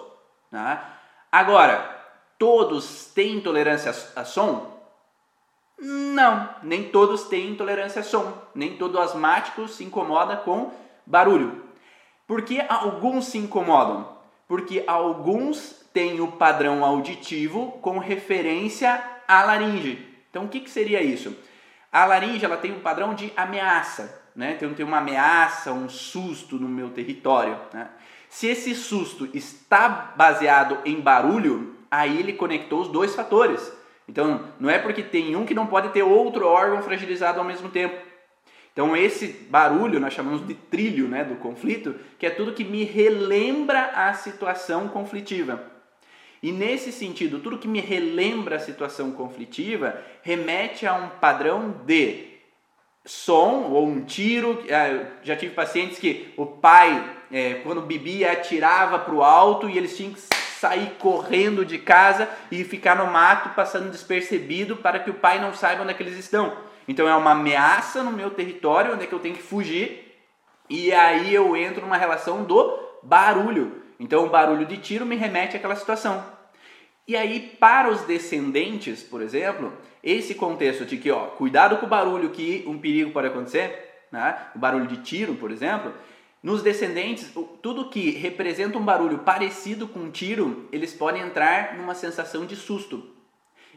Tá? 0.50 0.98
Agora, 1.30 1.88
todos 2.36 3.12
têm 3.14 3.36
intolerância 3.36 3.94
a 4.16 4.24
som? 4.24 4.76
Não, 5.78 6.50
nem 6.64 6.88
todos 6.88 7.28
têm 7.28 7.50
intolerância 7.50 8.00
a 8.00 8.04
som. 8.04 8.36
Nem 8.52 8.76
todo 8.76 8.98
asmático 8.98 9.68
se 9.68 9.84
incomoda 9.84 10.36
com 10.38 10.84
barulho. 11.06 11.62
Por 12.26 12.42
que 12.42 12.60
alguns 12.68 13.26
se 13.26 13.38
incomodam? 13.38 14.16
Porque 14.48 14.82
alguns 14.86 15.86
têm 15.92 16.20
o 16.20 16.32
padrão 16.32 16.84
auditivo 16.84 17.72
com 17.80 17.98
referência 17.98 19.02
à 19.26 19.44
laringe. 19.44 20.06
Então, 20.28 20.44
o 20.44 20.48
que, 20.48 20.60
que 20.60 20.70
seria 20.70 21.02
isso? 21.02 21.36
A 21.90 22.04
laringe 22.04 22.44
ela 22.44 22.56
tem 22.56 22.72
um 22.72 22.80
padrão 22.80 23.14
de 23.14 23.32
ameaça, 23.36 24.22
né? 24.34 24.52
Então, 24.56 24.74
tem 24.74 24.84
uma 24.84 24.98
ameaça, 24.98 25.72
um 25.72 25.88
susto 25.88 26.56
no 26.56 26.68
meu 26.68 26.90
território. 26.90 27.58
Né? 27.72 27.88
Se 28.28 28.46
esse 28.46 28.74
susto 28.74 29.28
está 29.32 30.12
baseado 30.14 30.78
em 30.84 31.00
barulho, 31.00 31.74
aí 31.90 32.18
ele 32.18 32.34
conectou 32.34 32.82
os 32.82 32.88
dois 32.88 33.14
fatores. 33.14 33.72
Então, 34.08 34.44
não 34.60 34.68
é 34.68 34.78
porque 34.78 35.02
tem 35.02 35.34
um 35.34 35.46
que 35.46 35.54
não 35.54 35.66
pode 35.66 35.88
ter 35.88 36.02
outro 36.02 36.46
órgão 36.46 36.82
fragilizado 36.82 37.38
ao 37.38 37.44
mesmo 37.44 37.68
tempo. 37.68 37.96
Então 38.76 38.94
esse 38.94 39.28
barulho 39.48 39.98
nós 39.98 40.12
chamamos 40.12 40.46
de 40.46 40.52
trilho 40.52 41.08
né, 41.08 41.24
do 41.24 41.36
conflito, 41.36 41.94
que 42.18 42.26
é 42.26 42.30
tudo 42.30 42.52
que 42.52 42.62
me 42.62 42.84
relembra 42.84 43.86
a 43.94 44.12
situação 44.12 44.86
conflitiva. 44.88 45.64
E 46.42 46.52
nesse 46.52 46.92
sentido, 46.92 47.38
tudo 47.38 47.56
que 47.56 47.66
me 47.66 47.80
relembra 47.80 48.56
a 48.56 48.58
situação 48.60 49.12
conflitiva 49.12 49.98
remete 50.20 50.86
a 50.86 50.94
um 50.94 51.08
padrão 51.08 51.74
de 51.86 52.26
som 53.02 53.70
ou 53.70 53.86
um 53.86 54.04
tiro. 54.04 54.62
Ah, 54.70 55.06
já 55.22 55.34
tive 55.34 55.54
pacientes 55.54 55.98
que 55.98 56.34
o 56.36 56.44
pai, 56.44 57.16
é, 57.32 57.54
quando 57.64 57.80
bebia, 57.80 58.32
atirava 58.32 58.98
para 58.98 59.14
o 59.14 59.22
alto 59.22 59.70
e 59.70 59.78
eles 59.78 59.96
tinham 59.96 60.12
que 60.12 60.20
sair 60.20 60.96
correndo 60.98 61.64
de 61.64 61.78
casa 61.78 62.28
e 62.50 62.62
ficar 62.62 62.94
no 62.94 63.10
mato 63.10 63.54
passando 63.56 63.90
despercebido 63.90 64.76
para 64.76 64.98
que 64.98 65.08
o 65.08 65.14
pai 65.14 65.40
não 65.40 65.54
saiba 65.54 65.82
onde 65.82 65.94
é 65.94 65.96
eles 65.98 66.18
estão. 66.18 66.65
Então 66.88 67.08
é 67.08 67.14
uma 67.14 67.32
ameaça 67.32 68.02
no 68.02 68.12
meu 68.12 68.30
território 68.30 68.94
onde 68.94 69.04
é 69.04 69.06
que 69.06 69.12
eu 69.12 69.20
tenho 69.20 69.34
que 69.34 69.42
fugir. 69.42 70.14
E 70.68 70.92
aí 70.92 71.34
eu 71.34 71.56
entro 71.56 71.82
numa 71.82 71.96
relação 71.96 72.44
do 72.44 72.78
barulho. 73.02 73.82
Então 73.98 74.24
o 74.24 74.30
barulho 74.30 74.66
de 74.66 74.76
tiro 74.76 75.06
me 75.06 75.16
remete 75.16 75.56
àquela 75.56 75.76
situação. 75.76 76.36
E 77.08 77.16
aí, 77.16 77.38
para 77.60 77.88
os 77.88 78.00
descendentes, 78.00 79.00
por 79.00 79.22
exemplo, 79.22 79.72
esse 80.02 80.34
contexto 80.34 80.84
de 80.84 80.96
que, 80.96 81.08
ó, 81.08 81.26
cuidado 81.26 81.76
com 81.76 81.86
o 81.86 81.88
barulho 81.88 82.30
que 82.30 82.64
um 82.66 82.78
perigo 82.78 83.12
pode 83.12 83.28
acontecer, 83.28 84.06
né? 84.10 84.36
o 84.56 84.58
barulho 84.58 84.88
de 84.88 84.96
tiro, 84.98 85.36
por 85.36 85.52
exemplo, 85.52 85.92
nos 86.42 86.62
descendentes, 86.62 87.32
tudo 87.62 87.90
que 87.90 88.10
representa 88.10 88.76
um 88.76 88.84
barulho 88.84 89.18
parecido 89.18 89.86
com 89.86 90.00
um 90.00 90.10
tiro, 90.10 90.68
eles 90.72 90.94
podem 90.94 91.22
entrar 91.22 91.76
numa 91.76 91.94
sensação 91.94 92.44
de 92.44 92.56
susto. 92.56 93.15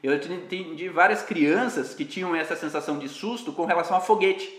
Eu 0.01 0.15
entendi 0.15 0.87
várias 0.89 1.21
crianças 1.21 1.93
que 1.93 2.05
tinham 2.05 2.35
essa 2.35 2.55
sensação 2.55 2.97
de 2.97 3.09
susto 3.09 3.51
com 3.51 3.65
relação 3.65 3.97
a 3.97 4.01
foguete. 4.01 4.49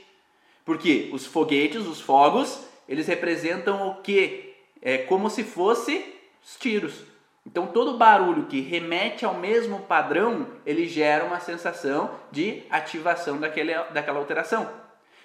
Porque 0.65 1.09
os 1.13 1.25
foguetes, 1.27 1.87
os 1.87 2.01
fogos, 2.01 2.61
eles 2.89 3.07
representam 3.07 3.89
o 3.89 3.95
que? 4.03 4.55
É 4.83 4.99
como 4.99 5.31
se 5.31 5.43
fosse 5.43 6.05
os 6.45 6.57
tiros. 6.57 7.03
Então 7.47 7.67
todo 7.67 7.97
barulho 7.97 8.47
que 8.47 8.61
remete 8.61 9.25
ao 9.25 9.35
mesmo 9.35 9.81
padrão, 9.81 10.47
ele 10.67 10.87
gera 10.87 11.25
uma 11.25 11.41
sensação 11.41 12.11
de 12.31 12.63
ativação 12.71 13.39
daquele, 13.39 13.75
daquela 13.93 14.19
alteração. 14.19 14.69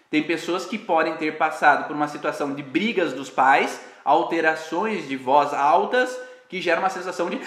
Tem 0.10 0.24
pessoas 0.24 0.66
que 0.66 0.78
podem 0.78 1.18
ter 1.18 1.38
passado 1.38 1.88
por 1.88 1.96
uma 1.96 2.08
situação 2.08 2.54
de 2.54 2.64
brigas 2.64 3.12
dos 3.12 3.30
pais, 3.30 3.82
alterações 4.04 5.08
de 5.08 5.18
voz 5.18 5.54
altas, 5.54 6.18
que 6.48 6.62
geram 6.62 6.84
uma 6.84 6.90
sensação 6.90 7.30
de 7.30 7.40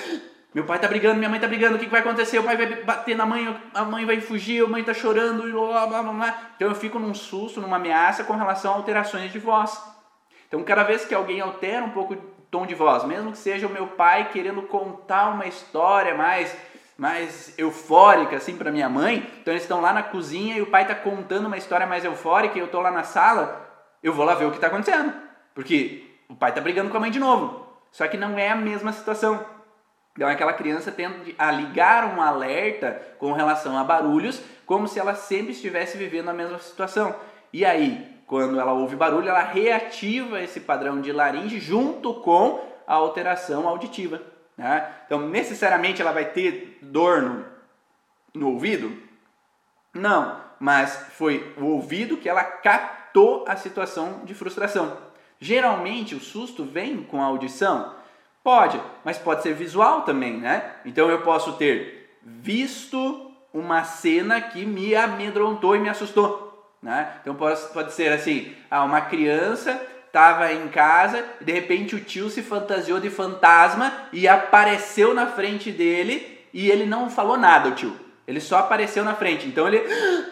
meu 0.55 0.65
pai 0.65 0.79
tá 0.79 0.89
brigando, 0.89 1.19
minha 1.19 1.29
mãe 1.29 1.39
tá 1.39 1.47
brigando, 1.47 1.77
o 1.77 1.79
que, 1.79 1.85
que 1.85 1.91
vai 1.91 2.01
acontecer? 2.01 2.39
O 2.39 2.43
pai 2.43 2.57
vai 2.57 2.83
bater 2.83 3.15
na 3.15 3.27
mãe, 3.27 3.55
a 3.75 3.85
mãe 3.85 4.07
vai 4.07 4.21
fugir, 4.21 4.65
a 4.65 4.67
mãe 4.67 4.83
tá 4.83 4.95
chorando, 4.95 5.43
blá, 5.43 5.87
blá, 5.87 6.03
blá, 6.03 6.13
blá. 6.13 6.39
Então 6.57 6.69
eu 6.69 6.75
fico 6.75 6.99
num 6.99 7.15
susto, 7.15 7.61
numa 7.61 7.77
ameaça 7.77 8.25
com 8.25 8.35
relação 8.35 8.73
a 8.73 8.77
alterações 8.77 9.31
de 9.31 9.39
voz. 9.39 9.79
Então 10.47 10.63
cada 10.65 10.83
vez 10.83 11.05
que 11.05 11.15
alguém 11.15 11.41
altera 11.41 11.85
um 11.85 11.91
pouco 11.91 12.15
o 12.15 12.17
tom 12.51 12.65
de 12.65 12.75
voz, 12.75 13.05
mesmo 13.05 13.33
que 13.33 13.39
seja 13.39 13.67
o 13.67 13.71
meu 13.71 13.89
pai 13.89 14.31
querendo 14.33 14.63
contar 14.63 15.29
uma 15.29 15.47
história 15.47 16.15
mais 16.15 16.57
mais 16.97 17.57
eufórica 17.57 18.35
assim 18.35 18.57
para 18.57 18.73
minha 18.73 18.89
mãe, 18.89 19.25
então 19.41 19.53
eles 19.53 19.63
estão 19.63 19.81
lá 19.81 19.93
na 19.93 20.03
cozinha 20.03 20.57
e 20.57 20.63
o 20.63 20.67
pai 20.67 20.85
tá 20.85 20.97
contando 20.97 21.47
uma 21.47 21.57
história 21.57 21.87
mais 21.87 22.05
eufórica 22.05 22.59
e 22.59 22.61
eu 22.61 22.67
tô 22.67 22.81
lá 22.81 22.91
na 22.91 23.05
sala, 23.05 23.71
eu 24.03 24.13
vou 24.13 24.25
lá 24.25 24.35
ver 24.35 24.47
o 24.47 24.51
que 24.51 24.59
tá 24.59 24.67
acontecendo, 24.67 25.13
porque 25.55 26.05
o 26.29 26.35
pai 26.35 26.53
tá 26.53 26.61
brigando 26.61 26.91
com 26.91 26.97
a 26.97 27.01
mãe 27.01 27.11
de 27.11 27.21
novo. 27.21 27.69
Só 27.93 28.07
que 28.07 28.17
não 28.17 28.39
é 28.39 28.51
a 28.51 28.57
mesma 28.57 28.93
situação. 28.93 29.45
Então 30.19 30.27
aquela 30.27 30.53
criança 30.53 30.91
tende 30.91 31.33
a 31.39 31.49
ligar 31.53 32.13
um 32.13 32.21
alerta 32.21 33.01
com 33.21 33.31
relação 33.31 33.79
a 33.79 33.85
barulhos, 33.85 34.43
como 34.67 34.89
se 34.89 34.99
ela 34.99 35.15
sempre 35.15 35.53
estivesse 35.53 35.97
vivendo 35.97 36.29
a 36.29 36.33
mesma 36.33 36.59
situação. 36.59 37.15
E 37.53 37.65
aí, 37.65 38.19
quando 38.27 38.59
ela 38.59 38.73
ouve 38.73 38.97
barulho, 38.97 39.29
ela 39.29 39.45
reativa 39.45 40.43
esse 40.43 40.59
padrão 40.59 41.01
de 41.01 41.13
laringe 41.13 41.61
junto 41.61 42.15
com 42.15 42.59
a 42.85 42.95
alteração 42.95 43.69
auditiva. 43.69 44.21
Né? 44.57 44.93
Então, 45.07 45.21
necessariamente 45.21 46.03
ela 46.03 46.11
vai 46.11 46.25
ter 46.25 46.81
dor 46.83 47.23
no, 47.23 47.45
no 48.35 48.49
ouvido? 48.55 48.93
Não, 49.95 50.41
mas 50.59 50.97
foi 51.13 51.55
o 51.57 51.65
ouvido 51.67 52.17
que 52.17 52.29
ela 52.29 52.43
captou 52.43 53.45
a 53.47 53.55
situação 53.55 54.23
de 54.25 54.35
frustração. 54.35 54.99
Geralmente 55.39 56.17
o 56.17 56.21
susto 56.21 56.65
vem 56.65 57.05
com 57.05 57.23
a 57.23 57.27
audição, 57.27 57.95
Pode, 58.43 58.81
mas 59.05 59.19
pode 59.19 59.43
ser 59.43 59.55
visual 59.55 60.03
também, 60.03 60.39
né? 60.39 60.73
Então 60.85 61.11
eu 61.11 61.21
posso 61.23 61.55
ter 61.55 62.19
visto 62.23 63.33
uma 63.53 63.85
cena 63.85 64.41
que 64.41 64.65
me 64.65 64.95
amedrontou 64.95 65.75
e 65.75 65.79
me 65.79 65.89
assustou, 65.89 66.73
né? 66.83 67.15
Então 67.21 67.35
pode, 67.35 67.93
ser 67.93 68.13
assim, 68.13 68.55
ah, 68.71 68.85
uma 68.85 69.01
criança 69.01 69.81
estava 70.07 70.53
em 70.53 70.69
casa 70.69 71.25
e 71.41 71.45
de 71.45 71.53
repente 71.53 71.95
o 71.95 72.01
tio 72.01 72.31
se 72.31 72.43
fantasiou 72.43 72.99
de 72.99 73.11
fantasma 73.11 73.93
e 74.13 74.27
apareceu 74.27 75.13
na 75.13 75.27
frente 75.27 75.71
dele 75.71 76.47
e 76.53 76.71
ele 76.71 76.87
não 76.87 77.11
falou 77.11 77.37
nada, 77.37 77.69
o 77.69 77.75
tio. 77.75 77.95
Ele 78.27 78.41
só 78.41 78.59
apareceu 78.59 79.05
na 79.05 79.15
frente. 79.15 79.47
Então 79.47 79.67
ele 79.67 79.83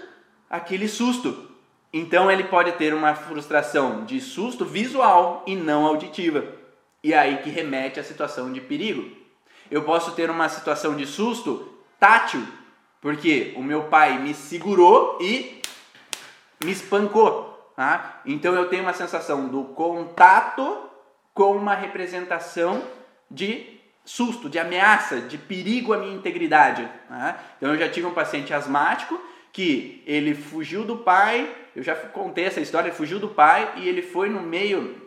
aquele 0.49 0.89
susto. 0.89 1.51
Então 1.93 2.31
ele 2.31 2.45
pode 2.45 2.73
ter 2.73 2.95
uma 2.95 3.15
frustração 3.15 4.05
de 4.05 4.21
susto 4.21 4.65
visual 4.65 5.43
e 5.47 5.55
não 5.55 5.87
auditiva 5.87 6.45
e 7.07 7.15
aí 7.15 7.37
que 7.37 7.51
remete 7.51 8.01
à 8.01 8.03
situação 8.03 8.53
de 8.53 8.61
perigo. 8.61 9.09
Eu 9.71 9.85
posso 9.85 10.11
ter 10.11 10.29
uma 10.29 10.49
situação 10.49 10.97
de 10.97 11.07
susto 11.07 11.73
tátil, 12.01 12.45
porque 13.01 13.53
o 13.55 13.63
meu 13.63 13.85
pai 13.85 14.19
me 14.19 14.35
segurou 14.35 15.17
e 15.21 15.63
me 16.65 16.73
espancou. 16.73 17.73
Tá? 17.77 18.23
Então 18.27 18.57
eu 18.57 18.69
tenho 18.69 18.83
uma 18.83 18.93
sensação 18.93 19.47
do 19.47 19.67
contato 19.67 20.91
com 21.33 21.57
uma 21.57 21.77
representação 21.77 22.83
de 23.31 23.79
susto, 24.05 24.49
de 24.49 24.59
ameaça, 24.59 25.21
de 25.21 25.39
perigo 25.39 25.93
à 25.93 25.99
minha 25.99 26.17
integridade. 26.17 26.91
Tá? 27.09 27.39
Então 27.57 27.73
eu 27.73 27.79
já 27.79 27.89
tive 27.89 28.09
um 28.09 28.15
paciente 28.15 28.53
asmático 28.53 29.17
que 29.53 30.03
ele 30.05 30.35
fugiu 30.35 30.85
do 30.85 30.97
pai, 30.97 31.55
eu 31.77 31.85
já 31.85 31.95
contei 31.95 32.47
essa 32.47 32.61
história, 32.61 32.89
ele 32.89 32.97
fugiu 32.97 33.21
do 33.21 33.29
pai 33.29 33.75
e 33.77 33.89
ele 33.89 34.03
foi 34.03 34.29
no 34.29 34.43
meio 34.43 35.06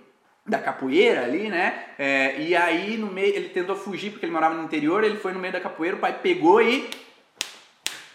da 0.49 0.57
capoeira 0.57 1.23
ali, 1.23 1.47
né? 1.47 1.85
É, 1.97 2.41
e 2.41 2.55
aí 2.55 2.97
no 2.97 3.07
meio 3.07 3.35
ele 3.35 3.49
tentou 3.49 3.75
fugir 3.75 4.09
porque 4.09 4.25
ele 4.25 4.33
morava 4.33 4.55
no 4.55 4.63
interior, 4.63 5.03
ele 5.03 5.17
foi 5.17 5.31
no 5.31 5.39
meio 5.39 5.53
da 5.53 5.61
capoeira, 5.61 5.95
o 5.95 5.99
pai 5.99 6.19
pegou 6.21 6.59
e 6.59 6.89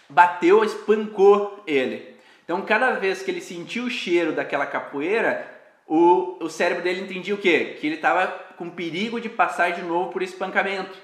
bateu, 0.09 0.63
espancou 0.63 1.63
ele. 1.65 2.15
Então 2.43 2.61
cada 2.61 2.91
vez 2.91 3.23
que 3.23 3.31
ele 3.31 3.39
sentiu 3.39 3.85
o 3.85 3.89
cheiro 3.89 4.33
daquela 4.33 4.65
capoeira, 4.65 5.49
o, 5.87 6.37
o 6.41 6.49
cérebro 6.49 6.83
dele 6.83 7.01
entendia 7.01 7.33
o 7.33 7.37
quê? 7.37 7.77
Que 7.79 7.87
ele 7.87 7.95
estava 7.95 8.27
com 8.57 8.69
perigo 8.69 9.21
de 9.21 9.29
passar 9.29 9.71
de 9.71 9.81
novo 9.81 10.11
por 10.11 10.21
espancamento. 10.21 10.97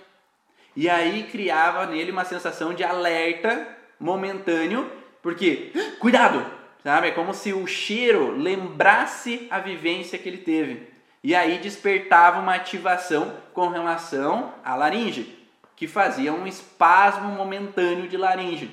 E 0.75 0.89
aí 0.89 1.23
criava 1.23 1.85
nele 1.85 2.11
uma 2.11 2.25
sensação 2.25 2.73
de 2.73 2.83
alerta 2.83 3.67
momentâneo, 3.97 4.89
porque 5.21 5.71
cuidado, 5.99 6.45
sabe? 6.83 7.07
É 7.07 7.11
como 7.11 7.33
se 7.33 7.53
o 7.53 7.65
cheiro 7.65 8.35
lembrasse 8.35 9.47
a 9.49 9.59
vivência 9.59 10.19
que 10.19 10.27
ele 10.27 10.39
teve. 10.39 10.90
E 11.23 11.35
aí 11.35 11.59
despertava 11.59 12.39
uma 12.39 12.55
ativação 12.55 13.31
com 13.53 13.67
relação 13.67 14.53
à 14.63 14.75
laringe, 14.75 15.37
que 15.75 15.87
fazia 15.87 16.33
um 16.33 16.47
espasmo 16.47 17.29
momentâneo 17.29 18.07
de 18.07 18.17
laringe. 18.17 18.71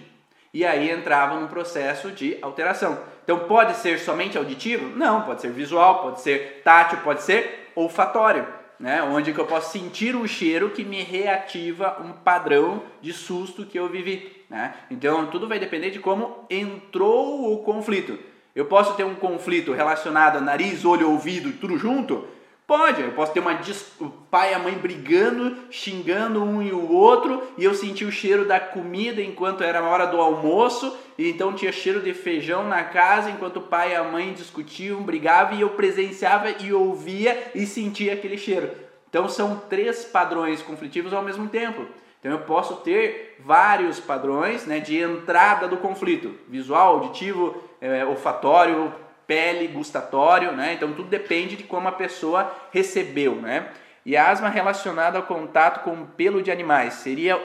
E 0.53 0.65
aí 0.65 0.91
entrava 0.91 1.39
num 1.39 1.47
processo 1.47 2.11
de 2.11 2.39
alteração. 2.41 2.99
Então 3.23 3.41
pode 3.41 3.75
ser 3.77 3.99
somente 3.99 4.39
auditivo? 4.39 4.97
Não, 4.97 5.23
pode 5.23 5.43
ser 5.43 5.51
visual, 5.51 6.01
pode 6.01 6.23
ser 6.23 6.63
tátil, 6.65 6.99
pode 7.05 7.23
ser 7.23 7.71
olfatório, 7.75 8.47
né? 8.81 9.03
Onde 9.03 9.35
que 9.35 9.39
eu 9.39 9.47
posso 9.47 9.71
sentir 9.71 10.17
um 10.17 10.27
cheiro 10.27 10.71
que 10.71 10.83
me 10.83 11.03
reativa 11.03 11.99
um 12.01 12.13
padrão 12.13 12.83
de 13.03 13.13
susto 13.13 13.67
que 13.67 13.79
eu 13.79 13.89
vivi, 13.89 14.45
né? 14.49 14.75
Então 14.91 15.27
tudo 15.27 15.47
vai 15.47 15.59
depender 15.59 15.91
de 15.91 15.99
como 15.99 16.47
entrou 16.49 17.53
o 17.53 17.59
conflito. 17.59 18.19
Eu 18.55 18.65
posso 18.65 18.95
ter 18.95 19.05
um 19.05 19.15
conflito 19.15 19.73
relacionado 19.73 20.39
a 20.39 20.41
nariz, 20.41 20.87
olho, 20.87 21.11
ouvido, 21.11 21.53
tudo 21.61 21.77
junto, 21.77 22.27
Pode, 22.69 23.01
eu 23.01 23.13
posso 23.13 23.33
ter 23.33 23.41
uma 23.41 23.59
o 23.99 24.11
pai 24.31 24.53
e 24.53 24.55
a 24.55 24.59
mãe 24.59 24.75
brigando, 24.75 25.57
xingando 25.71 26.45
um 26.45 26.61
e 26.61 26.71
o 26.71 26.93
outro, 26.93 27.43
e 27.57 27.65
eu 27.65 27.73
senti 27.73 28.05
o 28.05 28.13
cheiro 28.13 28.45
da 28.45 28.61
comida 28.61 29.23
enquanto 29.23 29.65
era 29.65 29.79
a 29.79 29.89
hora 29.89 30.05
do 30.05 30.21
almoço, 30.21 30.95
e 31.17 31.31
então 31.31 31.55
tinha 31.55 31.73
cheiro 31.73 32.03
de 32.03 32.13
feijão 32.13 32.69
na 32.69 32.85
casa 32.85 33.31
enquanto 33.31 33.57
o 33.57 33.63
pai 33.63 33.93
e 33.93 33.95
a 33.95 34.05
mãe 34.05 34.35
discutiam, 34.35 35.01
brigavam, 35.01 35.57
e 35.57 35.63
eu 35.63 35.71
presenciava 35.71 36.51
e 36.61 36.71
ouvia 36.71 37.53
e 37.55 37.65
sentia 37.65 38.13
aquele 38.13 38.37
cheiro. 38.37 38.71
Então 39.09 39.31
são 39.31 39.57
três 39.71 40.05
padrões 40.05 40.61
conflitivos 40.61 41.15
ao 41.15 41.23
mesmo 41.23 41.49
tempo. 41.49 41.87
Então 42.21 42.33
eu 42.33 42.41
posso 42.41 42.77
ter 42.83 43.39
vários 43.41 43.99
padrões 43.99 44.67
né, 44.67 44.79
de 44.79 44.99
entrada 44.99 45.67
do 45.67 45.79
conflito: 45.79 46.35
visual, 46.47 46.97
auditivo, 46.97 47.57
é, 47.81 48.05
olfatório, 48.05 48.93
pele, 49.29 49.69
gustatório, 49.69 50.51
né? 50.53 50.73
Então 50.73 50.93
tudo 50.95 51.09
depende 51.09 51.55
de 51.55 51.63
como 51.63 51.87
a 51.87 51.93
pessoa 51.93 52.51
recebeu, 52.73 53.37
né? 53.37 53.69
E 54.05 54.17
a 54.17 54.31
asma 54.31 54.49
relacionada 54.49 55.19
ao 55.19 55.25
contato 55.25 55.85
com 55.85 55.93
o 55.93 56.07
pelo 56.07 56.43
de 56.43 56.51
animais 56.51 56.95
seria 56.95 57.39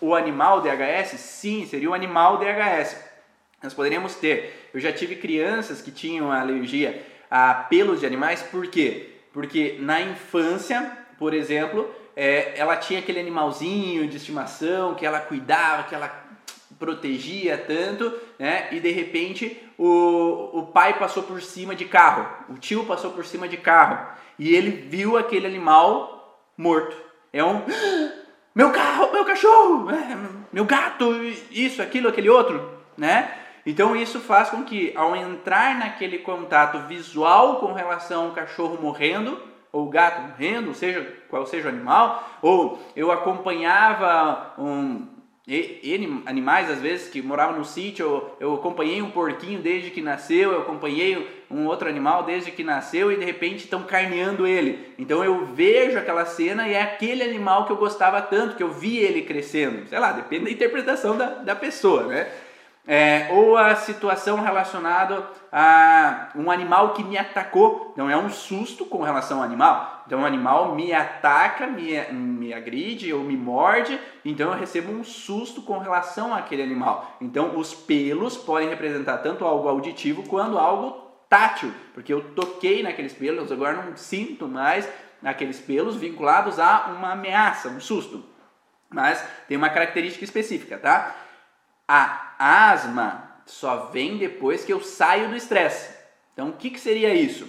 o 0.00 0.14
animal 0.14 0.60
DHS? 0.60 1.18
Sim, 1.18 1.66
seria 1.66 1.90
o 1.90 1.94
animal 1.94 2.38
DHS. 2.38 2.96
Nós 3.60 3.74
poderíamos 3.74 4.14
ter. 4.14 4.70
Eu 4.72 4.78
já 4.78 4.92
tive 4.92 5.16
crianças 5.16 5.82
que 5.82 5.90
tinham 5.90 6.30
alergia 6.30 7.04
a 7.30 7.52
pelos 7.54 7.98
de 7.98 8.06
animais, 8.06 8.42
por 8.42 8.68
quê? 8.68 9.10
Porque 9.32 9.76
na 9.80 10.00
infância, 10.00 10.88
por 11.18 11.34
exemplo, 11.34 11.92
é, 12.14 12.52
ela 12.56 12.76
tinha 12.76 13.00
aquele 13.00 13.18
animalzinho 13.18 14.06
de 14.06 14.18
estimação 14.18 14.94
que 14.94 15.04
ela 15.04 15.18
cuidava, 15.18 15.82
que 15.84 15.94
ela 15.94 16.24
protegia 16.78 17.58
tanto, 17.58 18.12
né? 18.38 18.68
E 18.72 18.80
de 18.80 18.90
repente 18.90 19.60
o, 19.78 20.50
o 20.52 20.66
pai 20.66 20.98
passou 20.98 21.22
por 21.22 21.40
cima 21.42 21.74
de 21.74 21.84
carro, 21.84 22.26
o 22.48 22.58
tio 22.58 22.84
passou 22.84 23.10
por 23.12 23.24
cima 23.24 23.48
de 23.48 23.56
carro 23.56 24.06
e 24.38 24.54
ele 24.54 24.70
viu 24.70 25.16
aquele 25.16 25.46
animal 25.46 26.42
morto. 26.56 26.96
É 27.32 27.42
um 27.42 27.62
meu 28.54 28.70
carro, 28.70 29.12
meu 29.12 29.24
cachorro, 29.24 29.86
meu 30.52 30.64
gato, 30.64 31.12
isso, 31.50 31.82
aquilo, 31.82 32.08
aquele 32.08 32.28
outro, 32.28 32.70
né? 32.96 33.32
Então 33.66 33.96
isso 33.96 34.20
faz 34.20 34.50
com 34.50 34.62
que 34.62 34.92
ao 34.94 35.16
entrar 35.16 35.78
naquele 35.78 36.18
contato 36.18 36.86
visual 36.86 37.56
com 37.56 37.72
relação 37.72 38.26
ao 38.26 38.32
cachorro 38.32 38.78
morrendo, 38.80 39.40
ou 39.72 39.88
gato 39.88 40.20
morrendo, 40.20 40.74
seja 40.74 41.16
qual 41.28 41.46
seja 41.46 41.66
o 41.66 41.70
animal, 41.70 42.28
ou 42.40 42.80
eu 42.94 43.10
acompanhava 43.10 44.52
um, 44.58 45.08
N 45.46 46.22
animais, 46.24 46.70
às 46.70 46.80
vezes, 46.80 47.08
que 47.08 47.20
moravam 47.20 47.58
no 47.58 47.66
sítio, 47.66 48.06
eu, 48.06 48.36
eu 48.40 48.54
acompanhei 48.54 49.02
um 49.02 49.10
porquinho 49.10 49.60
desde 49.60 49.90
que 49.90 50.00
nasceu, 50.00 50.52
eu 50.52 50.60
acompanhei 50.60 51.28
um 51.50 51.66
outro 51.66 51.86
animal 51.86 52.22
desde 52.22 52.50
que 52.50 52.64
nasceu 52.64 53.12
e 53.12 53.16
de 53.18 53.24
repente 53.26 53.64
estão 53.64 53.82
carneando 53.82 54.46
ele. 54.46 54.94
Então 54.98 55.22
eu 55.22 55.44
vejo 55.44 55.98
aquela 55.98 56.24
cena 56.24 56.66
e 56.66 56.72
é 56.72 56.80
aquele 56.80 57.22
animal 57.22 57.66
que 57.66 57.72
eu 57.72 57.76
gostava 57.76 58.22
tanto, 58.22 58.56
que 58.56 58.62
eu 58.62 58.72
vi 58.72 58.96
ele 58.96 59.20
crescendo. 59.20 59.86
Sei 59.86 59.98
lá, 59.98 60.12
depende 60.12 60.46
da 60.46 60.50
interpretação 60.50 61.16
da, 61.16 61.26
da 61.26 61.54
pessoa, 61.54 62.04
né? 62.04 62.26
É, 62.86 63.28
ou 63.32 63.56
a 63.56 63.74
situação 63.76 64.42
relacionada 64.42 65.26
a 65.50 66.28
um 66.34 66.50
animal 66.50 66.92
que 66.92 67.02
me 67.02 67.16
atacou. 67.16 67.90
Então 67.92 68.10
é 68.10 68.16
um 68.16 68.28
susto 68.28 68.84
com 68.84 69.02
relação 69.02 69.38
ao 69.38 69.44
animal. 69.44 70.02
Então 70.06 70.20
o 70.20 70.26
animal 70.26 70.74
me 70.74 70.92
ataca, 70.92 71.66
me, 71.66 71.98
me 72.12 72.52
agride 72.52 73.12
ou 73.12 73.20
me 73.20 73.36
morde, 73.36 73.98
então 74.22 74.52
eu 74.52 74.58
recebo 74.58 74.92
um 74.92 75.02
susto 75.02 75.62
com 75.62 75.78
relação 75.78 76.34
àquele 76.34 76.62
animal. 76.62 77.16
Então 77.20 77.56
os 77.56 77.72
pelos 77.72 78.36
podem 78.36 78.68
representar 78.68 79.18
tanto 79.18 79.46
algo 79.46 79.66
auditivo 79.66 80.22
quanto 80.28 80.58
algo 80.58 81.04
tátil, 81.28 81.72
porque 81.94 82.12
eu 82.12 82.34
toquei 82.34 82.82
naqueles 82.82 83.14
pelos, 83.14 83.50
agora 83.50 83.82
não 83.82 83.96
sinto 83.96 84.46
mais 84.46 84.88
aqueles 85.22 85.58
pelos 85.58 85.96
vinculados 85.96 86.58
a 86.58 86.92
uma 86.96 87.12
ameaça, 87.12 87.68
um 87.68 87.80
susto. 87.80 88.22
Mas 88.90 89.24
tem 89.48 89.56
uma 89.56 89.70
característica 89.70 90.24
específica, 90.24 90.78
tá? 90.78 91.14
A 91.88 92.23
asma 92.38 93.30
só 93.46 93.86
vem 93.86 94.16
depois 94.16 94.64
que 94.64 94.72
eu 94.72 94.80
saio 94.80 95.28
do 95.28 95.36
estresse. 95.36 95.94
Então, 96.32 96.48
o 96.48 96.52
que, 96.52 96.70
que 96.70 96.80
seria 96.80 97.14
isso? 97.14 97.48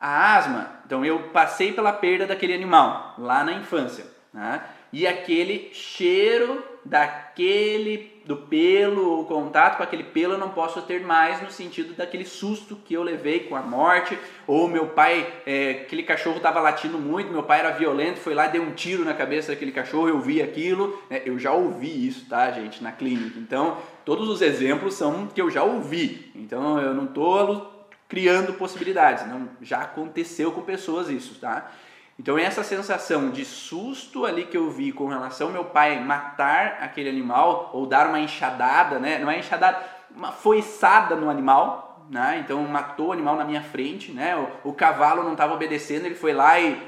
A 0.00 0.36
asma, 0.36 0.80
então 0.86 1.04
eu 1.04 1.30
passei 1.30 1.72
pela 1.72 1.92
perda 1.92 2.26
daquele 2.26 2.54
animal 2.54 3.14
lá 3.18 3.42
na 3.42 3.52
infância, 3.52 4.06
né? 4.32 4.62
e 4.92 5.06
aquele 5.06 5.70
cheiro 5.72 6.64
daquele 6.84 8.17
do 8.28 8.36
pelo, 8.36 9.22
o 9.22 9.24
contato 9.24 9.78
com 9.78 9.82
aquele 9.82 10.04
pelo 10.04 10.34
eu 10.34 10.38
não 10.38 10.50
posso 10.50 10.82
ter 10.82 11.00
mais 11.00 11.40
no 11.40 11.50
sentido 11.50 11.94
daquele 11.94 12.26
susto 12.26 12.76
que 12.76 12.92
eu 12.92 13.02
levei 13.02 13.40
com 13.40 13.56
a 13.56 13.62
morte, 13.62 14.18
ou 14.46 14.68
meu 14.68 14.88
pai, 14.88 15.26
é, 15.46 15.70
aquele 15.70 16.02
cachorro 16.02 16.36
estava 16.36 16.60
latindo 16.60 16.98
muito, 16.98 17.32
meu 17.32 17.42
pai 17.42 17.60
era 17.60 17.70
violento, 17.70 18.20
foi 18.20 18.34
lá 18.34 18.46
deu 18.46 18.62
um 18.62 18.72
tiro 18.72 19.02
na 19.02 19.14
cabeça 19.14 19.52
daquele 19.52 19.72
cachorro, 19.72 20.10
eu 20.10 20.20
vi 20.20 20.42
aquilo, 20.42 21.02
né? 21.08 21.22
eu 21.24 21.38
já 21.38 21.52
ouvi 21.52 22.06
isso, 22.06 22.28
tá, 22.28 22.50
gente, 22.50 22.84
na 22.84 22.92
clínica. 22.92 23.38
Então, 23.38 23.78
todos 24.04 24.28
os 24.28 24.42
exemplos 24.42 24.92
são 24.92 25.26
que 25.28 25.40
eu 25.40 25.50
já 25.50 25.62
ouvi. 25.62 26.30
Então, 26.34 26.78
eu 26.78 26.92
não 26.92 27.06
estou 27.06 27.88
criando 28.06 28.52
possibilidades, 28.58 29.26
não, 29.26 29.48
já 29.62 29.78
aconteceu 29.78 30.52
com 30.52 30.60
pessoas 30.60 31.08
isso, 31.08 31.40
tá? 31.40 31.72
Então 32.18 32.36
essa 32.36 32.64
sensação 32.64 33.30
de 33.30 33.44
susto 33.44 34.26
ali 34.26 34.44
que 34.44 34.56
eu 34.56 34.70
vi 34.70 34.90
com 34.90 35.06
relação 35.06 35.46
ao 35.46 35.52
meu 35.52 35.64
pai 35.64 36.02
matar 36.02 36.78
aquele 36.80 37.08
animal 37.08 37.70
ou 37.72 37.86
dar 37.86 38.08
uma 38.08 38.18
enxadada, 38.18 38.98
né? 38.98 39.18
Não 39.18 39.30
é 39.30 39.38
enxadada, 39.38 39.78
uma 40.10 40.32
foiçada 40.32 41.14
no 41.14 41.30
animal, 41.30 42.04
né? 42.10 42.42
Então 42.44 42.60
matou 42.62 43.08
o 43.08 43.12
animal 43.12 43.36
na 43.36 43.44
minha 43.44 43.62
frente, 43.62 44.10
né? 44.10 44.36
O, 44.64 44.70
o 44.70 44.72
cavalo 44.72 45.22
não 45.22 45.32
estava 45.32 45.54
obedecendo, 45.54 46.06
ele 46.06 46.16
foi 46.16 46.32
lá 46.32 46.58
e 46.58 46.82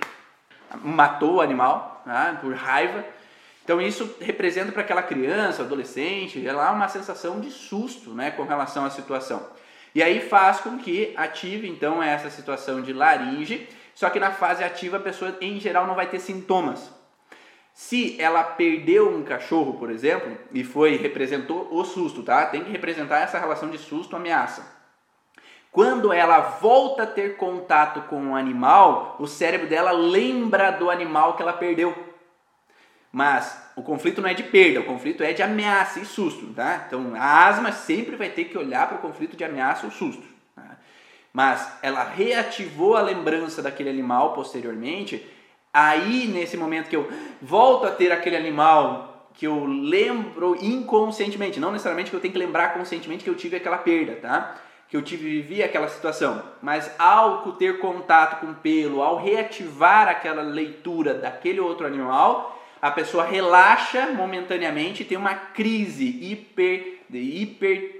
matou 0.82 1.34
o 1.34 1.40
animal, 1.40 2.02
né? 2.04 2.36
Por 2.40 2.52
raiva. 2.54 3.04
Então 3.62 3.80
isso 3.80 4.16
representa 4.20 4.72
para 4.72 4.82
aquela 4.82 5.02
criança, 5.02 5.62
adolescente, 5.62 6.44
é 6.44 6.52
lá 6.52 6.72
uma 6.72 6.88
sensação 6.88 7.38
de 7.38 7.52
susto, 7.52 8.10
né? 8.10 8.32
Com 8.32 8.42
relação 8.42 8.84
à 8.84 8.90
situação. 8.90 9.46
E 9.94 10.02
aí 10.02 10.20
faz 10.20 10.58
com 10.58 10.76
que 10.76 11.14
ative 11.16 11.68
então 11.68 12.02
essa 12.02 12.30
situação 12.30 12.80
de 12.82 12.92
laringe 12.92 13.68
só 14.00 14.08
que 14.08 14.18
na 14.18 14.30
fase 14.30 14.64
ativa 14.64 14.96
a 14.96 15.00
pessoa 15.00 15.36
em 15.42 15.60
geral 15.60 15.86
não 15.86 15.94
vai 15.94 16.06
ter 16.06 16.20
sintomas. 16.20 16.90
Se 17.74 18.18
ela 18.18 18.42
perdeu 18.42 19.14
um 19.14 19.22
cachorro, 19.22 19.74
por 19.74 19.90
exemplo, 19.90 20.38
e 20.54 20.64
foi 20.64 20.96
representou 20.96 21.68
o 21.70 21.84
susto, 21.84 22.22
tá? 22.22 22.46
Tem 22.46 22.64
que 22.64 22.70
representar 22.70 23.18
essa 23.18 23.38
relação 23.38 23.68
de 23.68 23.76
susto 23.76 24.16
ameaça. 24.16 24.64
Quando 25.70 26.14
ela 26.14 26.40
volta 26.40 27.02
a 27.02 27.06
ter 27.06 27.36
contato 27.36 28.08
com 28.08 28.30
o 28.30 28.34
animal, 28.34 29.16
o 29.18 29.26
cérebro 29.26 29.68
dela 29.68 29.90
lembra 29.90 30.70
do 30.70 30.88
animal 30.88 31.36
que 31.36 31.42
ela 31.42 31.52
perdeu. 31.52 31.94
Mas 33.12 33.70
o 33.76 33.82
conflito 33.82 34.22
não 34.22 34.30
é 34.30 34.32
de 34.32 34.44
perda, 34.44 34.80
o 34.80 34.86
conflito 34.86 35.22
é 35.22 35.34
de 35.34 35.42
ameaça 35.42 36.00
e 36.00 36.06
susto, 36.06 36.54
tá? 36.54 36.84
Então 36.86 37.14
a 37.14 37.46
asma 37.48 37.70
sempre 37.70 38.16
vai 38.16 38.30
ter 38.30 38.44
que 38.44 38.56
olhar 38.56 38.88
para 38.88 38.96
o 38.96 39.02
conflito 39.02 39.36
de 39.36 39.44
ameaça 39.44 39.84
ou 39.84 39.92
susto 39.92 40.39
mas 41.32 41.78
ela 41.82 42.04
reativou 42.04 42.96
a 42.96 43.02
lembrança 43.02 43.62
daquele 43.62 43.90
animal 43.90 44.32
posteriormente, 44.32 45.24
aí 45.72 46.26
nesse 46.26 46.56
momento 46.56 46.88
que 46.88 46.96
eu 46.96 47.08
volto 47.40 47.86
a 47.86 47.90
ter 47.90 48.10
aquele 48.10 48.36
animal 48.36 49.30
que 49.34 49.46
eu 49.46 49.64
lembro 49.64 50.56
inconscientemente, 50.60 51.60
não 51.60 51.70
necessariamente 51.70 52.10
que 52.10 52.16
eu 52.16 52.20
tenho 52.20 52.32
que 52.32 52.38
lembrar 52.38 52.74
conscientemente 52.74 53.24
que 53.24 53.30
eu 53.30 53.36
tive 53.36 53.56
aquela 53.56 53.78
perda, 53.78 54.16
tá? 54.16 54.56
Que 54.88 54.96
eu 54.96 55.02
tive 55.02 55.40
vivi 55.40 55.62
aquela 55.62 55.88
situação, 55.88 56.42
mas 56.60 56.90
ao 56.98 57.52
ter 57.52 57.78
contato 57.78 58.40
com 58.40 58.50
o 58.50 58.54
pelo, 58.56 59.02
ao 59.02 59.16
reativar 59.16 60.08
aquela 60.08 60.42
leitura 60.42 61.14
daquele 61.14 61.60
outro 61.60 61.86
animal, 61.86 62.60
a 62.82 62.90
pessoa 62.90 63.24
relaxa 63.24 64.06
momentaneamente 64.06 65.02
e 65.02 65.06
tem 65.06 65.16
uma 65.16 65.34
crise 65.34 66.04
hiper 66.04 66.98
de 67.08 67.18
hiper 67.18 67.99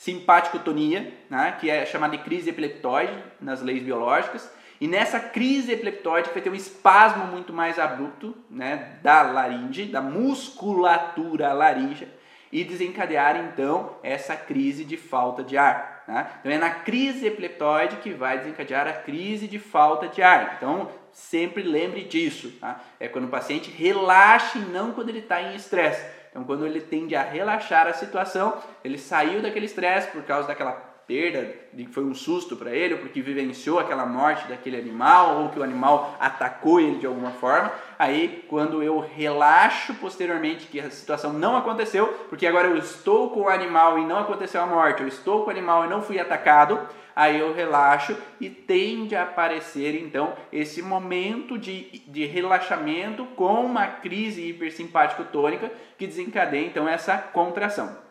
simpaticotonia, 0.00 1.12
né, 1.28 1.58
que 1.60 1.68
é 1.68 1.84
chamada 1.84 2.16
de 2.16 2.22
crise 2.22 2.48
epileptóide 2.48 3.12
nas 3.38 3.60
leis 3.60 3.82
biológicas. 3.82 4.50
E 4.80 4.88
nessa 4.88 5.20
crise 5.20 5.72
epileptóide 5.72 6.30
vai 6.32 6.40
ter 6.40 6.48
um 6.48 6.54
espasmo 6.54 7.26
muito 7.26 7.52
mais 7.52 7.78
abrupto 7.78 8.34
né, 8.48 8.96
da 9.02 9.20
laringe, 9.20 9.84
da 9.84 10.00
musculatura 10.00 11.52
laríngea, 11.52 12.08
e 12.50 12.64
desencadear 12.64 13.36
então 13.36 13.98
essa 14.02 14.34
crise 14.34 14.86
de 14.86 14.96
falta 14.96 15.44
de 15.44 15.58
ar. 15.58 16.02
Né? 16.08 16.26
Então 16.40 16.50
é 16.50 16.56
na 16.56 16.70
crise 16.70 17.26
epileptóide 17.26 17.96
que 17.96 18.10
vai 18.10 18.38
desencadear 18.38 18.88
a 18.88 18.94
crise 18.94 19.46
de 19.46 19.58
falta 19.58 20.08
de 20.08 20.22
ar. 20.22 20.54
Então 20.56 20.90
sempre 21.12 21.62
lembre 21.62 22.04
disso. 22.04 22.50
Tá? 22.58 22.80
É 22.98 23.06
quando 23.06 23.26
o 23.26 23.30
paciente 23.30 23.70
relaxa 23.70 24.56
e 24.56 24.62
não 24.62 24.92
quando 24.92 25.10
ele 25.10 25.18
está 25.18 25.42
em 25.42 25.54
estresse. 25.54 26.19
Então, 26.30 26.44
quando 26.44 26.64
ele 26.64 26.80
tende 26.80 27.16
a 27.16 27.22
relaxar 27.22 27.86
a 27.86 27.92
situação, 27.92 28.56
ele 28.84 28.96
saiu 28.96 29.42
daquele 29.42 29.66
estresse 29.66 30.10
por 30.10 30.22
causa 30.22 30.46
daquela 30.48 30.89
perda, 31.10 31.52
de 31.72 31.86
que 31.86 31.92
foi 31.92 32.04
um 32.04 32.14
susto 32.14 32.54
para 32.54 32.70
ele, 32.70 32.94
ou 32.94 33.00
porque 33.00 33.20
vivenciou 33.20 33.80
aquela 33.80 34.06
morte 34.06 34.46
daquele 34.46 34.78
animal, 34.78 35.42
ou 35.42 35.48
que 35.48 35.58
o 35.58 35.62
animal 35.64 36.16
atacou 36.20 36.80
ele 36.80 36.98
de 36.98 37.06
alguma 37.06 37.32
forma. 37.32 37.72
Aí, 37.98 38.44
quando 38.46 38.80
eu 38.80 39.00
relaxo 39.00 39.92
posteriormente 39.94 40.68
que 40.68 40.78
a 40.78 40.88
situação 40.88 41.32
não 41.32 41.56
aconteceu, 41.56 42.06
porque 42.28 42.46
agora 42.46 42.68
eu 42.68 42.76
estou 42.76 43.30
com 43.30 43.40
o 43.40 43.48
animal 43.48 43.98
e 43.98 44.06
não 44.06 44.20
aconteceu 44.20 44.62
a 44.62 44.66
morte, 44.66 45.02
eu 45.02 45.08
estou 45.08 45.42
com 45.42 45.48
o 45.48 45.50
animal 45.50 45.84
e 45.84 45.88
não 45.88 46.00
fui 46.00 46.20
atacado, 46.20 46.78
aí 47.16 47.40
eu 47.40 47.52
relaxo 47.52 48.16
e 48.40 48.48
tende 48.48 49.16
a 49.16 49.24
aparecer 49.24 50.00
então 50.00 50.32
esse 50.52 50.80
momento 50.80 51.58
de, 51.58 52.04
de 52.06 52.24
relaxamento 52.24 53.26
com 53.34 53.66
uma 53.66 53.88
crise 53.88 54.48
hipersimpático 54.48 55.24
tônica 55.24 55.72
que 55.98 56.06
desencadeia 56.06 56.66
então 56.66 56.88
essa 56.88 57.18
contração. 57.18 58.10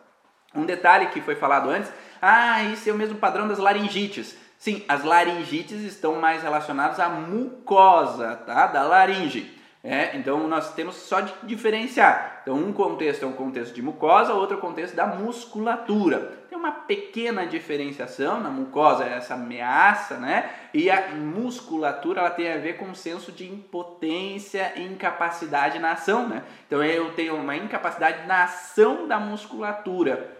Um 0.54 0.66
detalhe 0.66 1.06
que 1.06 1.20
foi 1.20 1.36
falado 1.36 1.70
antes, 1.70 1.92
ah, 2.20 2.62
isso 2.64 2.88
é 2.88 2.92
o 2.92 2.96
mesmo 2.96 3.18
padrão 3.18 3.48
das 3.48 3.58
laringites. 3.58 4.36
Sim, 4.58 4.84
as 4.86 5.04
laringites 5.04 5.80
estão 5.80 6.16
mais 6.16 6.42
relacionadas 6.42 7.00
à 7.00 7.08
mucosa 7.08 8.36
tá? 8.36 8.66
da 8.66 8.82
laringe. 8.82 9.58
É, 9.82 10.14
então 10.14 10.46
nós 10.46 10.74
temos 10.74 10.96
só 10.96 11.22
de 11.22 11.32
diferenciar. 11.44 12.40
Então 12.42 12.54
um 12.54 12.70
contexto 12.70 13.24
é 13.24 13.26
um 13.26 13.32
contexto 13.32 13.74
de 13.74 13.80
mucosa, 13.80 14.34
outro 14.34 14.58
contexto 14.58 14.94
da 14.94 15.06
musculatura. 15.06 16.38
Tem 16.50 16.58
uma 16.58 16.72
pequena 16.72 17.46
diferenciação 17.46 18.40
na 18.40 18.50
mucosa, 18.50 19.04
essa 19.04 19.32
ameaça, 19.32 20.18
né? 20.18 20.50
E 20.74 20.90
a 20.90 21.08
musculatura 21.12 22.20
ela 22.20 22.30
tem 22.30 22.52
a 22.52 22.58
ver 22.58 22.76
com 22.76 22.86
um 22.86 22.94
senso 22.94 23.32
de 23.32 23.50
impotência 23.50 24.74
e 24.76 24.82
incapacidade 24.82 25.78
na 25.78 25.92
ação, 25.92 26.28
né? 26.28 26.42
Então 26.66 26.84
eu 26.84 27.12
tenho 27.12 27.34
uma 27.36 27.56
incapacidade 27.56 28.26
na 28.26 28.44
ação 28.44 29.08
da 29.08 29.18
musculatura. 29.18 30.39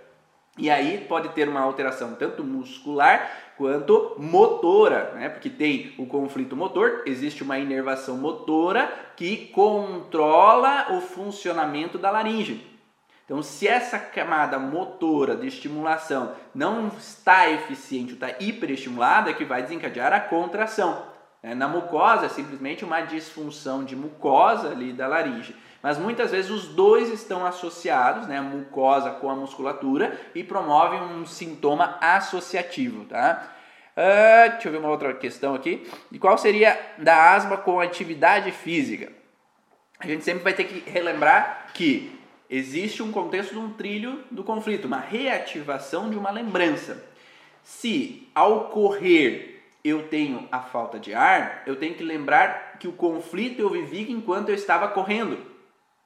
E 0.60 0.68
aí 0.68 0.98
pode 1.08 1.30
ter 1.30 1.48
uma 1.48 1.60
alteração 1.60 2.14
tanto 2.14 2.44
muscular 2.44 3.30
quanto 3.56 4.14
motora, 4.18 5.12
né? 5.14 5.30
Porque 5.30 5.48
tem 5.48 5.94
o 5.98 6.04
conflito 6.04 6.54
motor, 6.54 7.02
existe 7.06 7.42
uma 7.42 7.58
inervação 7.58 8.18
motora 8.18 8.92
que 9.16 9.48
controla 9.48 10.92
o 10.92 11.00
funcionamento 11.00 11.96
da 11.96 12.10
laringe. 12.10 12.66
Então, 13.24 13.42
se 13.42 13.66
essa 13.66 13.98
camada 13.98 14.58
motora 14.58 15.34
de 15.36 15.46
estimulação 15.46 16.32
não 16.54 16.88
está 16.88 17.48
eficiente, 17.48 18.14
está 18.14 18.30
hiperestimulada, 18.38 19.30
é 19.30 19.34
que 19.34 19.44
vai 19.44 19.62
desencadear 19.62 20.12
a 20.12 20.20
contração. 20.20 21.06
Né? 21.42 21.54
Na 21.54 21.68
mucosa, 21.68 22.26
é 22.26 22.28
simplesmente 22.28 22.84
uma 22.84 23.00
disfunção 23.00 23.84
de 23.84 23.96
mucosa 23.96 24.70
ali 24.70 24.92
da 24.92 25.06
laringe. 25.06 25.56
Mas 25.82 25.98
muitas 25.98 26.30
vezes 26.30 26.50
os 26.50 26.68
dois 26.68 27.10
estão 27.10 27.44
associados, 27.46 28.26
né, 28.26 28.38
a 28.38 28.42
mucosa 28.42 29.10
com 29.12 29.30
a 29.30 29.34
musculatura, 29.34 30.18
e 30.34 30.44
promovem 30.44 31.00
um 31.00 31.24
sintoma 31.24 31.96
associativo. 32.00 33.04
Tá? 33.06 33.50
Uh, 33.96 34.50
deixa 34.52 34.68
eu 34.68 34.72
ver 34.72 34.78
uma 34.78 34.90
outra 34.90 35.14
questão 35.14 35.54
aqui. 35.54 35.88
E 36.12 36.18
qual 36.18 36.36
seria 36.36 36.78
da 36.98 37.34
asma 37.34 37.56
com 37.56 37.80
atividade 37.80 38.50
física? 38.52 39.12
A 39.98 40.06
gente 40.06 40.24
sempre 40.24 40.42
vai 40.42 40.52
ter 40.52 40.64
que 40.64 40.88
relembrar 40.90 41.66
que 41.74 42.18
existe 42.48 43.02
um 43.02 43.12
contexto 43.12 43.52
de 43.52 43.58
um 43.58 43.72
trilho 43.72 44.24
do 44.30 44.42
conflito, 44.42 44.86
uma 44.86 45.00
reativação 45.00 46.10
de 46.10 46.16
uma 46.16 46.30
lembrança. 46.30 47.04
Se 47.62 48.28
ao 48.34 48.70
correr 48.70 49.62
eu 49.84 50.08
tenho 50.08 50.48
a 50.50 50.60
falta 50.60 50.98
de 50.98 51.14
ar, 51.14 51.62
eu 51.66 51.76
tenho 51.76 51.94
que 51.94 52.02
lembrar 52.02 52.78
que 52.78 52.88
o 52.88 52.92
conflito 52.92 53.60
eu 53.60 53.70
vivi 53.70 54.10
enquanto 54.10 54.50
eu 54.50 54.54
estava 54.54 54.88
correndo. 54.88 55.38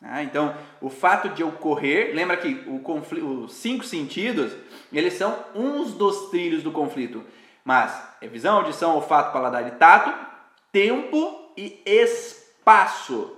Ah, 0.06 0.22
então, 0.22 0.54
o 0.82 0.90
fato 0.90 1.30
de 1.30 1.40
eu 1.40 1.50
correr, 1.52 2.12
lembra 2.14 2.36
que 2.36 2.62
o 2.66 2.78
conflito, 2.80 3.44
os 3.44 3.54
cinco 3.54 3.84
sentidos, 3.84 4.52
eles 4.92 5.14
são 5.14 5.34
uns 5.54 5.94
dos 5.94 6.28
trilhos 6.28 6.62
do 6.62 6.70
conflito. 6.70 7.24
Mas 7.64 7.98
é 8.20 8.28
visão, 8.28 8.56
audição, 8.56 8.94
olfato, 8.94 9.32
paladar 9.32 9.66
e 9.66 9.70
tato, 9.72 10.12
tempo 10.70 11.50
e 11.56 11.80
espaço. 11.86 13.34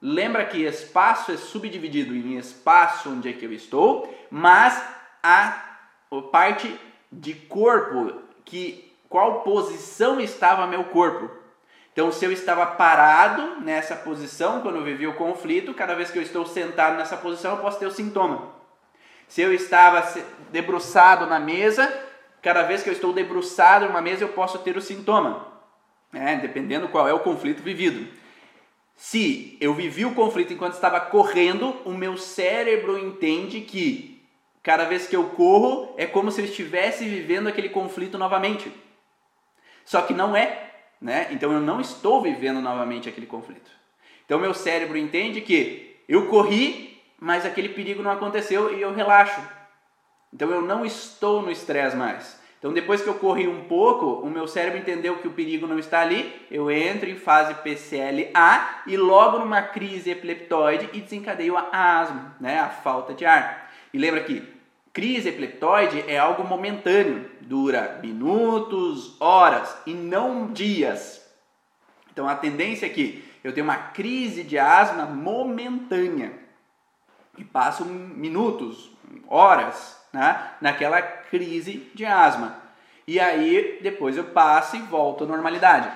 Lembra 0.00 0.44
que 0.44 0.62
espaço 0.62 1.32
é 1.32 1.36
subdividido 1.36 2.14
em 2.14 2.36
espaço 2.36 3.10
onde 3.10 3.28
é 3.28 3.32
que 3.32 3.44
eu 3.44 3.52
estou, 3.52 4.14
mas 4.30 4.80
a 5.20 5.80
parte 6.30 6.78
de 7.10 7.34
corpo, 7.34 8.20
que 8.44 8.92
qual 9.08 9.40
posição 9.40 10.20
estava 10.20 10.66
meu 10.66 10.84
corpo. 10.84 11.43
Então, 11.94 12.10
se 12.10 12.24
eu 12.24 12.32
estava 12.32 12.66
parado 12.66 13.60
nessa 13.60 13.94
posição 13.94 14.60
quando 14.60 14.78
eu 14.78 14.82
vivi 14.82 15.06
o 15.06 15.14
conflito, 15.14 15.72
cada 15.72 15.94
vez 15.94 16.10
que 16.10 16.18
eu 16.18 16.22
estou 16.22 16.44
sentado 16.44 16.96
nessa 16.96 17.16
posição, 17.16 17.52
eu 17.52 17.58
posso 17.58 17.78
ter 17.78 17.86
o 17.86 17.90
sintoma. 17.92 18.52
Se 19.28 19.40
eu 19.40 19.54
estava 19.54 20.02
debruçado 20.50 21.24
na 21.26 21.38
mesa, 21.38 21.88
cada 22.42 22.64
vez 22.64 22.82
que 22.82 22.88
eu 22.88 22.92
estou 22.92 23.12
debruçado 23.12 23.86
numa 23.86 24.00
mesa, 24.00 24.24
eu 24.24 24.28
posso 24.30 24.58
ter 24.58 24.76
o 24.76 24.82
sintoma, 24.82 25.46
né? 26.12 26.36
dependendo 26.42 26.88
qual 26.88 27.06
é 27.06 27.12
o 27.14 27.20
conflito 27.20 27.62
vivido. 27.62 28.12
Se 28.96 29.56
eu 29.60 29.72
vivi 29.72 30.04
o 30.04 30.16
conflito 30.16 30.52
enquanto 30.52 30.74
estava 30.74 31.00
correndo, 31.00 31.76
o 31.84 31.92
meu 31.92 32.16
cérebro 32.16 32.98
entende 32.98 33.60
que 33.60 34.20
cada 34.64 34.84
vez 34.84 35.06
que 35.06 35.14
eu 35.14 35.28
corro 35.30 35.94
é 35.96 36.06
como 36.06 36.32
se 36.32 36.40
eu 36.40 36.44
estivesse 36.44 37.04
vivendo 37.04 37.46
aquele 37.46 37.68
conflito 37.68 38.18
novamente. 38.18 38.72
Só 39.84 40.02
que 40.02 40.12
não 40.12 40.34
é, 40.34 40.73
né? 41.04 41.28
Então 41.30 41.52
eu 41.52 41.60
não 41.60 41.82
estou 41.82 42.22
vivendo 42.22 42.62
novamente 42.62 43.10
aquele 43.10 43.26
conflito. 43.26 43.70
Então 44.24 44.38
meu 44.38 44.54
cérebro 44.54 44.96
entende 44.96 45.42
que 45.42 46.00
eu 46.08 46.28
corri, 46.28 46.98
mas 47.20 47.44
aquele 47.44 47.68
perigo 47.68 48.02
não 48.02 48.10
aconteceu 48.10 48.74
e 48.74 48.80
eu 48.80 48.94
relaxo. 48.94 49.38
Então 50.32 50.50
eu 50.50 50.62
não 50.62 50.82
estou 50.82 51.42
no 51.42 51.50
estresse 51.50 51.94
mais. 51.94 52.40
Então 52.58 52.72
depois 52.72 53.02
que 53.02 53.08
eu 53.08 53.16
corri 53.16 53.46
um 53.46 53.64
pouco, 53.64 54.06
o 54.06 54.30
meu 54.30 54.48
cérebro 54.48 54.78
entendeu 54.78 55.18
que 55.18 55.28
o 55.28 55.32
perigo 55.32 55.66
não 55.66 55.78
está 55.78 56.00
ali, 56.00 56.34
eu 56.50 56.70
entro 56.70 57.10
em 57.10 57.16
fase 57.16 57.52
PCLA 57.56 58.82
e 58.86 58.96
logo 58.96 59.38
numa 59.38 59.60
crise 59.60 60.10
epileptoide 60.10 60.88
e 60.94 61.02
desencadeio 61.02 61.58
a 61.58 61.98
asma, 62.00 62.34
né, 62.40 62.58
a 62.58 62.70
falta 62.70 63.12
de 63.12 63.26
ar. 63.26 63.70
E 63.92 63.98
lembra 63.98 64.22
que 64.22 64.53
crise 64.94 65.28
epileptoide 65.28 66.04
é 66.06 66.16
algo 66.16 66.44
momentâneo, 66.44 67.28
dura 67.40 67.98
minutos, 68.00 69.20
horas 69.20 69.76
e 69.84 69.92
não 69.92 70.52
dias. 70.52 71.20
Então 72.12 72.28
a 72.28 72.36
tendência 72.36 72.86
é 72.86 72.88
que 72.88 73.24
eu 73.42 73.52
tenho 73.52 73.66
uma 73.66 73.76
crise 73.76 74.44
de 74.44 74.56
asma 74.56 75.04
momentânea 75.04 76.32
e 77.36 77.44
passo 77.44 77.84
minutos, 77.84 78.92
horas, 79.26 80.00
né, 80.12 80.52
naquela 80.60 81.02
crise 81.02 81.90
de 81.92 82.06
asma. 82.06 82.62
E 83.06 83.18
aí 83.18 83.80
depois 83.82 84.16
eu 84.16 84.24
passo 84.24 84.76
e 84.76 84.78
volto 84.82 85.24
à 85.24 85.26
normalidade. 85.26 85.90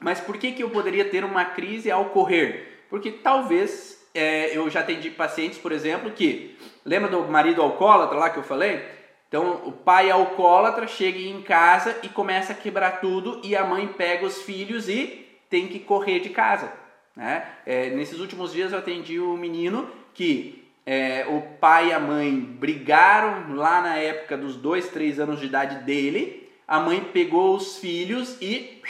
Mas 0.00 0.18
por 0.18 0.38
que, 0.38 0.52
que 0.52 0.62
eu 0.62 0.70
poderia 0.70 1.04
ter 1.04 1.24
uma 1.24 1.44
crise 1.44 1.90
ao 1.90 2.06
correr? 2.06 2.86
Porque 2.88 3.12
talvez 3.12 4.02
é, 4.14 4.56
eu 4.56 4.68
já 4.70 4.80
atendi 4.80 5.10
pacientes, 5.10 5.58
por 5.58 5.72
exemplo, 5.72 6.10
que 6.10 6.56
lembra 6.84 7.08
do 7.08 7.22
marido 7.24 7.62
alcoólatra 7.62 8.18
lá 8.18 8.30
que 8.30 8.38
eu 8.38 8.42
falei? 8.42 8.84
Então 9.28 9.62
o 9.64 9.72
pai 9.72 10.10
alcoólatra 10.10 10.86
chega 10.86 11.18
em 11.18 11.42
casa 11.42 11.98
e 12.02 12.08
começa 12.08 12.52
a 12.52 12.56
quebrar 12.56 13.00
tudo 13.00 13.40
e 13.42 13.56
a 13.56 13.64
mãe 13.64 13.88
pega 13.88 14.24
os 14.24 14.42
filhos 14.42 14.88
e 14.88 15.26
tem 15.50 15.66
que 15.66 15.80
correr 15.80 16.20
de 16.20 16.30
casa. 16.30 16.72
Né? 17.16 17.46
É, 17.64 17.90
nesses 17.90 18.20
últimos 18.20 18.52
dias 18.52 18.72
eu 18.72 18.78
atendi 18.78 19.18
um 19.18 19.36
menino 19.36 19.88
que 20.12 20.64
é, 20.86 21.26
o 21.28 21.40
pai 21.58 21.88
e 21.88 21.92
a 21.92 21.98
mãe 21.98 22.38
brigaram 22.38 23.54
lá 23.56 23.80
na 23.80 23.96
época 23.96 24.36
dos 24.36 24.56
dois, 24.56 24.88
três 24.88 25.18
anos 25.18 25.40
de 25.40 25.46
idade 25.46 25.84
dele. 25.84 26.48
A 26.66 26.78
mãe 26.78 27.00
pegou 27.00 27.56
os 27.56 27.78
filhos 27.78 28.36
e 28.40 28.82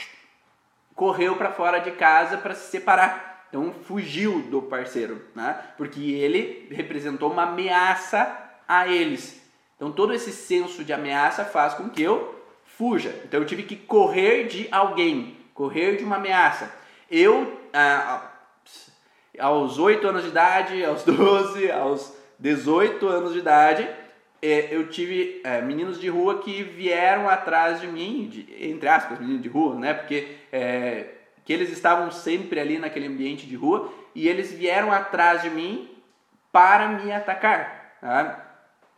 correu 0.94 1.36
para 1.36 1.52
fora 1.52 1.78
de 1.78 1.92
casa 1.92 2.36
para 2.36 2.54
se 2.54 2.70
separar. 2.70 3.33
Então 3.54 3.72
fugiu 3.84 4.40
do 4.50 4.60
parceiro, 4.60 5.22
né? 5.32 5.56
Porque 5.76 6.00
ele 6.00 6.66
representou 6.72 7.30
uma 7.30 7.44
ameaça 7.44 8.36
a 8.66 8.88
eles. 8.88 9.40
Então 9.76 9.92
todo 9.92 10.12
esse 10.12 10.32
senso 10.32 10.82
de 10.82 10.92
ameaça 10.92 11.44
faz 11.44 11.74
com 11.74 11.88
que 11.88 12.02
eu 12.02 12.34
fuja. 12.64 13.14
Então 13.24 13.38
eu 13.38 13.46
tive 13.46 13.62
que 13.62 13.76
correr 13.76 14.48
de 14.48 14.66
alguém, 14.72 15.36
correr 15.54 15.94
de 15.96 16.02
uma 16.02 16.16
ameaça. 16.16 16.68
Eu 17.08 17.60
ah, 17.72 18.28
aos 19.38 19.78
8 19.78 20.04
anos 20.04 20.24
de 20.24 20.30
idade, 20.30 20.84
aos 20.84 21.04
12, 21.06 21.70
aos 21.70 22.12
18 22.40 23.06
anos 23.06 23.34
de 23.34 23.38
idade, 23.38 23.88
é, 24.42 24.74
eu 24.74 24.88
tive 24.88 25.40
é, 25.44 25.62
meninos 25.62 26.00
de 26.00 26.08
rua 26.08 26.40
que 26.40 26.64
vieram 26.64 27.28
atrás 27.28 27.80
de 27.80 27.86
mim, 27.86 28.28
de, 28.28 28.68
entre 28.68 28.88
aspas, 28.88 29.20
meninos 29.20 29.42
de 29.42 29.48
rua, 29.48 29.76
né? 29.76 29.94
Porque 29.94 30.26
é, 30.50 31.06
que 31.44 31.52
eles 31.52 31.70
estavam 31.70 32.10
sempre 32.10 32.58
ali 32.58 32.78
naquele 32.78 33.06
ambiente 33.06 33.46
de 33.46 33.54
rua 33.54 33.92
e 34.14 34.28
eles 34.28 34.52
vieram 34.52 34.92
atrás 34.92 35.42
de 35.42 35.50
mim 35.50 35.90
para 36.50 36.88
me 36.88 37.12
atacar. 37.12 37.96
Tá? 38.00 38.44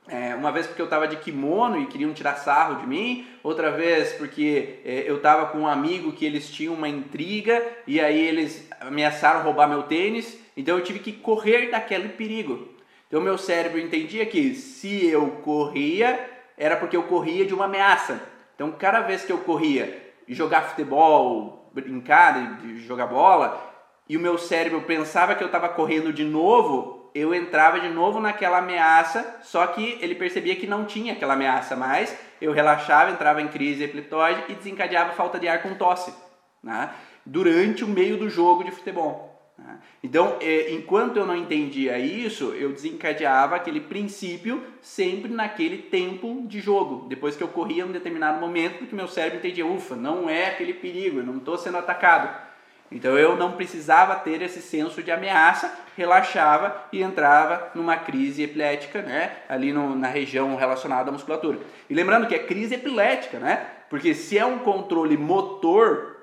É, 0.08 0.36
uma 0.36 0.52
vez 0.52 0.66
porque 0.66 0.80
eu 0.80 0.86
estava 0.86 1.08
de 1.08 1.16
kimono 1.16 1.80
e 1.80 1.86
queriam 1.86 2.12
tirar 2.12 2.36
sarro 2.36 2.76
de 2.76 2.86
mim, 2.86 3.26
outra 3.42 3.72
vez 3.72 4.12
porque 4.12 4.78
é, 4.84 5.04
eu 5.06 5.16
estava 5.16 5.46
com 5.46 5.58
um 5.58 5.66
amigo 5.66 6.12
que 6.12 6.24
eles 6.24 6.48
tinham 6.48 6.74
uma 6.74 6.88
intriga 6.88 7.60
e 7.86 8.00
aí 8.00 8.18
eles 8.18 8.68
ameaçaram 8.80 9.42
roubar 9.42 9.68
meu 9.68 9.82
tênis, 9.82 10.38
então 10.56 10.78
eu 10.78 10.84
tive 10.84 11.00
que 11.00 11.12
correr 11.12 11.70
daquele 11.70 12.10
perigo. 12.10 12.68
Então 13.08 13.20
meu 13.20 13.36
cérebro 13.36 13.80
entendia 13.80 14.24
que 14.26 14.54
se 14.54 15.06
eu 15.06 15.28
corria, 15.42 16.30
era 16.56 16.76
porque 16.76 16.96
eu 16.96 17.02
corria 17.04 17.44
de 17.44 17.54
uma 17.54 17.64
ameaça. 17.64 18.22
Então 18.54 18.70
cada 18.70 19.00
vez 19.00 19.24
que 19.24 19.32
eu 19.32 19.38
corria 19.38 20.12
jogar 20.28 20.62
futebol, 20.62 21.65
brincar, 21.82 22.58
de 22.58 22.78
jogar 22.86 23.06
bola, 23.06 23.60
e 24.08 24.16
o 24.16 24.20
meu 24.20 24.38
cérebro 24.38 24.82
pensava 24.82 25.34
que 25.34 25.42
eu 25.42 25.46
estava 25.46 25.68
correndo 25.68 26.12
de 26.12 26.24
novo, 26.24 27.10
eu 27.14 27.34
entrava 27.34 27.80
de 27.80 27.88
novo 27.88 28.20
naquela 28.20 28.58
ameaça, 28.58 29.40
só 29.42 29.66
que 29.68 29.98
ele 30.00 30.14
percebia 30.14 30.56
que 30.56 30.66
não 30.66 30.84
tinha 30.84 31.12
aquela 31.12 31.34
ameaça 31.34 31.74
mais, 31.74 32.16
eu 32.40 32.52
relaxava, 32.52 33.10
entrava 33.10 33.40
em 33.40 33.48
crise 33.48 33.84
epileptóide 33.84 34.44
e 34.48 34.54
desencadeava 34.54 35.12
falta 35.12 35.38
de 35.38 35.48
ar 35.48 35.62
com 35.62 35.74
tosse, 35.74 36.14
né? 36.62 36.90
durante 37.24 37.82
o 37.82 37.88
meio 37.88 38.16
do 38.16 38.28
jogo 38.28 38.62
de 38.62 38.70
futebol. 38.70 39.35
Né? 39.58 39.78
Então, 40.02 40.36
é, 40.40 40.72
enquanto 40.72 41.16
eu 41.16 41.26
não 41.26 41.36
entendia 41.36 41.98
isso, 41.98 42.52
eu 42.52 42.72
desencadeava 42.72 43.56
aquele 43.56 43.80
princípio 43.80 44.62
sempre 44.82 45.30
naquele 45.32 45.78
tempo 45.78 46.44
de 46.46 46.60
jogo. 46.60 47.08
Depois 47.08 47.36
que 47.36 47.42
eu 47.42 47.48
corria 47.48 47.86
um 47.86 47.92
determinado 47.92 48.40
momento, 48.40 48.78
porque 48.78 48.94
meu 48.94 49.08
cérebro 49.08 49.38
entendia, 49.38 49.66
ufa, 49.66 49.96
não 49.96 50.28
é 50.28 50.48
aquele 50.48 50.74
perigo, 50.74 51.18
eu 51.18 51.24
não 51.26 51.38
estou 51.38 51.56
sendo 51.56 51.78
atacado. 51.78 52.46
Então 52.90 53.18
eu 53.18 53.36
não 53.36 53.52
precisava 53.52 54.14
ter 54.14 54.40
esse 54.42 54.62
senso 54.62 55.02
de 55.02 55.10
ameaça, 55.10 55.76
relaxava 55.96 56.84
e 56.92 57.02
entrava 57.02 57.70
numa 57.74 57.96
crise 57.96 58.44
epilética, 58.44 59.02
né? 59.02 59.32
Ali 59.48 59.72
no, 59.72 59.96
na 59.96 60.06
região 60.06 60.54
relacionada 60.54 61.10
à 61.10 61.12
musculatura. 61.12 61.58
E 61.90 61.94
lembrando 61.94 62.28
que 62.28 62.34
é 62.34 62.38
crise 62.38 62.74
epilética, 62.74 63.38
né? 63.38 63.66
Porque 63.90 64.14
se 64.14 64.38
é 64.38 64.46
um 64.46 64.58
controle 64.60 65.16
motor, 65.16 66.15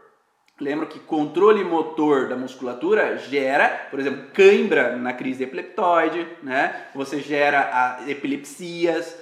lembra 0.59 0.85
que 0.85 0.99
controle 0.99 1.63
motor 1.63 2.27
da 2.27 2.35
musculatura 2.35 3.17
gera, 3.17 3.87
por 3.89 3.99
exemplo, 3.99 4.27
cãibra 4.33 4.95
na 4.95 5.13
crise 5.13 5.43
epileptoide, 5.43 6.27
né? 6.41 6.87
Você 6.95 7.19
gera 7.19 7.99
epilepsias. 8.07 9.17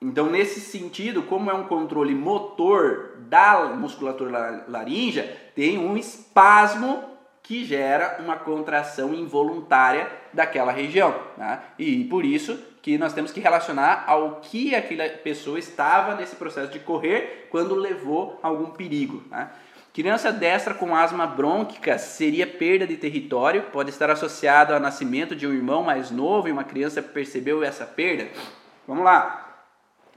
Então, 0.00 0.26
nesse 0.26 0.60
sentido, 0.60 1.22
como 1.22 1.50
é 1.50 1.54
um 1.54 1.64
controle 1.64 2.14
motor 2.14 3.16
da 3.28 3.70
musculatura 3.74 4.64
laríngea 4.68 5.36
tem 5.54 5.78
um 5.78 5.96
espasmo 5.96 7.14
que 7.42 7.62
gera 7.64 8.16
uma 8.20 8.36
contração 8.36 9.14
involuntária 9.14 10.10
daquela 10.32 10.72
região. 10.72 11.14
Né? 11.36 11.60
E 11.78 12.04
por 12.04 12.24
isso 12.24 12.58
que 12.80 12.96
nós 12.96 13.12
temos 13.12 13.30
que 13.32 13.40
relacionar 13.40 14.04
ao 14.06 14.40
que 14.40 14.74
aquela 14.74 15.08
pessoa 15.08 15.58
estava 15.58 16.14
nesse 16.14 16.36
processo 16.36 16.72
de 16.72 16.80
correr 16.80 17.48
quando 17.50 17.74
levou 17.74 18.38
algum 18.42 18.70
perigo. 18.70 19.22
Né? 19.30 19.50
Criança 19.94 20.30
destra 20.30 20.74
com 20.74 20.94
asma 20.94 21.26
brônquica 21.26 21.96
seria 21.96 22.46
perda 22.46 22.86
de 22.86 22.98
território, 22.98 23.62
pode 23.72 23.88
estar 23.88 24.10
associado 24.10 24.74
ao 24.74 24.80
nascimento 24.80 25.34
de 25.34 25.46
um 25.46 25.52
irmão 25.54 25.82
mais 25.82 26.10
novo 26.10 26.48
e 26.48 26.52
uma 26.52 26.64
criança 26.64 27.00
percebeu 27.00 27.62
essa 27.62 27.86
perda. 27.86 28.28
Vamos 28.86 29.04
lá. 29.04 29.64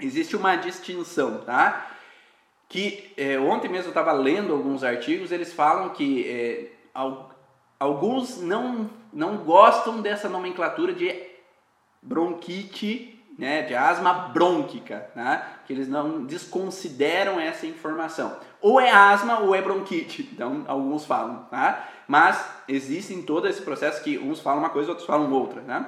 Existe 0.02 0.36
uma 0.36 0.56
distinção, 0.56 1.40
tá? 1.46 1.94
que 2.70 3.14
é, 3.16 3.40
ontem 3.40 3.70
mesmo 3.70 3.88
eu 3.88 3.92
estava 3.92 4.12
lendo 4.12 4.54
alguns 4.54 4.84
artigos, 4.84 5.32
eles 5.32 5.54
falam 5.54 5.90
que 5.90 6.28
é, 6.28 6.72
alguns 7.80 8.42
não, 8.42 8.90
não 9.14 9.38
gostam 9.38 10.02
dessa 10.02 10.28
nomenclatura 10.28 10.94
de 10.94 11.16
bronquite 12.02 13.17
né, 13.38 13.62
de 13.62 13.76
asma 13.76 14.14
brônquica, 14.14 15.10
né, 15.16 15.44
que 15.66 15.74
eles 15.74 15.88
não 15.88 16.26
desconsideram 16.26 17.40
essa 17.40 17.68
informação. 17.68 18.36
Ou 18.60 18.82
é 18.82 18.90
asma 18.90 19.40
ou 19.40 19.54
é 19.54 19.62
bronquite, 19.62 20.28
então 20.34 20.66
alguns 20.68 21.06
falam, 21.06 21.44
tá? 21.52 21.88
mas 22.08 22.44
existe 22.68 23.14
em 23.14 23.22
todo 23.22 23.48
esse 23.48 23.62
processo 23.62 24.04
que 24.04 24.18
uns 24.18 24.40
falam 24.40 24.60
uma 24.60 24.70
coisa, 24.70 24.90
outros 24.90 25.06
falam 25.06 25.32
outra. 25.32 25.62
Né? 25.62 25.88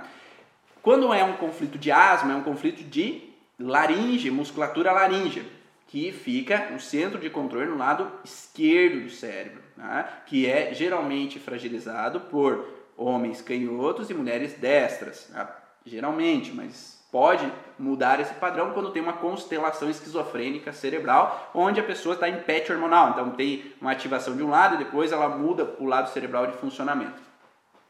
Quando 0.82 1.12
é 1.14 1.24
um 1.24 1.38
conflito 1.38 1.78
de 1.78 1.92
asma, 1.92 2.34
é 2.34 2.36
um 2.36 2.44
conflito 2.44 2.84
de 2.84 3.30
laringe, 3.60 4.30
musculatura 4.30 4.92
laríngea, 4.92 5.44
que 5.88 6.12
fica 6.12 6.70
no 6.70 6.80
centro 6.80 7.20
de 7.20 7.32
controle 7.32 7.66
no 7.66 7.78
lado 7.78 8.12
esquerdo 8.24 9.06
do 9.06 9.10
cérebro, 9.10 9.64
né? 9.76 10.08
que 10.28 10.46
é 10.46 10.72
geralmente 10.74 11.40
fragilizado 11.40 12.20
por 12.22 12.78
homens 12.96 13.42
canhotos 13.42 14.10
e 14.10 14.14
mulheres 14.14 14.54
destras, 14.54 15.30
né? 15.30 15.48
geralmente, 15.86 16.52
mas 16.54 16.99
pode 17.12 17.52
mudar 17.78 18.20
esse 18.20 18.34
padrão 18.36 18.72
quando 18.72 18.92
tem 18.92 19.02
uma 19.02 19.14
constelação 19.14 19.90
esquizofrênica 19.90 20.72
cerebral, 20.72 21.50
onde 21.54 21.80
a 21.80 21.84
pessoa 21.84 22.14
está 22.14 22.30
em 22.30 22.42
patch 22.42 22.70
hormonal. 22.70 23.10
Então 23.10 23.32
tem 23.32 23.74
uma 23.82 23.92
ativação 23.92 24.36
de 24.36 24.44
um 24.44 24.50
lado 24.50 24.76
e 24.76 24.80
depois 24.80 25.12
ela 25.12 25.30
muda 25.30 25.66
para 25.66 25.84
o 25.84 25.88
lado 25.88 26.10
cerebral 26.10 26.48
de 26.48 26.58
funcionamento. 26.58 27.30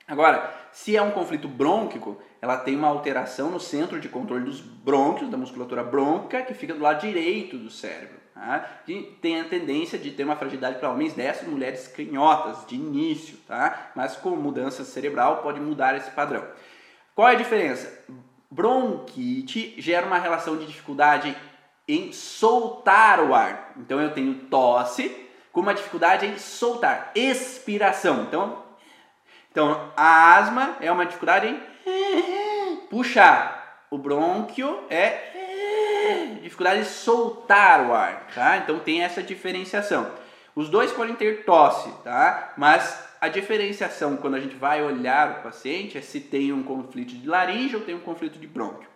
Agora, 0.08 0.52
se 0.72 0.98
é 0.98 1.02
um 1.02 1.12
conflito 1.12 1.48
brônquico, 1.48 2.18
ela 2.42 2.58
tem 2.58 2.76
uma 2.76 2.88
alteração 2.88 3.52
no 3.52 3.60
centro 3.60 4.00
de 4.00 4.10
controle 4.10 4.46
dos 4.46 4.60
brônquios, 4.60 5.30
da 5.30 5.38
musculatura 5.38 5.84
brônquica, 5.84 6.42
que 6.42 6.54
fica 6.54 6.74
do 6.74 6.82
lado 6.82 7.02
direito 7.02 7.58
do 7.58 7.70
cérebro. 7.70 8.18
Tá? 8.34 8.66
E 8.88 9.02
tem 9.22 9.42
a 9.42 9.44
tendência 9.44 10.00
de 10.00 10.12
ter 10.12 10.24
uma 10.24 10.36
fragilidade 10.36 10.80
para 10.80 10.90
homens 10.90 11.14
destros 11.14 11.48
e 11.48 11.52
mulheres 11.52 11.88
canhotas, 11.90 12.66
de 12.66 12.76
início, 12.76 13.38
tá? 13.46 13.92
mas 13.96 14.16
com 14.16 14.32
mudança 14.32 14.84
cerebral 14.84 15.44
pode 15.44 15.60
mudar 15.60 15.96
esse 15.96 16.10
padrão. 16.12 16.44
Qual 17.14 17.28
é 17.28 17.34
a 17.34 17.36
diferença? 17.36 18.06
Bronquite 18.52 19.76
gera 19.78 20.06
uma 20.06 20.18
relação 20.18 20.58
de 20.58 20.66
dificuldade 20.66 21.36
em 21.88 22.12
soltar 22.12 23.20
o 23.20 23.34
ar. 23.34 23.74
Então 23.78 24.00
eu 24.00 24.14
tenho 24.14 24.34
tosse 24.34 25.28
com 25.52 25.62
uma 25.62 25.74
dificuldade 25.74 26.26
em 26.26 26.38
soltar, 26.38 27.12
expiração. 27.16 28.24
Então, 28.24 28.64
então 29.52 29.92
a 29.96 30.36
asma 30.36 30.78
é 30.80 30.92
uma 30.92 31.06
dificuldade 31.06 31.48
em 31.48 32.76
puxar. 32.90 33.86
O 33.92 33.98
brônquio 33.98 34.84
é 34.90 36.38
dificuldade 36.42 36.82
em 36.82 36.86
soltar 36.86 37.88
o 37.88 37.94
ar, 37.94 38.28
tá? 38.34 38.58
Então 38.58 38.80
tem 38.80 39.04
essa 39.04 39.22
diferenciação. 39.22 40.12
Os 40.56 40.70
dois 40.70 40.92
podem 40.92 41.16
ter 41.16 41.44
tosse, 41.46 41.90
tá? 42.04 42.54
Mas 42.58 43.09
a 43.22 43.28
diferenciação 43.28 44.18
quando 44.18 44.36
a 44.36 44.40
gente 44.40 44.56
vai 44.56 44.84
olhar 44.84 45.40
o 45.40 45.44
paciente 45.44 45.98
é 45.98 46.02
se 46.02 46.20
tem 46.20 46.54
um 46.54 46.64
conflito 46.64 47.14
de 47.14 47.28
laringe 47.28 47.76
ou 47.76 47.82
tem 47.82 47.96
um 47.96 48.00
conflito 48.00 48.40
de 48.40 48.48
brônquio. 48.48 48.88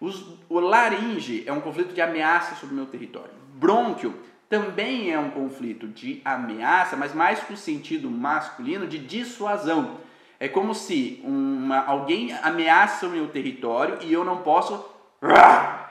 Os, 0.00 0.38
o 0.48 0.60
laringe 0.60 1.44
é 1.46 1.52
um 1.52 1.60
conflito 1.60 1.94
de 1.94 2.00
ameaça 2.00 2.56
sobre 2.56 2.74
o 2.74 2.76
meu 2.76 2.86
território. 2.86 3.30
Brônquio 3.54 4.14
também 4.48 5.10
é 5.10 5.18
um 5.18 5.30
conflito 5.30 5.88
de 5.88 6.20
ameaça, 6.24 6.96
mas 6.96 7.14
mais 7.14 7.40
com 7.40 7.56
sentido 7.56 8.10
masculino 8.10 8.86
de 8.86 8.98
dissuasão. 8.98 9.98
É 10.38 10.48
como 10.48 10.74
se 10.74 11.22
uma, 11.24 11.78
alguém 11.86 12.32
ameaça 12.42 13.06
o 13.06 13.10
meu 13.10 13.28
território 13.28 13.98
e 14.02 14.12
eu 14.12 14.24
não 14.24 14.38
posso 14.38 14.84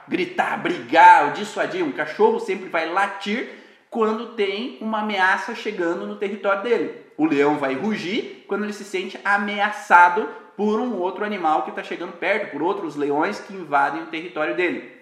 gritar, 0.06 0.62
brigar 0.62 1.24
ou 1.24 1.30
dissuadir. 1.32 1.82
Um 1.82 1.90
cachorro 1.90 2.38
sempre 2.38 2.68
vai 2.68 2.88
latir 2.88 3.48
quando 3.90 4.34
tem 4.34 4.78
uma 4.80 5.00
ameaça 5.00 5.54
chegando 5.54 6.06
no 6.06 6.16
território 6.16 6.62
dele. 6.62 7.02
O 7.16 7.26
leão 7.26 7.58
vai 7.58 7.74
rugir 7.74 8.44
quando 8.46 8.64
ele 8.64 8.72
se 8.72 8.84
sente 8.84 9.18
ameaçado 9.24 10.28
por 10.56 10.80
um 10.80 10.98
outro 10.98 11.24
animal 11.24 11.62
que 11.62 11.70
está 11.70 11.82
chegando 11.82 12.12
perto, 12.12 12.52
por 12.52 12.62
outros 12.62 12.96
leões 12.96 13.40
que 13.40 13.54
invadem 13.54 14.02
o 14.02 14.06
território 14.06 14.54
dele. 14.54 14.92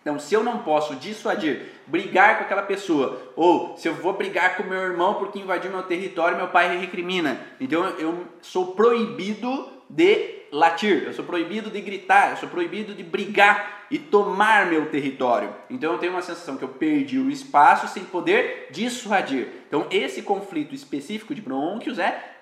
Então, 0.00 0.20
se 0.20 0.34
eu 0.34 0.44
não 0.44 0.58
posso 0.58 0.94
dissuadir, 0.94 1.62
brigar 1.84 2.38
com 2.38 2.44
aquela 2.44 2.62
pessoa, 2.62 3.20
ou 3.34 3.76
se 3.76 3.88
eu 3.88 3.94
vou 3.94 4.12
brigar 4.12 4.56
com 4.56 4.62
meu 4.62 4.80
irmão 4.80 5.14
porque 5.14 5.40
invadiu 5.40 5.70
meu 5.70 5.82
território, 5.82 6.36
meu 6.36 6.46
pai 6.46 6.78
recrimina. 6.78 7.40
Então, 7.60 7.84
eu 7.98 8.24
sou 8.40 8.68
proibido 8.68 9.68
de 9.90 10.35
latir, 10.52 11.04
eu 11.04 11.12
sou 11.12 11.24
proibido 11.24 11.70
de 11.70 11.80
gritar, 11.80 12.30
eu 12.30 12.36
sou 12.36 12.48
proibido 12.48 12.94
de 12.94 13.02
brigar 13.02 13.86
e 13.90 13.98
tomar 13.98 14.66
meu 14.66 14.90
território. 14.90 15.54
Então 15.70 15.92
eu 15.92 15.98
tenho 15.98 16.12
uma 16.12 16.22
sensação 16.22 16.56
que 16.56 16.64
eu 16.64 16.68
perdi 16.68 17.18
o 17.18 17.30
espaço 17.30 17.88
sem 17.88 18.04
poder 18.04 18.68
dissuadir. 18.70 19.48
Então 19.68 19.86
esse 19.90 20.22
conflito 20.22 20.74
específico 20.74 21.34
de 21.34 21.40
brônquios 21.40 21.98
é 21.98 22.36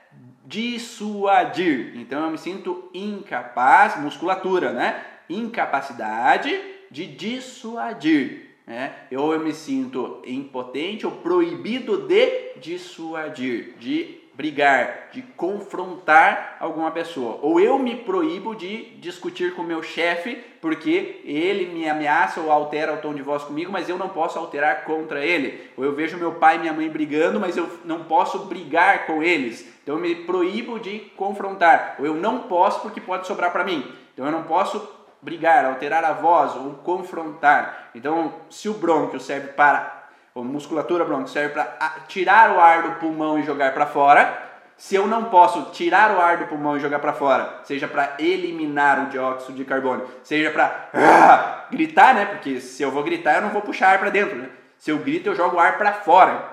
dissuadir. 0.44 1.92
Então 1.96 2.24
eu 2.24 2.30
me 2.30 2.38
sinto 2.38 2.88
incapaz, 2.94 4.00
musculatura, 4.00 4.72
né? 4.72 5.05
Incapacidade 5.28 6.59
de 6.90 7.07
dissuadir. 7.07 8.44
Né? 8.66 8.94
Eu, 9.11 9.32
eu 9.32 9.40
me 9.40 9.52
sinto 9.52 10.22
impotente 10.26 11.05
ou 11.05 11.12
proibido 11.12 12.07
de 12.07 12.59
dissuadir, 12.61 13.74
de 13.78 14.24
brigar, 14.35 15.11
de 15.12 15.22
confrontar 15.22 16.57
alguma 16.59 16.91
pessoa. 16.91 17.39
Ou 17.41 17.61
eu 17.61 17.78
me 17.78 17.97
proíbo 17.97 18.55
de 18.55 18.97
discutir 18.97 19.55
com 19.55 19.62
o 19.62 19.66
meu 19.66 19.82
chefe 19.82 20.43
porque 20.61 21.20
ele 21.24 21.66
me 21.66 21.89
ameaça 21.89 22.41
ou 22.41 22.51
altera 22.51 22.95
o 22.95 22.97
tom 22.97 23.14
de 23.14 23.22
voz 23.22 23.45
comigo, 23.45 23.70
mas 23.70 23.89
eu 23.89 23.99
não 23.99 24.09
posso 24.09 24.39
alterar 24.39 24.85
contra 24.85 25.24
ele. 25.24 25.70
Ou 25.76 25.85
eu 25.85 25.95
vejo 25.95 26.16
meu 26.16 26.32
pai 26.32 26.57
e 26.57 26.59
minha 26.61 26.72
mãe 26.72 26.89
brigando, 26.89 27.39
mas 27.39 27.57
eu 27.57 27.68
não 27.85 28.05
posso 28.05 28.41
brigar 28.47 29.07
com 29.07 29.22
eles. 29.22 29.68
Então 29.82 29.97
eu 29.97 30.01
me 30.01 30.14
proíbo 30.14 30.80
de 30.80 30.99
confrontar. 31.16 31.97
Ou 31.99 32.07
eu 32.07 32.14
não 32.14 32.41
posso 32.41 32.80
porque 32.80 33.01
pode 33.01 33.26
sobrar 33.26 33.53
para 33.53 33.64
mim. 33.64 33.87
Então 34.12 34.26
eu 34.26 34.32
não 34.32 34.45
posso 34.45 35.05
brigar, 35.24 35.64
alterar 35.64 36.05
a 36.05 36.12
voz 36.12 36.55
ou 36.55 36.74
confrontar. 36.74 37.91
Então, 37.95 38.35
se 38.51 38.68
o 38.68 38.74
brônquio 38.74 39.18
serve 39.18 39.49
para 39.49 40.03
a 40.35 40.41
musculatura 40.43 41.05
bronquial 41.05 41.28
serve 41.28 41.55
para 41.55 41.76
tirar 42.09 42.57
o 42.57 42.61
ar 42.61 42.82
do 42.82 42.93
pulmão 42.99 43.39
e 43.39 43.45
jogar 43.45 43.72
para 43.72 43.87
fora. 43.87 44.43
Se 44.76 44.97
eu 44.97 45.07
não 45.07 45.26
posso 45.26 45.70
tirar 45.70 46.11
o 46.16 46.20
ar 46.20 46.39
do 46.39 46.47
pulmão 46.47 46.76
e 46.76 46.80
jogar 46.80 46.99
para 46.99 47.12
fora, 47.12 47.61
seja 47.62 47.87
para 47.87 48.14
eliminar 48.18 49.05
o 49.05 49.11
dióxido 49.11 49.57
de 49.57 49.64
carbono, 49.64 50.05
seja 50.24 50.51
para 50.51 50.89
ah, 50.93 51.66
gritar, 51.70 52.12
né? 52.12 52.26
Porque 52.26 52.61
se 52.61 52.82
eu 52.82 52.91
vou 52.91 53.05
gritar, 53.05 53.37
eu 53.37 53.43
não 53.43 53.51
vou 53.51 53.62
puxar 53.62 53.91
ar 53.91 54.01
para 54.01 54.11
dentro, 54.11 54.37
né? 54.37 54.49
Se 54.76 54.91
eu 54.91 54.99
grito, 54.99 55.28
eu 55.28 55.37
jogo 55.37 55.57
o 55.57 55.61
ar 55.61 55.78
para 55.78 55.93
fora. 55.93 56.53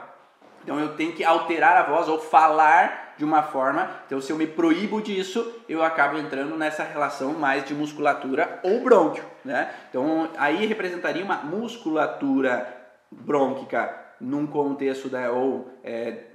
Então 0.64 0.80
eu 0.80 0.90
tenho 0.96 1.14
que 1.14 1.24
alterar 1.24 1.76
a 1.76 1.84
voz 1.84 2.08
ou 2.08 2.20
falar 2.20 3.16
de 3.18 3.26
uma 3.26 3.42
forma. 3.42 3.90
Então 4.06 4.22
se 4.22 4.32
eu 4.32 4.38
me 4.38 4.46
proíbo 4.46 5.02
disso, 5.02 5.56
eu 5.68 5.84
acabo 5.84 6.20
entrando 6.20 6.56
nessa 6.56 6.84
relação 6.84 7.34
mais 7.34 7.66
de 7.66 7.74
musculatura 7.74 8.60
ou 8.62 8.84
brônquio, 8.84 9.24
né? 9.44 9.72
Então 9.90 10.30
aí 10.38 10.68
representaria 10.68 11.26
uma 11.26 11.38
musculatura 11.38 12.81
brônquica 13.12 13.94
num 14.20 14.48
contexto 14.48 15.10
da, 15.10 15.32
ou 15.32 15.68
é, 15.84 16.26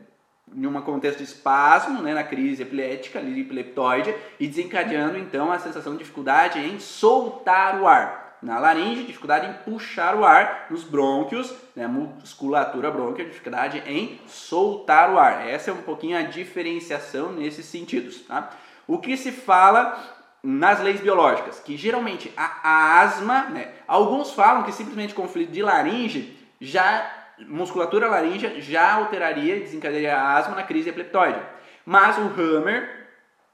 em 0.54 0.66
um 0.66 0.80
contexto 0.82 1.18
de 1.18 1.24
espasmo, 1.24 2.02
né, 2.02 2.14
na 2.14 2.24
crise 2.24 2.62
epilética, 2.62 3.20
epileptoide, 3.20 4.14
e 4.38 4.46
desencadeando 4.46 5.18
então 5.18 5.50
a 5.50 5.58
sensação 5.58 5.92
de 5.92 5.98
dificuldade 6.00 6.58
em 6.58 6.78
soltar 6.78 7.80
o 7.80 7.86
ar. 7.86 8.38
Na 8.42 8.58
laringe, 8.58 9.04
dificuldade 9.04 9.48
em 9.48 9.52
puxar 9.64 10.14
o 10.14 10.24
ar, 10.24 10.66
nos 10.70 10.84
brônquios, 10.84 11.52
né, 11.74 11.86
musculatura 11.86 12.90
brônquia, 12.90 13.24
dificuldade 13.24 13.82
em 13.86 14.20
soltar 14.26 15.12
o 15.12 15.18
ar. 15.18 15.48
Essa 15.48 15.70
é 15.70 15.74
um 15.74 15.82
pouquinho 15.82 16.18
a 16.18 16.22
diferenciação 16.22 17.32
nesses 17.32 17.66
sentidos. 17.66 18.20
Tá? 18.20 18.50
O 18.86 18.98
que 18.98 19.16
se 19.16 19.32
fala 19.32 19.98
nas 20.42 20.80
leis 20.80 21.00
biológicas, 21.00 21.58
que 21.58 21.76
geralmente 21.76 22.32
a, 22.36 22.60
a 22.62 23.00
asma, 23.00 23.46
né, 23.46 23.72
alguns 23.88 24.32
falam 24.32 24.62
que 24.62 24.70
simplesmente 24.70 25.14
conflito 25.14 25.50
de 25.50 25.62
laringe 25.62 26.35
já 26.60 27.26
musculatura 27.46 28.08
laríngea 28.08 28.60
já 28.60 28.94
alteraria 28.94 29.56
e 29.56 29.60
desencadearia 29.60 30.16
a 30.16 30.36
asma 30.36 30.54
na 30.54 30.62
crise 30.62 30.88
epileptoide. 30.88 31.38
Mas 31.84 32.16
o 32.18 32.22
Hammer 32.22 33.08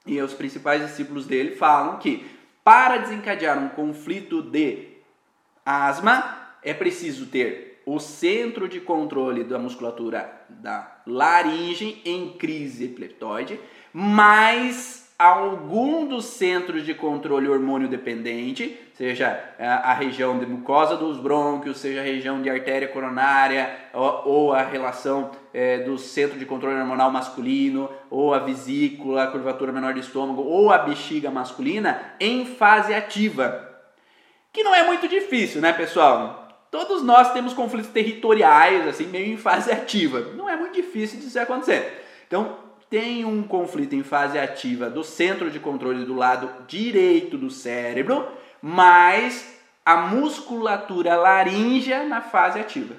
e 0.07 0.21
os 0.21 0.35
principais 0.35 0.83
discípulos 0.83 1.27
dele 1.27 1.57
falam 1.57 1.99
que 1.99 2.25
para 2.65 2.99
desencadear 2.99 3.59
um 3.59 3.69
conflito 3.69 4.43
de 4.43 4.89
asma 5.65 6.57
é 6.63 6.73
preciso 6.73 7.27
ter 7.27 7.83
o 7.85 7.99
centro 7.99 8.69
de 8.69 8.81
controle 8.81 9.43
da 9.43 9.59
musculatura 9.59 10.45
da 10.49 11.03
laringe 11.07 12.01
em 12.05 12.31
crise 12.35 12.85
epileptoide, 12.85 13.59
mais 13.93 15.02
algum 15.29 16.07
dos 16.07 16.25
centros 16.25 16.85
de 16.85 16.95
controle 16.95 17.49
hormônio 17.49 17.89
dependente, 17.89 18.79
seja 18.95 19.43
é, 19.59 19.67
a 19.67 19.93
região 19.93 20.39
de 20.39 20.47
mucosa 20.47 20.97
dos 20.97 21.19
brônquios, 21.19 21.79
seja 21.79 22.01
a 22.01 22.05
região 22.05 22.41
de 22.43 22.51
artéria 22.51 22.89
coronária, 22.89 23.75
ou, 23.93 24.53
a 24.53 24.63
relação 24.63 25.31
é, 25.53 25.79
do 25.79 25.99
centro 25.99 26.39
de 26.39 26.47
controle 26.47 26.79
hormonal 26.79 27.11
masculino, 27.11 27.91
ou 28.11 28.35
a 28.35 28.39
vesícula, 28.39 29.25
a 29.25 29.27
curvatura 29.27 29.73
menor 29.73 29.95
do 29.95 30.01
estômago, 30.01 30.43
ou 30.43 30.71
a 30.73 30.79
bexiga 30.79 31.31
masculina, 31.31 32.15
em 32.21 32.45
fase 32.45 32.95
ativa. 32.95 33.71
Que 34.53 34.63
não 34.63 34.75
é 34.75 34.85
muito 34.85 35.09
difícil, 35.09 35.61
né, 35.61 35.73
pessoal? 35.73 36.43
todos 36.73 37.03
nós 37.03 37.35
temos 37.35 37.53
conflitos 37.53 37.91
territoriais, 37.91 38.89
assim, 38.89 39.07
meio 39.07 39.35
em 39.35 39.37
fase 39.37 39.71
ativa. 39.71 40.21
Não 40.35 40.49
é 40.49 40.57
muito 40.57 40.75
difícil 40.75 41.21
disso 41.21 41.39
acontecer. 41.39 42.03
Então, 42.27 42.57
tem 42.93 43.25
um 43.25 43.43
conflito 43.43 43.95
em 43.95 44.03
fase 44.03 44.39
ativa 44.39 44.91
do 44.91 45.03
centro 45.03 45.51
de 45.51 45.59
controle 45.59 46.05
do 46.05 46.15
lado 46.15 46.67
direito 46.67 47.39
do 47.39 47.49
cérebro, 47.49 48.29
mas 48.61 49.59
a 49.83 49.97
musculatura 49.97 51.17
laríngea 51.17 52.05
na 52.05 52.21
fase 52.21 52.61
ativa. 52.61 52.95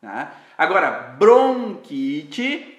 Tá? 0.00 0.32
Agora, 0.56 0.90
bronquite 1.18 2.78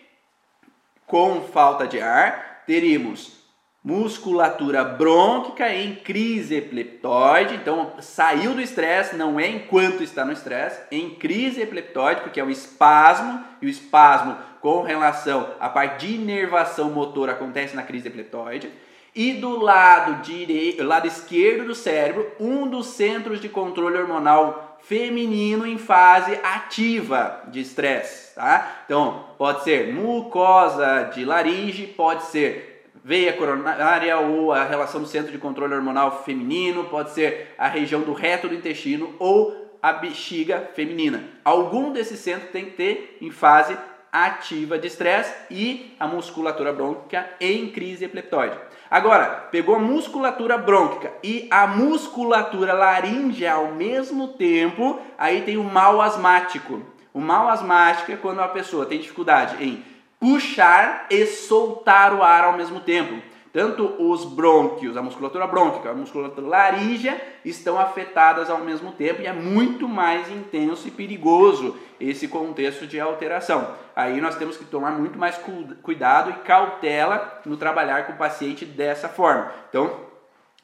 com 1.06 1.44
falta 1.44 1.86
de 1.86 2.02
ar, 2.02 2.64
teríamos 2.66 3.45
musculatura 3.86 4.84
brônquica 4.84 5.72
em 5.72 5.94
crise 5.94 6.56
epileptoide. 6.56 7.54
Então, 7.54 7.94
saiu 8.00 8.56
do 8.56 8.62
estresse, 8.62 9.16
não 9.16 9.40
é 9.40 9.48
enquanto 9.48 10.02
está 10.02 10.26
no 10.26 10.32
estresse, 10.32 10.82
em 10.90 11.12
crise 11.12 11.62
epileptoide, 11.62 12.22
porque 12.22 12.40
é 12.40 12.44
um 12.44 12.50
espasmo, 12.50 13.46
e 13.62 13.68
o 13.68 13.70
espasmo 13.70 14.36
com 14.60 14.82
relação 14.82 15.52
à 15.60 15.70
parte 15.70 16.08
de 16.08 16.16
inervação 16.16 16.90
motor 16.90 17.30
acontece 17.30 17.76
na 17.76 17.84
crise 17.84 18.08
epileptoide. 18.08 18.72
E 19.14 19.34
do 19.34 19.60
lado 19.60 20.24
direito, 20.24 20.84
lado 20.84 21.08
esquerdo 21.08 21.68
do 21.68 21.76
cérebro, 21.76 22.32
um 22.40 22.68
dos 22.68 22.88
centros 22.88 23.40
de 23.40 23.48
controle 23.48 23.98
hormonal 23.98 24.80
feminino 24.82 25.66
em 25.66 25.78
fase 25.78 26.38
ativa 26.44 27.44
de 27.50 27.62
estresse, 27.62 28.34
tá? 28.34 28.82
Então, 28.86 29.26
pode 29.38 29.64
ser 29.64 29.94
mucosa 29.94 31.12
de 31.14 31.24
laringe, 31.24 31.86
pode 31.86 32.24
ser 32.24 32.75
veia 33.06 33.34
coronária 33.34 34.18
ou 34.18 34.52
a 34.52 34.64
relação 34.64 35.00
do 35.00 35.08
centro 35.08 35.32
de 35.32 35.38
controle 35.38 35.76
hormonal 35.76 36.24
feminino, 36.24 36.86
pode 36.86 37.12
ser 37.12 37.54
a 37.56 37.68
região 37.68 38.02
do 38.02 38.14
reto 38.14 38.48
do 38.50 38.56
intestino 38.56 39.16
ou 39.20 39.78
a 39.80 39.94
bexiga 39.94 40.72
feminina. 40.74 41.24
Algum 41.44 41.94
desses 41.94 42.20
centros 42.20 42.50
tem 42.50 42.66
que 42.66 42.72
ter 42.72 43.20
em 43.22 43.30
fase 43.30 43.78
ativa 44.12 44.80
de 44.80 44.88
estresse 44.88 45.32
e 45.52 45.96
a 46.00 46.08
musculatura 46.08 46.74
brônquica 46.74 47.30
em 47.40 47.70
crise 47.70 48.06
epileptoide. 48.06 48.58
Agora, 48.90 49.26
pegou 49.52 49.76
a 49.76 49.80
musculatura 49.80 50.58
brônquica 50.58 51.14
e 51.24 51.48
a 51.52 51.68
musculatura 51.68 52.74
laríngea 52.74 53.54
ao 53.54 53.68
mesmo 53.74 54.30
tempo, 54.30 55.00
aí 55.16 55.44
tem 55.44 55.58
o 55.58 55.64
mal 55.64 56.02
asmático. 56.02 56.82
O 57.14 57.22
mal 57.22 57.50
asmático 57.50 58.12
é 58.12 58.18
quando 58.18 58.42
a 58.42 58.48
pessoa 58.48 58.88
tem 58.88 58.98
dificuldade 58.98 59.64
em 59.64 59.84
puxar 60.20 61.08
e 61.10 61.26
soltar 61.26 62.14
o 62.14 62.24
ar 62.24 62.46
ao 62.46 62.58
mesmo 62.58 62.80
tempo. 62.80 63.22
Tanto 63.56 63.86
os 64.00 64.26
brônquios, 64.26 64.98
a 64.98 65.02
musculatura 65.02 65.48
brônquica, 65.48 65.90
a 65.90 65.94
musculatura 65.94 66.46
laríngea 66.46 67.22
estão 67.46 67.80
afetadas 67.80 68.50
ao 68.50 68.60
mesmo 68.60 68.92
tempo 68.92 69.22
e 69.22 69.28
é 69.28 69.32
muito 69.32 69.88
mais 69.88 70.30
intenso 70.30 70.90
e 70.90 70.92
perigoso 70.92 71.78
esse 71.98 72.28
contexto 72.28 72.86
de 72.86 73.00
alteração. 73.00 73.74
Aí 73.96 74.20
nós 74.20 74.36
temos 74.36 74.58
que 74.58 74.66
tomar 74.66 74.92
muito 74.92 75.18
mais 75.18 75.40
cuidado 75.82 76.32
e 76.32 76.34
cautela 76.46 77.42
no 77.46 77.56
trabalhar 77.56 78.06
com 78.06 78.12
o 78.12 78.18
paciente 78.18 78.66
dessa 78.66 79.08
forma. 79.08 79.50
Então, 79.70 80.02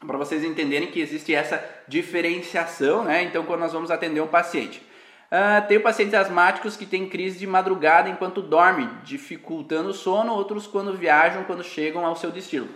para 0.06 0.18
vocês 0.18 0.44
entenderem 0.44 0.92
que 0.92 1.00
existe 1.00 1.34
essa 1.34 1.64
diferenciação, 1.88 3.06
né? 3.06 3.24
Então, 3.24 3.46
quando 3.46 3.62
nós 3.62 3.72
vamos 3.72 3.90
atender 3.90 4.20
um 4.20 4.28
paciente, 4.28 4.86
Uh, 5.32 5.66
tenho 5.66 5.80
pacientes 5.80 6.14
asmáticos 6.14 6.76
que 6.76 6.86
têm 6.86 7.08
crise 7.08 7.40
de 7.40 7.48
madrugada 7.48 8.10
enquanto 8.10 8.42
dorme, 8.42 8.90
dificultando 9.02 9.90
o 9.90 9.94
sono, 9.94 10.34
outros 10.34 10.68
quando 10.68 10.98
viajam, 10.98 11.46
quando 11.46 11.64
chegam 11.64 12.06
ao 12.06 12.18
seu 12.18 12.32
destino. 12.32 12.68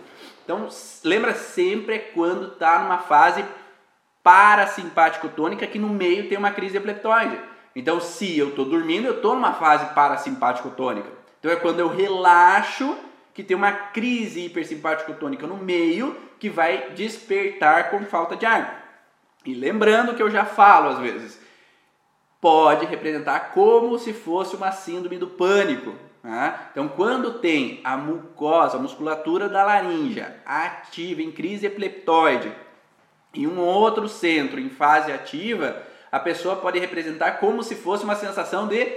Então, 0.42 0.66
lembra 1.04 1.34
sempre 1.34 1.98
quando 2.14 2.52
está 2.52 2.78
numa 2.78 2.98
fase 2.98 3.44
parasimpático 4.22 5.28
tônica 5.28 5.66
que 5.66 5.78
no 5.78 5.90
meio 5.90 6.30
tem 6.30 6.38
uma 6.38 6.50
crise 6.50 6.78
epileptoide. 6.78 7.38
Então, 7.74 8.00
se 8.00 8.38
eu 8.38 8.48
estou 8.48 8.64
dormindo, 8.64 9.06
eu 9.06 9.16
estou 9.16 9.34
numa 9.34 9.52
fase 9.52 9.92
parasimpático 9.94 10.70
tônica. 10.70 11.10
Então, 11.38 11.50
é 11.50 11.56
quando 11.56 11.80
eu 11.80 11.88
relaxo 11.88 12.96
que 13.34 13.44
tem 13.44 13.54
uma 13.54 13.70
crise 13.70 14.46
hipersimpático 14.46 15.12
tônica 15.12 15.46
no 15.46 15.58
meio 15.58 16.16
que 16.38 16.48
vai 16.48 16.92
despertar 16.94 17.90
com 17.90 18.02
falta 18.06 18.34
de 18.34 18.46
ar. 18.46 18.82
E 19.44 19.52
lembrando 19.52 20.14
que 20.14 20.22
eu 20.22 20.30
já 20.30 20.46
falo 20.46 20.88
às 20.88 20.98
vezes, 21.00 21.38
pode 22.46 22.86
representar 22.86 23.50
como 23.52 23.98
se 23.98 24.12
fosse 24.12 24.54
uma 24.54 24.70
síndrome 24.70 25.18
do 25.18 25.26
pânico. 25.26 25.96
Tá? 26.22 26.68
Então, 26.70 26.86
quando 26.86 27.40
tem 27.40 27.80
a 27.82 27.96
mucosa, 27.96 28.76
a 28.76 28.80
musculatura 28.80 29.48
da 29.48 29.64
laringe 29.64 30.24
ativa 30.44 31.22
em 31.22 31.32
crise 31.32 31.66
epileptoide 31.66 32.52
e 33.34 33.48
um 33.48 33.58
outro 33.58 34.08
centro 34.08 34.60
em 34.60 34.70
fase 34.70 35.10
ativa, 35.10 35.82
a 36.12 36.20
pessoa 36.20 36.54
pode 36.54 36.78
representar 36.78 37.32
como 37.40 37.64
se 37.64 37.74
fosse 37.74 38.04
uma 38.04 38.14
sensação 38.14 38.68
de 38.68 38.96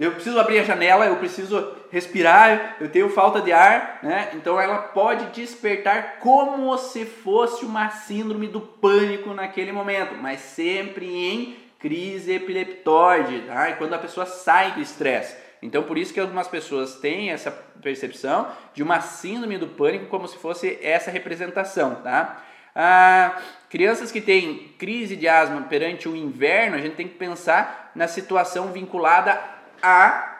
eu 0.00 0.10
preciso 0.10 0.40
abrir 0.40 0.58
a 0.58 0.64
janela, 0.64 1.06
eu 1.06 1.16
preciso 1.18 1.76
respirar, 1.92 2.76
eu 2.80 2.88
tenho 2.90 3.08
falta 3.08 3.40
de 3.40 3.52
ar, 3.52 4.00
né? 4.02 4.30
Então 4.34 4.60
ela 4.60 4.78
pode 4.78 5.26
despertar 5.26 6.18
como 6.18 6.76
se 6.76 7.06
fosse 7.06 7.64
uma 7.64 7.88
síndrome 7.90 8.48
do 8.48 8.60
pânico 8.60 9.32
naquele 9.32 9.70
momento, 9.70 10.16
mas 10.16 10.40
sempre 10.40 11.06
em 11.06 11.61
crise 11.82 12.32
epileptoide, 12.32 13.42
tá? 13.42 13.70
E 13.70 13.76
quando 13.76 13.92
a 13.92 13.98
pessoa 13.98 14.24
sai 14.24 14.72
do 14.72 14.80
estresse. 14.80 15.36
Então, 15.60 15.82
por 15.82 15.98
isso 15.98 16.14
que 16.14 16.20
algumas 16.20 16.46
pessoas 16.46 16.94
têm 16.96 17.30
essa 17.30 17.50
percepção 17.50 18.50
de 18.72 18.82
uma 18.82 19.00
síndrome 19.00 19.58
do 19.58 19.66
pânico 19.66 20.06
como 20.06 20.28
se 20.28 20.38
fosse 20.38 20.78
essa 20.80 21.10
representação, 21.10 21.96
tá? 21.96 22.42
Ah, 22.74 23.40
crianças 23.68 24.10
que 24.10 24.20
têm 24.20 24.74
crise 24.78 25.16
de 25.16 25.28
asma 25.28 25.60
perante 25.62 26.08
o 26.08 26.16
inverno, 26.16 26.76
a 26.76 26.80
gente 26.80 26.94
tem 26.94 27.06
que 27.06 27.16
pensar 27.16 27.90
na 27.94 28.08
situação 28.08 28.72
vinculada 28.72 29.38
a 29.82 30.38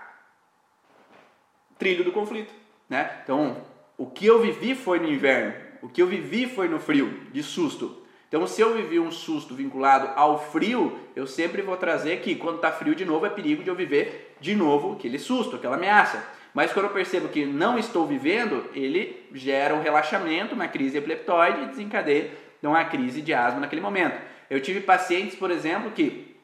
trilho 1.79 2.05
do 2.05 2.13
conflito, 2.13 2.55
né? 2.89 3.19
Então, 3.23 3.57
o 3.99 4.07
que 4.07 4.27
eu 4.27 4.41
vivi 4.41 4.75
foi 4.75 5.01
no 5.01 5.09
inverno, 5.09 5.55
o 5.83 5.89
que 5.89 6.01
eu 6.01 6.07
vivi 6.07 6.47
foi 6.47 6.69
no 6.69 6.79
frio, 6.79 7.27
de 7.33 7.43
susto. 7.43 8.02
Então, 8.33 8.47
se 8.47 8.63
eu 8.63 8.73
vivi 8.73 8.99
um 8.99 9.11
susto 9.11 9.55
vinculado 9.55 10.09
ao 10.17 10.43
frio, 10.51 10.99
eu 11.15 11.27
sempre 11.27 11.61
vou 11.61 11.77
trazer 11.77 12.21
que 12.21 12.35
quando 12.35 12.57
está 12.57 12.73
frio 12.73 12.95
de 12.95 13.05
novo 13.05 13.27
é 13.27 13.29
perigo 13.29 13.63
de 13.63 13.69
eu 13.69 13.75
viver 13.75 14.35
de 14.41 14.57
novo 14.57 14.95
aquele 14.95 15.19
susto, 15.19 15.57
aquela 15.57 15.77
ameaça. 15.77 16.25
Mas 16.55 16.73
quando 16.73 16.87
eu 16.87 16.93
percebo 16.93 17.29
que 17.29 17.45
não 17.45 17.79
estou 17.79 18.07
vivendo, 18.07 18.65
ele 18.73 19.29
gera 19.35 19.75
um 19.75 19.83
relaxamento, 19.83 20.55
uma 20.55 20.67
crise 20.67 20.97
epileptoide 20.97 21.61
e 21.61 21.67
desencadeia 21.67 22.31
então, 22.59 22.71
uma 22.71 22.85
crise 22.87 23.21
de 23.21 23.35
asma 23.35 23.61
naquele 23.61 23.83
momento. 23.83 24.19
Eu 24.49 24.63
tive 24.63 24.81
pacientes, 24.81 25.37
por 25.37 25.51
exemplo, 25.51 25.91
que 25.91 26.35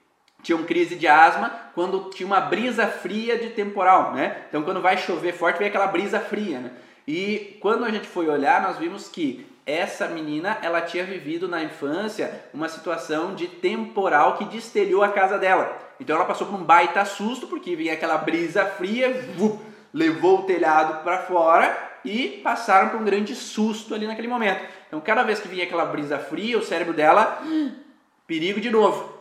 tinham 0.43 0.65
crise 0.65 0.95
de 0.95 1.07
asma 1.07 1.49
quando 1.75 2.11
tinha 2.11 2.27
uma 2.27 2.41
brisa 2.41 2.87
fria 2.87 3.39
de 3.39 3.49
temporal, 3.49 4.13
né? 4.13 4.43
Então, 4.51 4.63
quando 4.63 4.83
vai 4.83 4.99
chover 4.99 5.33
forte, 5.33 5.59
vem 5.59 5.69
aquela 5.69 5.87
brisa 5.87 6.21
fria, 6.21 6.59
né? 6.59 6.71
E 7.09 7.57
quando 7.63 7.87
a 7.87 7.91
gente 7.91 8.07
foi 8.07 8.29
olhar, 8.29 8.61
nós 8.61 8.77
vimos 8.77 9.09
que 9.09 9.47
essa 9.65 10.07
menina 10.07 10.59
ela 10.61 10.83
tinha 10.83 11.05
vivido 11.05 11.49
na 11.49 11.65
infância 11.65 12.45
uma 12.53 12.69
situação 12.69 13.35
de 13.35 13.47
temporal 13.47 14.37
que 14.37 14.45
destelhou 14.45 15.03
a 15.03 15.09
casa 15.09 15.39
dela. 15.39 15.75
Então 15.99 16.15
ela 16.15 16.27
passou 16.27 16.47
por 16.47 16.61
um 16.61 16.63
baita 16.63 17.03
susto 17.07 17.47
porque 17.47 17.75
vinha 17.75 17.95
aquela 17.95 18.19
brisa 18.19 18.67
fria, 18.67 19.27
levou 19.91 20.41
o 20.41 20.43
telhado 20.43 21.03
para 21.03 21.23
fora 21.23 21.75
e 22.05 22.43
passaram 22.45 22.91
por 22.91 23.01
um 23.01 23.05
grande 23.05 23.35
susto 23.35 23.95
ali 23.95 24.07
naquele 24.07 24.29
momento. 24.29 24.63
Então 24.87 25.01
cada 25.01 25.23
vez 25.23 25.41
que 25.41 25.49
vinha 25.49 25.65
aquela 25.65 25.87
brisa 25.87 26.19
fria, 26.19 26.59
o 26.59 26.63
cérebro 26.63 26.93
dela, 26.93 27.43
perigo 28.27 28.61
de 28.61 28.69
novo. 28.69 29.17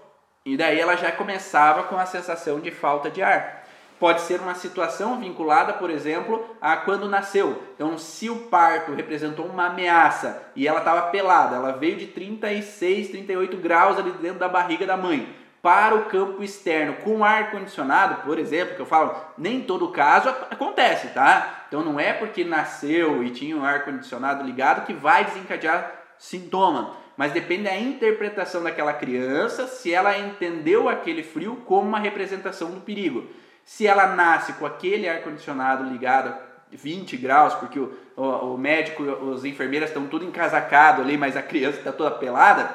E 0.45 0.57
daí 0.57 0.77
ela 0.77 0.97
já 0.97 1.09
começava 1.13 1.83
com 1.83 1.97
a 1.97 2.05
sensação 2.05 2.59
de 2.59 2.69
falta 2.69 3.09
de 3.09 3.21
ar 3.21 3.56
pode 3.99 4.21
ser 4.21 4.39
uma 4.39 4.55
situação 4.55 5.19
vinculada, 5.19 5.73
por 5.73 5.89
exemplo, 5.89 6.45
a 6.61 6.77
quando 6.77 7.09
nasceu. 7.09 7.61
Então, 7.75 7.97
se 7.97 8.29
o 8.29 8.35
parto 8.47 8.93
representou 8.93 9.45
uma 9.45 9.67
ameaça 9.67 10.43
e 10.55 10.67
ela 10.67 10.79
estava 10.79 11.09
pelada, 11.09 11.55
ela 11.55 11.71
veio 11.71 11.97
de 11.97 12.07
36, 12.07 13.09
38 13.09 13.57
graus 13.57 13.97
ali 13.97 14.11
dentro 14.11 14.39
da 14.39 14.47
barriga 14.47 14.85
da 14.85 14.97
mãe 14.97 15.27
para 15.61 15.95
o 15.95 16.05
campo 16.05 16.43
externo 16.43 16.93
com 17.03 17.25
ar 17.25 17.51
condicionado, 17.51 18.23
por 18.23 18.39
exemplo, 18.39 18.75
que 18.75 18.81
eu 18.81 18.85
falo, 18.85 19.15
nem 19.37 19.61
todo 19.61 19.89
caso 19.89 20.29
acontece, 20.29 21.09
tá? 21.09 21.65
Então 21.67 21.83
não 21.83 21.99
é 21.99 22.13
porque 22.13 22.43
nasceu 22.43 23.23
e 23.23 23.31
tinha 23.31 23.57
o 23.57 23.65
ar 23.65 23.83
condicionado 23.83 24.45
ligado 24.45 24.85
que 24.85 24.93
vai 24.93 25.25
desencadear 25.25 25.91
sintoma, 26.17 26.95
mas 27.17 27.33
depende 27.33 27.63
da 27.63 27.75
interpretação 27.75 28.63
daquela 28.63 28.93
criança, 28.93 29.67
se 29.67 29.91
ela 29.91 30.17
entendeu 30.17 30.87
aquele 30.87 31.23
frio 31.23 31.57
como 31.65 31.87
uma 31.87 31.99
representação 31.99 32.71
do 32.71 32.81
perigo. 32.81 33.27
Se 33.67 33.85
ela 33.85 34.15
nasce 34.15 34.53
com 34.53 34.65
aquele 34.65 35.09
ar-condicionado 35.09 35.83
ligado 35.83 36.29
a 36.29 36.37
20 36.71 37.17
graus, 37.17 37.53
porque 37.55 37.77
o, 37.77 37.93
o, 38.15 38.53
o 38.53 38.57
médico, 38.57 39.03
os 39.03 39.43
enfermeiras 39.43 39.89
estão 39.89 40.07
tudo 40.07 40.23
encasacado 40.23 41.01
ali, 41.01 41.17
mas 41.17 41.35
a 41.35 41.41
criança 41.41 41.79
está 41.79 41.91
toda 41.91 42.11
pelada, 42.11 42.73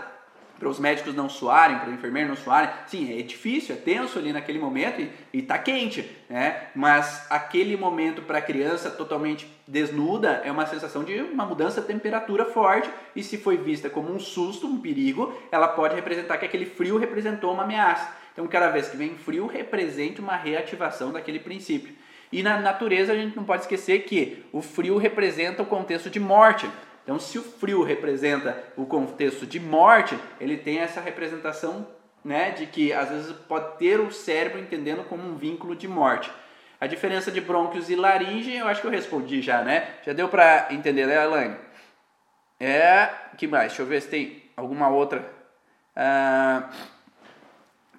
para 0.58 0.68
os 0.68 0.78
médicos 0.78 1.14
não 1.14 1.30
suarem, 1.30 1.78
para 1.78 1.88
o 1.88 1.94
enfermeiro 1.94 2.28
não 2.28 2.36
suarem. 2.36 2.68
Sim, 2.86 3.18
é 3.18 3.22
difícil, 3.22 3.74
é 3.74 3.78
tenso 3.78 4.18
ali 4.18 4.34
naquele 4.34 4.58
momento 4.58 5.00
e, 5.00 5.10
e 5.32 5.40
tá 5.40 5.58
quente, 5.58 6.08
né? 6.28 6.64
Mas 6.74 7.26
aquele 7.30 7.74
momento 7.74 8.20
para 8.20 8.36
a 8.36 8.42
criança 8.42 8.90
totalmente 8.90 9.48
desnuda 9.66 10.42
é 10.44 10.52
uma 10.52 10.66
sensação 10.66 11.02
de 11.04 11.18
uma 11.22 11.46
mudança 11.46 11.80
de 11.80 11.86
temperatura 11.86 12.44
forte 12.44 12.90
e 13.16 13.22
se 13.22 13.38
foi 13.38 13.56
vista 13.56 13.88
como 13.88 14.12
um 14.12 14.20
susto, 14.20 14.66
um 14.66 14.78
perigo, 14.78 15.34
ela 15.50 15.68
pode 15.68 15.94
representar 15.94 16.36
que 16.36 16.44
aquele 16.44 16.66
frio 16.66 16.98
representou 16.98 17.50
uma 17.54 17.62
ameaça. 17.62 18.20
Então, 18.32 18.46
cada 18.46 18.70
vez 18.70 18.88
que 18.88 18.96
vem 18.96 19.14
frio, 19.16 19.46
representa 19.46 20.22
uma 20.22 20.36
reativação 20.36 21.12
daquele 21.12 21.38
princípio. 21.38 21.94
E 22.32 22.42
na 22.42 22.58
natureza 22.58 23.12
a 23.12 23.16
gente 23.16 23.36
não 23.36 23.44
pode 23.44 23.62
esquecer 23.62 24.04
que 24.04 24.44
o 24.52 24.62
frio 24.62 24.96
representa 24.96 25.62
o 25.62 25.66
contexto 25.66 26.08
de 26.08 26.18
morte. 26.18 26.68
Então, 27.04 27.18
se 27.18 27.38
o 27.38 27.42
frio 27.42 27.82
representa 27.82 28.64
o 28.76 28.86
contexto 28.86 29.46
de 29.46 29.60
morte, 29.60 30.18
ele 30.40 30.56
tem 30.56 30.78
essa 30.78 31.00
representação 31.00 31.86
né, 32.24 32.50
de 32.50 32.66
que 32.66 32.92
às 32.92 33.10
vezes 33.10 33.32
pode 33.32 33.76
ter 33.76 34.00
o 34.00 34.10
cérebro 34.10 34.60
entendendo 34.60 35.04
como 35.04 35.22
um 35.28 35.36
vínculo 35.36 35.76
de 35.76 35.86
morte. 35.86 36.30
A 36.80 36.86
diferença 36.86 37.30
de 37.30 37.40
brônquios 37.40 37.90
e 37.90 37.96
laringe, 37.96 38.56
eu 38.56 38.66
acho 38.66 38.80
que 38.80 38.86
eu 38.86 38.90
respondi 38.90 39.42
já, 39.42 39.62
né? 39.62 39.88
Já 40.04 40.12
deu 40.12 40.28
para 40.28 40.68
entender, 40.70 41.06
né, 41.06 41.22
Elaine? 41.22 41.56
É, 42.58 43.08
que 43.36 43.46
mais? 43.46 43.68
Deixa 43.68 43.82
eu 43.82 43.86
ver 43.86 44.02
se 44.02 44.08
tem 44.08 44.42
alguma 44.56 44.88
outra. 44.88 45.28
Ah, 45.94 46.70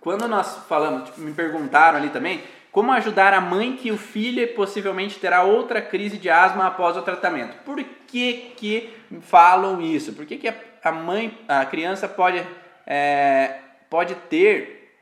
quando 0.03 0.27
nós 0.27 0.57
falamos, 0.67 1.05
tipo, 1.05 1.21
me 1.21 1.31
perguntaram 1.31 1.97
ali 1.97 2.09
também, 2.09 2.43
como 2.73 2.91
ajudar 2.91 3.33
a 3.33 3.39
mãe 3.39 3.77
que 3.77 3.89
o 3.89 3.97
filho 3.97 4.45
possivelmente 4.53 5.17
terá 5.17 5.43
outra 5.43 5.81
crise 5.81 6.17
de 6.17 6.29
asma 6.29 6.67
após 6.67 6.97
o 6.97 7.01
tratamento? 7.01 7.55
Por 7.63 7.81
que, 8.07 8.53
que 8.57 8.93
falam 9.21 9.79
isso? 9.79 10.11
Por 10.11 10.25
que, 10.25 10.37
que 10.37 10.53
a 10.83 10.91
mãe, 10.91 11.37
a 11.47 11.65
criança 11.65 12.07
pode, 12.09 12.45
é, 12.85 13.59
pode 13.89 14.15
ter 14.15 14.99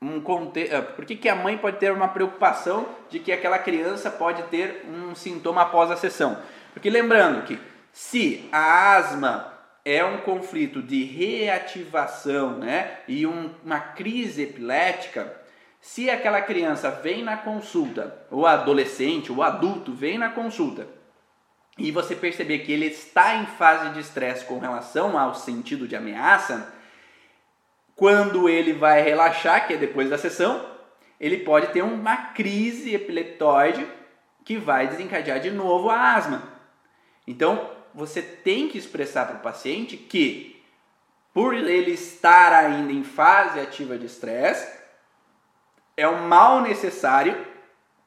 um. 0.00 0.22
É, 0.54 0.80
por 0.80 1.04
que, 1.04 1.16
que 1.16 1.28
a 1.28 1.34
mãe 1.34 1.58
pode 1.58 1.76
ter 1.76 1.92
uma 1.92 2.08
preocupação 2.08 2.86
de 3.10 3.18
que 3.18 3.32
aquela 3.32 3.58
criança 3.58 4.10
pode 4.10 4.44
ter 4.44 4.86
um 4.88 5.14
sintoma 5.14 5.62
após 5.62 5.90
a 5.90 5.96
sessão? 5.96 6.38
Porque 6.72 6.88
lembrando 6.88 7.44
que 7.44 7.58
se 7.92 8.48
a 8.50 8.96
asma 8.96 9.57
é 9.90 10.04
um 10.04 10.18
conflito 10.18 10.82
de 10.82 11.02
reativação 11.02 12.58
né, 12.58 12.98
e 13.08 13.26
um, 13.26 13.50
uma 13.64 13.80
crise 13.80 14.42
epilética, 14.42 15.34
se 15.80 16.10
aquela 16.10 16.42
criança 16.42 16.90
vem 16.90 17.22
na 17.22 17.38
consulta, 17.38 18.26
ou 18.30 18.46
adolescente, 18.46 19.32
ou 19.32 19.42
adulto 19.42 19.94
vem 19.94 20.18
na 20.18 20.28
consulta, 20.28 20.86
e 21.78 21.90
você 21.90 22.14
perceber 22.14 22.58
que 22.58 22.72
ele 22.72 22.84
está 22.84 23.36
em 23.36 23.46
fase 23.46 23.94
de 23.94 24.00
estresse 24.00 24.44
com 24.44 24.58
relação 24.58 25.18
ao 25.18 25.34
sentido 25.34 25.88
de 25.88 25.96
ameaça, 25.96 26.70
quando 27.96 28.46
ele 28.46 28.74
vai 28.74 29.00
relaxar, 29.00 29.66
que 29.66 29.72
é 29.72 29.78
depois 29.78 30.10
da 30.10 30.18
sessão, 30.18 30.66
ele 31.18 31.38
pode 31.38 31.68
ter 31.68 31.82
uma 31.82 32.16
crise 32.34 32.94
epileptoide 32.94 33.86
que 34.44 34.58
vai 34.58 34.86
desencadear 34.86 35.40
de 35.40 35.50
novo 35.50 35.88
a 35.88 36.14
asma. 36.14 36.42
Então, 37.26 37.77
você 37.94 38.22
tem 38.22 38.68
que 38.68 38.78
expressar 38.78 39.26
para 39.26 39.36
o 39.36 39.40
paciente 39.40 39.96
que, 39.96 40.62
por 41.32 41.54
ele 41.54 41.92
estar 41.92 42.52
ainda 42.52 42.92
em 42.92 43.04
fase 43.04 43.60
ativa 43.60 43.98
de 43.98 44.06
estresse, 44.06 44.78
é 45.96 46.08
um 46.08 46.28
mal 46.28 46.60
necessário 46.60 47.46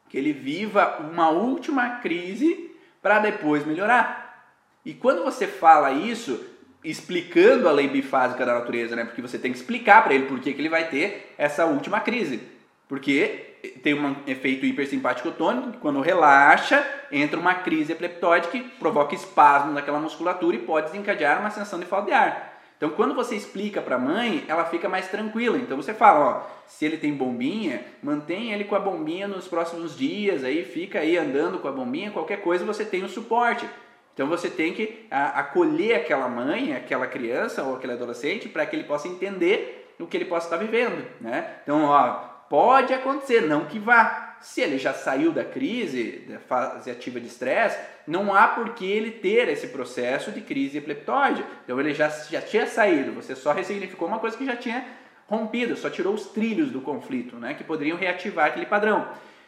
que 0.10 0.18
ele 0.18 0.34
viva 0.34 0.98
uma 1.00 1.30
última 1.30 2.00
crise 2.00 2.72
para 3.02 3.20
depois 3.20 3.66
melhorar. 3.66 4.48
E 4.86 4.94
quando 4.94 5.24
você 5.24 5.48
fala 5.48 5.92
isso, 5.92 6.46
explicando 6.84 7.68
a 7.68 7.72
lei 7.72 7.88
bifásica 7.88 8.46
da 8.46 8.56
natureza, 8.56 8.96
né? 8.96 9.06
Porque 9.06 9.22
você 9.22 9.38
tem 9.38 9.52
que 9.52 9.58
explicar 9.58 10.04
para 10.04 10.14
ele 10.14 10.26
por 10.26 10.40
que, 10.40 10.54
que 10.54 10.62
ele 10.62 10.70
vai 10.70 10.90
ter 10.90 11.34
essa 11.38 11.66
última 11.66 12.00
crise. 12.00 12.42
Porque 12.88 13.51
tem 13.84 13.94
um 13.94 14.16
efeito 14.28 14.66
hipersimpático 14.66 15.32
tônico, 15.32 15.72
que 15.72 15.78
quando 15.78 16.02
relaxa, 16.02 16.86
entra 17.12 17.40
uma 17.40 17.56
crise 17.56 17.92
epileptóide 17.92 18.48
que 18.48 18.62
provoca 18.62 19.16
espasmo 19.16 19.72
naquela 19.72 20.00
musculatura 20.00 20.56
e 20.56 20.60
pode 20.60 20.88
desencadear 20.88 21.40
uma 21.40 21.50
sensação 21.50 21.80
de 21.80 21.86
falta 21.86 22.08
de 22.08 22.14
ar. 22.14 22.52
Então, 22.78 22.90
quando 22.90 23.14
você 23.14 23.36
explica 23.36 23.80
para 23.80 23.96
a 23.96 24.00
mãe, 24.00 24.44
ela 24.48 24.66
fica 24.66 24.90
mais 24.90 25.08
tranquila. 25.08 25.56
Então, 25.58 25.78
você 25.78 25.94
fala, 25.94 26.20
ó, 26.20 26.44
se 26.66 26.84
ele 26.84 26.98
tem 26.98 27.14
bombinha, 27.14 27.86
mantém 28.02 28.52
ele 28.52 28.64
com 28.64 28.76
a 28.76 28.80
bombinha 28.80 29.28
nos 29.28 29.48
próximos 29.48 29.96
dias, 29.96 30.44
aí 30.44 30.66
fica 30.66 30.98
aí 30.98 31.16
andando 31.16 31.60
com 31.60 31.68
a 31.68 31.72
bombinha, 31.72 32.10
qualquer 32.10 32.42
coisa 32.42 32.66
você 32.66 32.84
tem 32.84 33.04
o 33.04 33.10
suporte. 33.10 33.70
Então, 34.16 34.28
você 34.28 34.50
tem 34.50 34.74
que 34.74 35.06
acolher 35.12 35.96
aquela 35.96 36.28
mãe, 36.28 36.76
aquela 36.76 37.06
criança 37.06 37.62
ou 37.62 37.76
aquele 37.76 37.94
adolescente 37.94 38.50
para 38.50 38.66
que 38.66 38.76
ele 38.76 38.86
possa 38.86 39.08
entender 39.08 39.94
o 40.00 40.08
que 40.08 40.18
ele 40.18 40.26
possa 40.26 40.48
estar 40.48 40.58
vivendo, 40.58 41.06
né? 41.22 41.58
Então, 41.62 41.84
ó, 41.84 42.31
pode 42.52 42.94
acontecer, 42.94 43.44
não 43.44 43.64
que 43.64 43.80
vá, 43.80 44.36
se 44.42 44.60
ele 44.60 44.78
já 44.78 44.94
saiu 44.94 45.32
da 45.32 45.46
crise, 45.46 46.26
da 46.28 46.38
fase 46.38 46.92
ativa 46.92 47.18
de 47.18 47.28
estresse, 47.28 47.80
não 48.06 48.36
há 48.36 48.46
por 48.50 48.74
que 48.74 48.86
ele 48.86 49.10
ter 49.10 49.48
esse 49.48 49.68
processo 49.68 50.34
de 50.34 50.42
crise 50.42 50.78
epileptóide. 50.78 51.46
Então 51.64 51.80
ele 51.80 51.94
já, 51.94 52.10
já 52.10 52.42
tinha 52.42 52.68
saído, 52.68 53.14
você 53.14 53.38
só 53.38 53.54
ressignificou 53.54 54.06
uma 54.06 54.20
coisa 54.20 54.36
que 54.36 54.46
já 54.46 54.58
tinha 54.58 54.86
rompido, 55.30 55.78
só 55.78 55.90
tirou 55.90 56.14
os 56.14 56.26
trilhos 56.26 56.72
do 56.72 56.82
conflito, 56.82 57.38
né, 57.38 57.54
que 57.54 57.64
poderiam 57.64 57.98
reativar 57.98 58.48
aquele 58.48 58.66
padrão. 58.66 59.08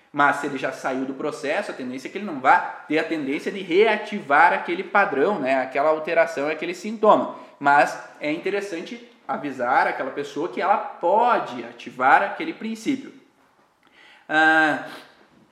Mas 0.10 0.38
se 0.38 0.48
ele 0.48 0.58
já 0.58 0.72
saiu 0.72 1.04
do 1.04 1.14
processo, 1.14 1.72
a 1.72 1.74
tendência 1.74 2.08
é 2.08 2.12
que 2.12 2.18
ele 2.18 2.26
não 2.26 2.40
vá 2.40 2.58
ter 2.88 3.00
a 3.00 3.04
tendência 3.04 3.52
de 3.52 3.60
reativar 3.60 4.54
aquele 4.54 4.84
padrão, 4.84 5.40
né, 5.40 5.56
aquela 5.56 5.90
alteração, 5.90 6.48
aquele 6.48 6.74
sintoma. 6.74 7.36
Mas 7.60 8.02
é 8.22 8.32
interessante 8.32 9.10
avisar 9.28 9.88
aquela 9.88 10.12
pessoa 10.12 10.50
que 10.50 10.62
ela 10.62 10.78
pode 10.78 11.64
ativar 11.64 12.24
aquele 12.24 12.54
princípio. 12.54 13.14
Ah, 14.28 14.86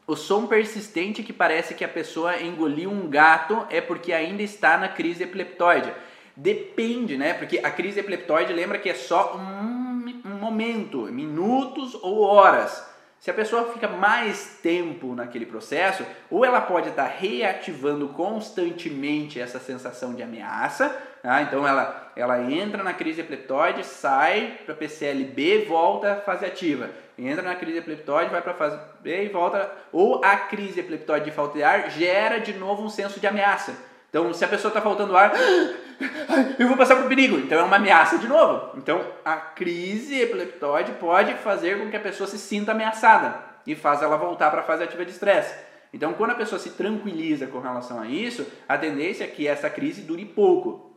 o 0.07 0.15
som 0.15 0.45
persistente 0.45 1.23
que 1.23 1.31
parece 1.31 1.73
que 1.73 1.85
a 1.85 1.87
pessoa 1.87 2.41
engoliu 2.41 2.89
um 2.89 3.09
gato 3.09 3.65
é 3.69 3.79
porque 3.79 4.11
ainda 4.11 4.43
está 4.43 4.77
na 4.77 4.89
crise 4.89 5.23
epileptoide. 5.23 5.93
Depende, 6.35 7.17
né? 7.17 7.33
Porque 7.33 7.59
a 7.59 7.69
crise 7.69 7.99
epileptoide 7.99 8.51
lembra 8.53 8.79
que 8.79 8.89
é 8.89 8.93
só 8.93 9.37
um, 9.37 10.21
um 10.25 10.37
momento, 10.39 11.03
minutos 11.11 11.95
ou 12.01 12.21
horas. 12.21 12.89
Se 13.19 13.29
a 13.29 13.33
pessoa 13.33 13.71
fica 13.71 13.87
mais 13.87 14.57
tempo 14.63 15.13
naquele 15.13 15.45
processo, 15.45 16.03
ou 16.29 16.43
ela 16.43 16.59
pode 16.59 16.89
estar 16.89 17.05
reativando 17.05 18.09
constantemente 18.09 19.39
essa 19.39 19.59
sensação 19.59 20.15
de 20.15 20.23
ameaça, 20.23 20.97
tá? 21.21 21.41
então 21.41 21.67
ela, 21.67 22.11
ela 22.15 22.41
entra 22.41 22.83
na 22.83 22.93
crise 22.93 23.21
epileptoide, 23.21 23.85
sai 23.85 24.59
para 24.65 24.75
PCLB, 24.75 25.65
volta 25.65 26.13
à 26.13 26.15
fase 26.17 26.45
ativa. 26.45 26.89
Entra 27.17 27.43
na 27.43 27.55
crise 27.55 27.77
epileptoide, 27.77 28.31
vai 28.31 28.41
para 28.41 28.53
a 28.53 28.55
fase 28.55 28.79
B 29.01 29.25
e 29.25 29.29
volta. 29.29 29.71
Ou 29.91 30.23
a 30.23 30.35
crise 30.35 30.79
epileptoide 30.79 31.25
de 31.25 31.31
falta 31.31 31.57
de 31.57 31.63
ar 31.63 31.91
gera 31.91 32.39
de 32.39 32.53
novo 32.53 32.83
um 32.83 32.89
senso 32.89 33.19
de 33.19 33.27
ameaça. 33.27 33.75
Então, 34.09 34.33
se 34.33 34.43
a 34.43 34.47
pessoa 34.47 34.69
está 34.69 34.81
faltando 34.81 35.15
ar, 35.15 35.31
eu 36.59 36.67
vou 36.67 36.75
passar 36.75 36.97
por 36.97 37.07
perigo. 37.07 37.37
Então, 37.37 37.59
é 37.59 37.63
uma 37.63 37.77
ameaça 37.77 38.17
de 38.17 38.27
novo. 38.27 38.77
Então, 38.77 39.01
a 39.23 39.37
crise 39.37 40.19
epileptoide 40.19 40.91
pode 40.93 41.33
fazer 41.35 41.79
com 41.79 41.89
que 41.89 41.95
a 41.95 42.01
pessoa 42.01 42.27
se 42.27 42.37
sinta 42.37 42.73
ameaçada 42.73 43.39
e 43.65 43.73
faz 43.73 44.01
ela 44.01 44.17
voltar 44.17 44.51
para 44.51 44.61
a 44.61 44.65
fase 44.65 44.83
ativa 44.83 45.05
de 45.05 45.11
estresse. 45.11 45.55
Então, 45.93 46.13
quando 46.13 46.31
a 46.31 46.35
pessoa 46.35 46.59
se 46.59 46.71
tranquiliza 46.71 47.47
com 47.47 47.59
relação 47.59 48.01
a 48.01 48.07
isso, 48.07 48.45
a 48.67 48.77
tendência 48.77 49.23
é 49.23 49.27
que 49.27 49.47
essa 49.47 49.69
crise 49.69 50.01
dure 50.01 50.25
pouco. 50.25 50.90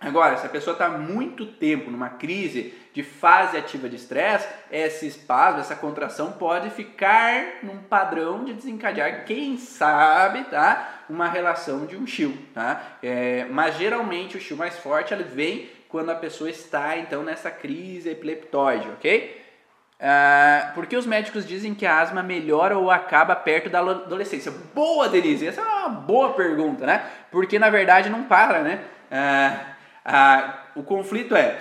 Agora, 0.00 0.36
se 0.36 0.46
a 0.46 0.50
pessoa 0.50 0.74
está 0.74 0.88
muito 0.88 1.46
tempo 1.46 1.90
numa 1.90 2.10
crise 2.10 2.74
de 2.92 3.02
fase 3.02 3.56
ativa 3.56 3.88
de 3.88 3.96
estresse, 3.96 4.48
esse 4.70 5.06
espasmo, 5.06 5.60
essa 5.60 5.74
contração 5.74 6.32
pode 6.32 6.70
ficar 6.70 7.60
num 7.62 7.78
padrão 7.78 8.44
de 8.44 8.52
desencadear, 8.52 9.24
quem 9.24 9.56
sabe, 9.56 10.44
tá? 10.44 10.96
uma 11.08 11.28
relação 11.28 11.86
de 11.86 11.96
um 11.96 12.06
chill, 12.06 12.36
tá? 12.52 12.98
É, 13.02 13.46
mas 13.50 13.76
geralmente 13.76 14.36
o 14.36 14.40
chill 14.40 14.56
mais 14.56 14.76
forte 14.78 15.14
ele 15.14 15.24
vem 15.24 15.70
quando 15.88 16.10
a 16.10 16.14
pessoa 16.14 16.50
está 16.50 16.96
então 16.98 17.22
nessa 17.22 17.50
crise 17.50 18.10
epileptoide, 18.10 18.88
ok? 18.90 19.44
Ah, 19.98 20.72
por 20.74 20.86
que 20.86 20.96
os 20.96 21.06
médicos 21.06 21.46
dizem 21.46 21.74
que 21.74 21.86
a 21.86 22.00
asma 22.00 22.22
melhora 22.22 22.76
ou 22.76 22.90
acaba 22.90 23.34
perto 23.34 23.70
da 23.70 23.80
adolescência? 23.80 24.52
Boa, 24.74 25.08
Denise! 25.08 25.46
Essa 25.46 25.62
é 25.62 25.64
uma 25.64 25.88
boa 25.88 26.34
pergunta, 26.34 26.84
né? 26.84 27.02
Porque 27.30 27.58
na 27.58 27.70
verdade 27.70 28.10
não 28.10 28.24
para, 28.24 28.60
né? 28.62 28.80
Ah, 29.10 29.75
ah, 30.08 30.62
o 30.76 30.84
conflito 30.84 31.34
é. 31.34 31.60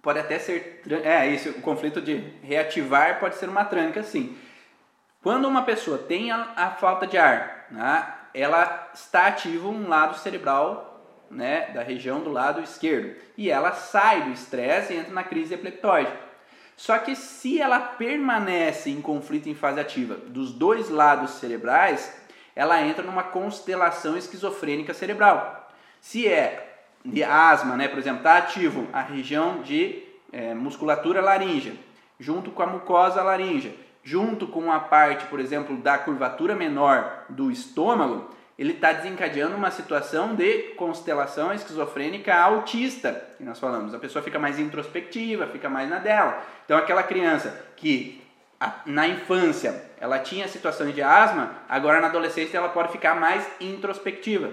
Pode 0.00 0.20
até 0.20 0.38
ser. 0.38 0.80
É 1.02 1.26
isso, 1.26 1.50
o 1.50 1.60
conflito 1.60 2.00
de 2.00 2.18
reativar 2.40 3.18
pode 3.18 3.34
ser 3.34 3.48
uma 3.48 3.64
tranca, 3.64 4.04
sim. 4.04 4.38
Quando 5.20 5.48
uma 5.48 5.62
pessoa 5.62 5.98
tem 5.98 6.30
a, 6.30 6.52
a 6.54 6.70
falta 6.70 7.04
de 7.04 7.18
ar, 7.18 7.66
né, 7.68 8.14
ela 8.32 8.90
está 8.94 9.26
ativa 9.26 9.66
um 9.66 9.88
lado 9.88 10.16
cerebral 10.16 11.02
né, 11.28 11.72
da 11.72 11.82
região 11.82 12.20
do 12.20 12.30
lado 12.30 12.62
esquerdo 12.62 13.16
e 13.36 13.50
ela 13.50 13.72
sai 13.72 14.22
do 14.22 14.30
estresse 14.30 14.92
e 14.92 14.98
entra 14.98 15.12
na 15.12 15.24
crise 15.24 15.54
epileptóide. 15.54 16.12
Só 16.76 16.96
que 16.96 17.16
se 17.16 17.60
ela 17.60 17.80
permanece 17.80 18.88
em 18.88 19.02
conflito 19.02 19.48
em 19.48 19.54
fase 19.56 19.80
ativa 19.80 20.14
dos 20.14 20.52
dois 20.52 20.88
lados 20.88 21.32
cerebrais, 21.32 22.16
ela 22.58 22.82
entra 22.82 23.04
numa 23.04 23.22
constelação 23.22 24.18
esquizofrênica 24.18 24.92
cerebral. 24.92 25.70
Se 26.00 26.26
é 26.26 26.80
de 27.04 27.22
asma, 27.22 27.76
né, 27.76 27.86
por 27.86 28.00
exemplo, 28.00 28.18
está 28.18 28.36
ativo 28.36 28.88
a 28.92 29.00
região 29.00 29.62
de 29.62 30.02
é, 30.32 30.54
musculatura 30.54 31.20
laríngea, 31.20 31.74
junto 32.18 32.50
com 32.50 32.60
a 32.60 32.66
mucosa 32.66 33.22
laríngea, 33.22 33.72
junto 34.02 34.48
com 34.48 34.72
a 34.72 34.80
parte, 34.80 35.24
por 35.26 35.38
exemplo, 35.38 35.76
da 35.76 35.98
curvatura 35.98 36.56
menor 36.56 37.26
do 37.28 37.48
estômago, 37.48 38.28
ele 38.58 38.72
está 38.72 38.92
desencadeando 38.92 39.56
uma 39.56 39.70
situação 39.70 40.34
de 40.34 40.74
constelação 40.74 41.54
esquizofrênica 41.54 42.34
autista, 42.34 43.24
que 43.38 43.44
nós 43.44 43.60
falamos. 43.60 43.94
A 43.94 44.00
pessoa 44.00 44.20
fica 44.20 44.36
mais 44.36 44.58
introspectiva, 44.58 45.46
fica 45.46 45.68
mais 45.68 45.88
na 45.88 46.00
dela. 46.00 46.42
Então, 46.64 46.76
aquela 46.76 47.04
criança 47.04 47.66
que 47.76 48.20
na 48.84 49.06
infância 49.06 49.87
ela 50.00 50.18
tinha 50.18 50.48
situações 50.48 50.94
de 50.94 51.02
asma, 51.02 51.52
agora 51.68 52.00
na 52.00 52.08
adolescência 52.08 52.56
ela 52.56 52.68
pode 52.68 52.92
ficar 52.92 53.14
mais 53.14 53.46
introspectiva. 53.60 54.50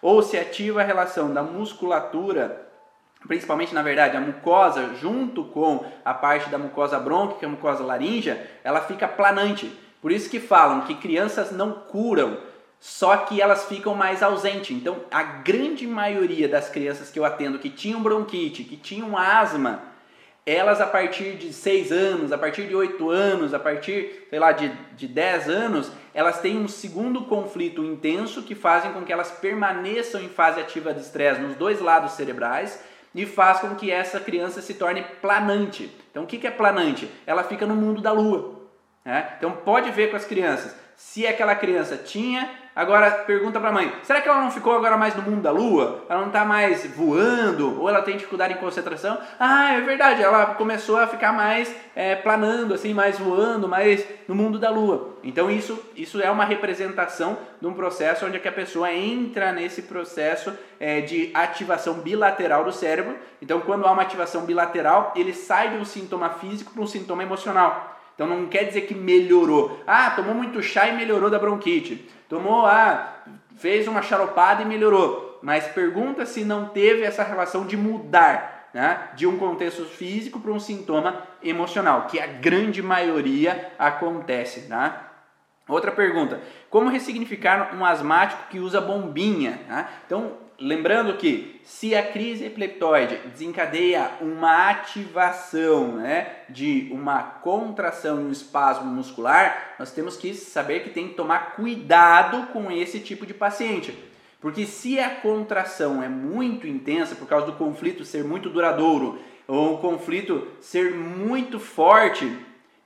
Ou 0.00 0.22
se 0.22 0.38
ativa 0.38 0.80
a 0.80 0.84
relação 0.84 1.32
da 1.32 1.42
musculatura, 1.42 2.68
principalmente 3.26 3.74
na 3.74 3.82
verdade 3.82 4.16
a 4.16 4.20
mucosa, 4.20 4.94
junto 5.00 5.44
com 5.44 5.84
a 6.04 6.14
parte 6.14 6.48
da 6.48 6.58
mucosa 6.58 6.98
brônquica, 6.98 7.46
a 7.46 7.50
mucosa 7.50 7.84
laríngea, 7.84 8.48
ela 8.62 8.80
fica 8.80 9.08
planante. 9.08 9.70
Por 10.00 10.12
isso 10.12 10.30
que 10.30 10.38
falam 10.38 10.82
que 10.82 10.94
crianças 10.94 11.50
não 11.50 11.72
curam, 11.72 12.38
só 12.78 13.16
que 13.16 13.40
elas 13.40 13.64
ficam 13.64 13.94
mais 13.94 14.22
ausentes. 14.22 14.76
Então, 14.76 14.98
a 15.10 15.22
grande 15.22 15.86
maioria 15.86 16.48
das 16.48 16.68
crianças 16.68 17.10
que 17.10 17.18
eu 17.18 17.24
atendo 17.24 17.58
que 17.58 17.70
tinham 17.70 18.02
bronquite, 18.02 18.64
que 18.64 18.76
tinham 18.76 19.16
asma, 19.16 19.82
elas 20.46 20.80
a 20.80 20.86
partir 20.86 21.32
de 21.32 21.52
6 21.52 21.90
anos, 21.90 22.30
a 22.30 22.38
partir 22.38 22.68
de 22.68 22.74
8 22.74 23.10
anos, 23.10 23.52
a 23.52 23.58
partir, 23.58 24.28
sei 24.30 24.38
lá, 24.38 24.52
de, 24.52 24.68
de 24.96 25.08
10 25.08 25.50
anos, 25.50 25.90
elas 26.14 26.40
têm 26.40 26.56
um 26.56 26.68
segundo 26.68 27.24
conflito 27.24 27.82
intenso 27.82 28.44
que 28.44 28.54
fazem 28.54 28.92
com 28.92 29.02
que 29.02 29.12
elas 29.12 29.32
permaneçam 29.32 30.20
em 30.22 30.28
fase 30.28 30.60
ativa 30.60 30.94
de 30.94 31.00
estresse 31.00 31.40
nos 31.40 31.56
dois 31.56 31.80
lados 31.80 32.12
cerebrais 32.12 32.80
e 33.12 33.26
faz 33.26 33.58
com 33.58 33.74
que 33.74 33.90
essa 33.90 34.20
criança 34.20 34.62
se 34.62 34.74
torne 34.74 35.02
planante. 35.20 35.90
Então, 36.12 36.22
o 36.22 36.26
que 36.26 36.46
é 36.46 36.50
planante? 36.50 37.10
Ela 37.26 37.42
fica 37.42 37.66
no 37.66 37.74
mundo 37.74 38.00
da 38.00 38.12
lua. 38.12 38.68
Né? 39.04 39.34
Então, 39.38 39.50
pode 39.50 39.90
ver 39.90 40.10
com 40.10 40.16
as 40.16 40.24
crianças. 40.24 40.76
Se 40.96 41.26
aquela 41.26 41.56
criança 41.56 41.96
tinha 41.96 42.48
Agora 42.76 43.10
pergunta 43.10 43.58
para 43.58 43.70
a 43.70 43.72
mãe: 43.72 43.90
será 44.02 44.20
que 44.20 44.28
ela 44.28 44.42
não 44.42 44.50
ficou 44.50 44.76
agora 44.76 44.98
mais 44.98 45.16
no 45.16 45.22
mundo 45.22 45.40
da 45.40 45.50
lua? 45.50 46.04
Ela 46.10 46.20
não 46.20 46.26
está 46.26 46.44
mais 46.44 46.86
voando? 46.94 47.80
Ou 47.80 47.88
ela 47.88 48.02
tem 48.02 48.18
dificuldade 48.18 48.52
em 48.52 48.58
concentração? 48.58 49.16
Ah, 49.40 49.72
é 49.72 49.80
verdade, 49.80 50.22
ela 50.22 50.44
começou 50.54 50.98
a 50.98 51.06
ficar 51.06 51.32
mais 51.32 51.74
é, 51.94 52.14
planando, 52.14 52.74
assim, 52.74 52.92
mais 52.92 53.18
voando, 53.18 53.66
mais 53.66 54.06
no 54.28 54.34
mundo 54.34 54.58
da 54.58 54.68
lua. 54.68 55.16
Então 55.24 55.50
isso, 55.50 55.82
isso 55.96 56.20
é 56.20 56.30
uma 56.30 56.44
representação 56.44 57.38
de 57.58 57.66
um 57.66 57.72
processo 57.72 58.26
onde 58.26 58.36
é 58.36 58.40
que 58.40 58.48
a 58.48 58.52
pessoa 58.52 58.92
entra 58.92 59.52
nesse 59.52 59.80
processo 59.80 60.52
é, 60.78 61.00
de 61.00 61.30
ativação 61.32 61.94
bilateral 61.94 62.62
do 62.62 62.72
cérebro. 62.72 63.16
Então 63.40 63.62
quando 63.62 63.86
há 63.86 63.90
uma 63.90 64.02
ativação 64.02 64.42
bilateral, 64.42 65.14
ele 65.16 65.32
sai 65.32 65.70
de 65.70 65.76
um 65.78 65.84
sintoma 65.86 66.28
físico 66.28 66.74
para 66.74 66.82
um 66.82 66.86
sintoma 66.86 67.22
emocional. 67.22 67.96
Então 68.14 68.26
não 68.26 68.46
quer 68.46 68.64
dizer 68.64 68.82
que 68.82 68.94
melhorou. 68.94 69.82
Ah, 69.86 70.10
tomou 70.10 70.34
muito 70.34 70.62
chá 70.62 70.88
e 70.88 70.96
melhorou 70.96 71.30
da 71.30 71.38
bronquite. 71.38 72.08
Tomou, 72.28 72.66
ah, 72.66 73.14
fez 73.56 73.86
uma 73.86 74.02
charopada 74.02 74.62
e 74.62 74.66
melhorou. 74.66 75.38
Mas 75.42 75.66
pergunta 75.68 76.26
se 76.26 76.44
não 76.44 76.68
teve 76.68 77.02
essa 77.02 77.22
relação 77.22 77.66
de 77.66 77.76
mudar 77.76 78.68
né, 78.76 79.08
de 79.14 79.26
um 79.26 79.38
contexto 79.38 79.84
físico 79.86 80.38
para 80.38 80.52
um 80.52 80.60
sintoma 80.60 81.22
emocional, 81.42 82.06
que 82.08 82.20
a 82.20 82.26
grande 82.26 82.82
maioria 82.82 83.72
acontece. 83.78 84.68
Tá? 84.68 85.12
Outra 85.66 85.90
pergunta: 85.90 86.40
como 86.68 86.90
ressignificar 86.90 87.74
um 87.74 87.84
asmático 87.84 88.48
que 88.50 88.58
usa 88.58 88.80
bombinha? 88.80 89.60
Tá? 89.66 89.88
Então, 90.04 90.32
lembrando 90.58 91.16
que 91.16 91.60
se 91.62 91.94
a 91.94 92.02
crise 92.02 92.46
epileptoide 92.46 93.16
desencadeia 93.28 94.12
uma 94.20 94.70
ativação 94.70 95.96
né, 95.96 96.40
de 96.48 96.88
uma 96.92 97.22
contração 97.22 98.20
e 98.20 98.24
um 98.24 98.32
espasmo 98.32 98.86
muscular, 98.86 99.74
nós 99.78 99.92
temos 99.92 100.16
que 100.16 100.32
saber 100.34 100.80
que 100.80 100.90
tem 100.90 101.08
que 101.08 101.14
tomar 101.14 101.56
cuidado 101.56 102.46
com 102.52 102.70
esse 102.70 103.00
tipo 103.00 103.26
de 103.26 103.34
paciente. 103.34 103.96
Porque 104.40 104.64
se 104.64 104.98
a 105.00 105.10
contração 105.10 106.02
é 106.02 106.08
muito 106.08 106.66
intensa 106.66 107.14
por 107.14 107.26
causa 107.26 107.46
do 107.46 107.54
conflito 107.54 108.04
ser 108.04 108.24
muito 108.24 108.48
duradouro 108.48 109.18
ou 109.48 109.74
o 109.74 109.78
conflito 109.78 110.46
ser 110.60 110.94
muito 110.94 111.58
forte, 111.58 112.30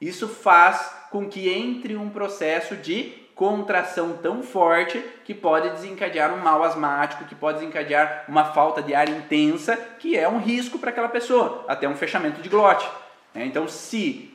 isso 0.01 0.29
faz 0.29 0.95
com 1.11 1.29
que 1.29 1.49
entre 1.49 1.97
um 1.97 2.09
processo 2.09 2.77
de 2.77 3.20
contração 3.41 4.19
tão 4.19 4.43
forte 4.43 5.03
que 5.25 5.33
pode 5.33 5.71
desencadear 5.71 6.35
um 6.35 6.43
mal 6.43 6.63
asmático, 6.63 7.25
que 7.25 7.35
pode 7.35 7.61
desencadear 7.61 8.27
uma 8.29 8.45
falta 8.45 8.83
de 8.83 8.95
ar 8.95 9.09
intensa, 9.09 9.79
que 9.99 10.15
é 10.15 10.29
um 10.29 10.37
risco 10.37 10.79
para 10.79 10.91
aquela 10.91 11.09
pessoa, 11.09 11.65
até 11.67 11.89
um 11.89 11.97
fechamento 11.97 12.43
de 12.43 12.51
glote. 12.51 12.87
Né? 13.35 13.47
Então, 13.47 13.67
se 13.67 14.35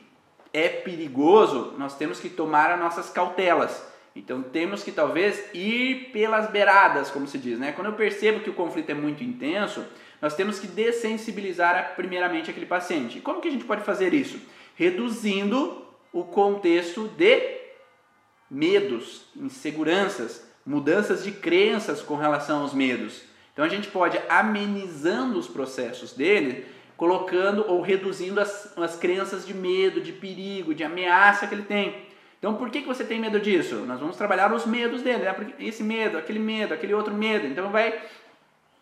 é 0.52 0.68
perigoso, 0.68 1.74
nós 1.78 1.96
temos 1.96 2.18
que 2.18 2.28
tomar 2.28 2.72
as 2.72 2.80
nossas 2.80 3.08
cautelas. 3.08 3.80
Então 4.16 4.42
temos 4.42 4.82
que 4.82 4.90
talvez 4.90 5.54
ir 5.54 6.10
pelas 6.12 6.50
beiradas, 6.50 7.08
como 7.08 7.28
se 7.28 7.38
diz, 7.38 7.60
né? 7.60 7.70
Quando 7.70 7.88
eu 7.88 7.92
percebo 7.92 8.40
que 8.40 8.50
o 8.50 8.54
conflito 8.54 8.90
é 8.90 8.94
muito 8.94 9.22
intenso, 9.22 9.84
nós 10.20 10.34
temos 10.34 10.58
que 10.58 10.66
dessensibilizar 10.66 11.92
primeiramente 11.94 12.50
aquele 12.50 12.66
paciente. 12.66 13.18
E 13.18 13.20
como 13.20 13.40
que 13.40 13.46
a 13.46 13.50
gente 13.52 13.66
pode 13.66 13.82
fazer 13.82 14.14
isso? 14.14 14.40
Reduzindo 14.74 15.86
o 16.12 16.24
contexto 16.24 17.08
de 17.08 17.55
medos, 18.50 19.26
inseguranças, 19.36 20.46
mudanças 20.64 21.22
de 21.24 21.32
crenças 21.32 22.02
com 22.02 22.16
relação 22.16 22.62
aos 22.62 22.74
medos. 22.74 23.22
Então 23.52 23.64
a 23.64 23.68
gente 23.68 23.88
pode 23.88 24.18
amenizando 24.28 25.38
os 25.38 25.48
processos 25.48 26.12
dele, 26.12 26.66
colocando 26.96 27.64
ou 27.68 27.80
reduzindo 27.80 28.40
as, 28.40 28.76
as 28.76 28.96
crenças 28.96 29.46
de 29.46 29.54
medo, 29.54 30.00
de 30.00 30.12
perigo, 30.12 30.74
de 30.74 30.84
ameaça 30.84 31.46
que 31.46 31.54
ele 31.54 31.62
tem. 31.62 32.06
Então 32.38 32.54
por 32.54 32.70
que, 32.70 32.82
que 32.82 32.88
você 32.88 33.04
tem 33.04 33.18
medo 33.18 33.40
disso? 33.40 33.76
Nós 33.86 33.98
vamos 34.00 34.16
trabalhar 34.16 34.52
os 34.52 34.66
medos 34.66 35.02
dele, 35.02 35.24
né? 35.24 35.34
esse 35.58 35.82
medo, 35.82 36.18
aquele 36.18 36.38
medo, 36.38 36.74
aquele 36.74 36.94
outro 36.94 37.14
medo. 37.14 37.46
Então 37.46 37.70
vai 37.70 37.98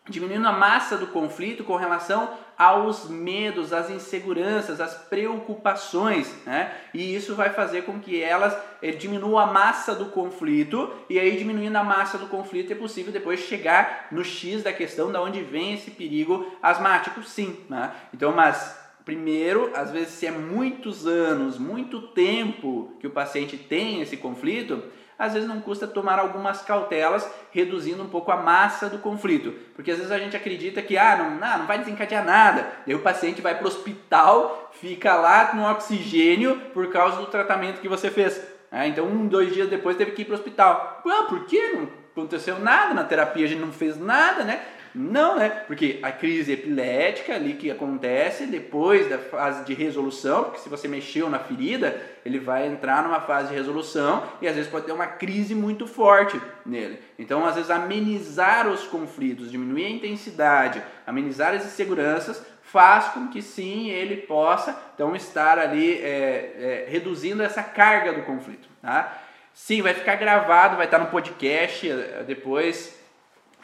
diminuindo 0.07 0.47
a 0.47 0.51
massa 0.51 0.97
do 0.97 1.07
conflito 1.07 1.63
com 1.63 1.75
relação 1.75 2.29
aos 2.57 3.09
medos, 3.09 3.73
às 3.73 3.89
inseguranças, 3.89 4.79
às 4.79 4.93
preocupações, 4.93 6.33
né? 6.45 6.71
E 6.93 7.15
isso 7.15 7.35
vai 7.35 7.49
fazer 7.49 7.83
com 7.83 7.99
que 7.99 8.21
elas 8.21 8.55
eh, 8.81 8.91
diminuam 8.91 9.37
a 9.37 9.47
massa 9.47 9.93
do 9.93 10.05
conflito 10.05 10.89
e 11.09 11.19
aí 11.19 11.35
diminuindo 11.37 11.75
a 11.75 11.83
massa 11.83 12.17
do 12.17 12.27
conflito 12.27 12.71
é 12.71 12.75
possível 12.75 13.11
depois 13.11 13.41
chegar 13.41 14.07
no 14.11 14.23
X 14.23 14.63
da 14.63 14.71
questão 14.71 15.11
da 15.11 15.21
onde 15.21 15.41
vem 15.41 15.73
esse 15.73 15.91
perigo 15.91 16.55
asmático, 16.61 17.21
sim, 17.23 17.57
né? 17.67 17.91
Então, 18.13 18.31
mas 18.31 18.79
primeiro, 19.03 19.71
às 19.75 19.91
vezes 19.91 20.13
se 20.13 20.25
é 20.25 20.31
muitos 20.31 21.05
anos, 21.05 21.57
muito 21.57 22.01
tempo 22.09 22.93
que 22.99 23.07
o 23.07 23.11
paciente 23.11 23.57
tem 23.57 24.01
esse 24.01 24.17
conflito, 24.17 24.81
às 25.17 25.33
vezes 25.33 25.47
não 25.47 25.61
custa 25.61 25.87
tomar 25.87 26.19
algumas 26.19 26.61
cautelas, 26.61 27.29
reduzindo 27.51 28.03
um 28.03 28.09
pouco 28.09 28.31
a 28.31 28.37
massa 28.37 28.89
do 28.89 28.99
conflito. 28.99 29.53
Porque 29.75 29.91
às 29.91 29.97
vezes 29.97 30.11
a 30.11 30.19
gente 30.19 30.35
acredita 30.35 30.81
que 30.81 30.97
ah, 30.97 31.15
não, 31.17 31.31
não, 31.31 31.59
não 31.59 31.65
vai 31.65 31.77
desencadear 31.77 32.25
nada. 32.25 32.67
Daí 32.85 32.95
o 32.95 32.99
paciente 32.99 33.41
vai 33.41 33.55
para 33.55 33.65
o 33.65 33.67
hospital, 33.67 34.71
fica 34.73 35.15
lá 35.15 35.53
no 35.53 35.69
oxigênio 35.69 36.59
por 36.73 36.91
causa 36.91 37.17
do 37.17 37.27
tratamento 37.27 37.81
que 37.81 37.87
você 37.87 38.11
fez. 38.11 38.41
É, 38.71 38.87
então, 38.87 39.05
um, 39.05 39.27
dois 39.27 39.53
dias 39.53 39.69
depois 39.69 39.95
teve 39.95 40.11
que 40.11 40.23
ir 40.23 40.25
para 40.25 40.33
o 40.33 40.37
hospital. 40.37 41.01
Ah, 41.05 41.25
por 41.29 41.45
quê? 41.45 41.73
Não 41.75 41.87
aconteceu 42.11 42.59
nada 42.59 42.93
na 42.93 43.03
terapia, 43.03 43.45
a 43.45 43.49
gente 43.49 43.61
não 43.61 43.71
fez 43.71 43.99
nada, 43.99 44.43
né? 44.43 44.61
Não, 44.97 45.37
né? 45.37 45.49
Porque 45.49 45.99
a 46.01 46.09
crise 46.09 46.53
epilética 46.53 47.35
ali 47.35 47.55
que 47.55 47.69
acontece 47.69 48.45
depois 48.45 49.09
da 49.09 49.17
fase 49.17 49.65
de 49.65 49.73
resolução, 49.73 50.45
porque 50.45 50.59
se 50.59 50.69
você 50.69 50.87
mexeu 50.87 51.29
na 51.29 51.37
ferida, 51.37 52.01
ele 52.25 52.39
vai 52.39 52.65
entrar 52.65 53.03
numa 53.03 53.19
fase 53.19 53.49
de 53.49 53.55
resolução 53.55 54.23
e 54.41 54.47
às 54.47 54.55
vezes 54.55 54.71
pode 54.71 54.85
ter 54.85 54.93
uma 54.93 55.05
crise 55.05 55.53
muito 55.53 55.85
forte 55.85 56.39
nele. 56.65 56.97
Então, 57.19 57.45
às 57.45 57.55
vezes, 57.55 57.69
amenizar 57.69 58.69
os 58.69 58.87
conflitos, 58.87 59.51
diminuir 59.51 59.85
a 59.85 59.89
intensidade, 59.89 60.81
amenizar 61.05 61.53
as 61.53 61.65
inseguranças, 61.65 62.41
faz 62.63 63.09
com 63.09 63.27
que 63.27 63.41
sim 63.41 63.89
ele 63.89 64.17
possa 64.17 64.79
então 64.95 65.13
estar 65.13 65.59
ali 65.59 65.95
é, 65.95 66.85
é, 66.87 66.87
reduzindo 66.89 67.43
essa 67.43 67.61
carga 67.61 68.13
do 68.13 68.21
conflito. 68.21 68.69
Tá? 68.81 69.17
Sim, 69.53 69.81
vai 69.81 69.93
ficar 69.93 70.15
gravado, 70.15 70.77
vai 70.77 70.85
estar 70.85 70.99
no 70.99 71.07
podcast 71.07 71.89
é, 71.91 72.23
depois 72.25 72.94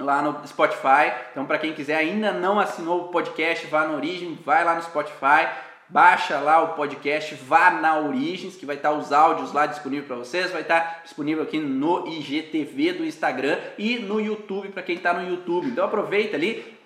lá 0.02 0.22
no 0.22 0.48
Spotify. 0.48 1.14
Então, 1.32 1.46
para 1.46 1.58
quem 1.58 1.74
quiser 1.74 1.96
ainda 1.96 2.32
não 2.32 2.60
assinou 2.60 3.06
o 3.06 3.08
podcast, 3.10 3.66
vá 3.68 3.88
na 3.88 3.96
Origem, 3.96 4.38
vai 4.44 4.64
lá 4.66 4.76
no 4.76 4.84
Spotify, 4.84 5.48
baixa 5.88 6.40
lá 6.40 6.62
o 6.62 6.70
podcast, 6.70 7.36
vá 7.36 7.70
na 7.70 8.00
Origens, 8.00 8.56
que 8.56 8.66
vai 8.66 8.78
estar 8.78 8.92
os 8.92 9.12
áudios 9.12 9.52
lá 9.52 9.66
disponíveis 9.66 10.08
para 10.08 10.16
vocês, 10.16 10.52
vai 10.52 10.62
estar 10.62 11.02
disponível 11.04 11.44
aqui 11.44 11.60
no 11.60 12.08
IGTV 12.08 12.94
do 12.94 13.06
Instagram 13.06 13.58
e 13.78 14.00
no 14.00 14.20
YouTube 14.20 14.70
para 14.70 14.84
quem 14.84 14.96
está 14.96 15.14
no 15.14 15.30
YouTube. 15.30 15.68
Então, 15.68 15.86
aproveita 15.86 16.38
ali, 16.38 16.78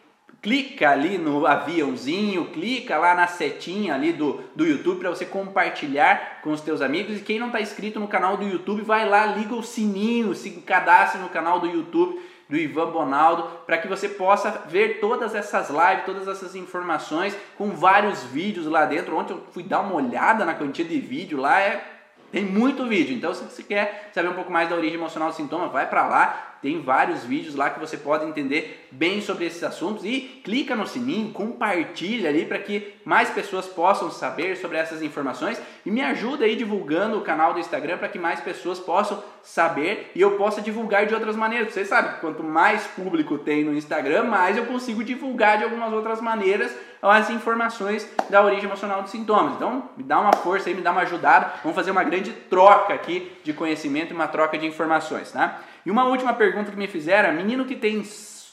clica 0.42 0.90
ali 0.90 1.20
no 1.20 1.46
aviãozinho, 1.46 2.46
clica 2.46 2.98
lá 2.98 3.14
na 3.14 3.28
setinha 3.28 3.94
ali 3.94 4.12
do, 4.12 4.42
do 4.56 4.66
YouTube 4.66 5.00
para 5.00 5.10
você 5.10 5.26
compartilhar 5.26 6.42
com 6.42 6.52
os 6.52 6.62
teus 6.62 6.82
amigos. 6.82 7.18
E 7.18 7.24
quem 7.24 7.40
não 7.40 7.48
está 7.48 7.62
inscrito 7.62 8.00
no 8.00 8.08
canal 8.08 8.38
do 8.38 8.44
YouTube, 8.48 8.82
vai 8.82 9.08
lá, 9.08 9.26
liga 9.28 9.54
o 9.54 9.64
sininho, 9.64 10.34
se 10.34 10.50
cadastre 10.62 11.22
no 11.22 11.30
canal 11.30 11.60
do 11.60 11.68
YouTube 11.68 12.20
do 12.48 12.56
Ivan 12.56 12.92
Bonaldo, 12.92 13.44
para 13.66 13.78
que 13.78 13.88
você 13.88 14.08
possa 14.08 14.64
ver 14.68 15.00
todas 15.00 15.34
essas 15.34 15.70
lives, 15.70 16.06
todas 16.06 16.28
essas 16.28 16.56
informações, 16.56 17.36
com 17.58 17.72
vários 17.72 18.24
vídeos 18.24 18.68
lá 18.68 18.86
dentro. 18.86 19.18
Ontem 19.18 19.34
eu 19.34 19.44
fui 19.52 19.64
dar 19.64 19.82
uma 19.82 19.96
olhada 19.96 20.46
na 20.46 20.54
quantia 20.54 20.86
de 20.86 21.00
vídeo 21.00 21.40
lá, 21.40 21.60
é 21.60 21.95
tem 22.32 22.44
muito 22.44 22.86
vídeo, 22.86 23.16
então 23.16 23.34
se 23.34 23.44
você 23.44 23.64
quer 23.64 24.10
saber 24.14 24.30
um 24.30 24.34
pouco 24.34 24.52
mais 24.52 24.70
da 24.70 24.76
origem 24.76 24.98
emocional 24.98 25.30
do 25.30 25.36
sintoma, 25.36 25.68
vai 25.68 25.90
para 25.90 26.08
lá, 26.08 26.56
tem 26.62 26.82
vários 26.82 27.24
vídeos 27.24 27.54
lá 27.54 27.70
que 27.70 27.80
você 27.80 27.96
pode 27.96 28.26
entender 28.26 28.88
bem 28.92 29.22
sobre 29.22 29.46
esses 29.46 29.64
assuntos 29.64 30.04
e 30.04 30.42
clica 30.44 30.76
no 30.76 30.88
sininho, 30.88 31.32
compartilha 31.32 32.30
ali 32.30 32.44
para 32.44 32.58
que 32.58 32.96
mais 33.06 33.30
pessoas 33.30 33.68
possam 33.68 34.10
saber 34.10 34.58
sobre 34.58 34.78
essas 34.78 35.04
informações 35.04 35.62
e 35.86 35.92
me 35.92 36.02
ajuda 36.02 36.46
aí 36.46 36.56
divulgando 36.56 37.20
o 37.20 37.22
canal 37.22 37.54
do 37.54 37.60
Instagram 37.60 38.00
para 38.00 38.10
que 38.10 38.18
mais 38.18 38.40
pessoas 38.40 38.80
possam 38.80 39.24
saber 39.44 40.12
e 40.16 40.22
eu 40.22 40.32
possa 40.38 40.60
divulgar 40.60 41.06
de 41.06 41.14
outras 41.14 41.36
maneiras. 41.36 41.72
Você 41.72 41.86
sabe, 41.86 42.20
quanto 42.20 42.44
mais 42.44 42.84
público 42.88 43.38
tem 43.38 43.64
no 43.64 43.76
Instagram, 43.76 44.24
mais 44.24 44.58
eu 44.58 44.66
consigo 44.66 45.04
divulgar 45.04 45.60
de 45.60 45.66
algumas 45.66 45.94
outras 45.94 46.20
maneiras 46.20 46.76
as 47.10 47.30
informações 47.30 48.10
da 48.30 48.44
origem 48.44 48.66
emocional 48.66 49.02
dos 49.02 49.12
sintomas. 49.12 49.54
Então, 49.56 49.90
me 49.96 50.04
dá 50.04 50.20
uma 50.20 50.34
força 50.34 50.70
aí, 50.70 50.76
me 50.76 50.82
dá 50.82 50.92
uma 50.92 51.02
ajudada. 51.02 51.54
Vamos 51.64 51.76
fazer 51.76 51.92
uma 51.92 52.04
grande 52.04 52.32
troca 52.32 52.94
aqui 52.94 53.32
de 53.44 53.54
conhecimento 53.54 54.12
e 54.12 54.14
uma 54.14 54.28
troca 54.28 54.58
de 54.58 54.66
informações, 54.66 55.32
tá? 55.32 55.60
E 55.86 55.92
uma 55.92 56.06
última 56.06 56.34
pergunta 56.34 56.72
que 56.72 56.78
me 56.78 56.88
fizeram: 56.88 57.34
menino 57.34 57.66
que 57.66 57.76
tem 57.76 58.04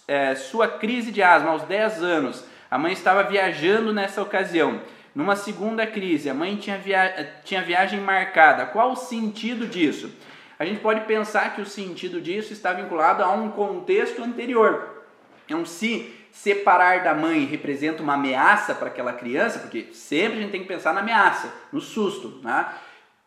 é, 0.06 0.34
sua 0.34 0.68
crise 0.68 1.10
de 1.10 1.22
asma 1.22 1.50
aos 1.50 1.62
10 1.62 2.02
anos, 2.02 2.44
a 2.70 2.78
mãe 2.78 2.92
estava 2.92 3.22
viajando 3.22 3.92
nessa 3.92 4.20
ocasião. 4.22 4.80
Numa 5.14 5.36
segunda 5.36 5.86
crise, 5.86 6.30
a 6.30 6.34
mãe 6.34 6.56
tinha, 6.56 6.78
via 6.78 7.40
tinha 7.44 7.62
viagem 7.62 8.00
marcada. 8.00 8.64
Qual 8.66 8.92
o 8.92 8.96
sentido 8.96 9.66
disso? 9.66 10.10
A 10.58 10.64
gente 10.64 10.80
pode 10.80 11.00
pensar 11.02 11.54
que 11.54 11.60
o 11.60 11.66
sentido 11.66 12.20
disso 12.20 12.52
está 12.52 12.72
vinculado 12.72 13.22
a 13.22 13.30
um 13.30 13.50
contexto 13.50 14.22
anterior. 14.22 15.04
Então, 15.44 15.66
se 15.66 16.14
separar 16.32 17.04
da 17.04 17.14
mãe 17.14 17.44
representa 17.44 18.02
uma 18.02 18.14
ameaça 18.14 18.74
para 18.74 18.88
aquela 18.88 19.12
criança, 19.12 19.58
porque 19.58 19.88
sempre 19.92 20.38
a 20.38 20.40
gente 20.42 20.50
tem 20.50 20.62
que 20.62 20.68
pensar 20.68 20.92
na 20.94 21.00
ameaça, 21.00 21.52
no 21.70 21.80
susto, 21.80 22.40
né? 22.42 22.66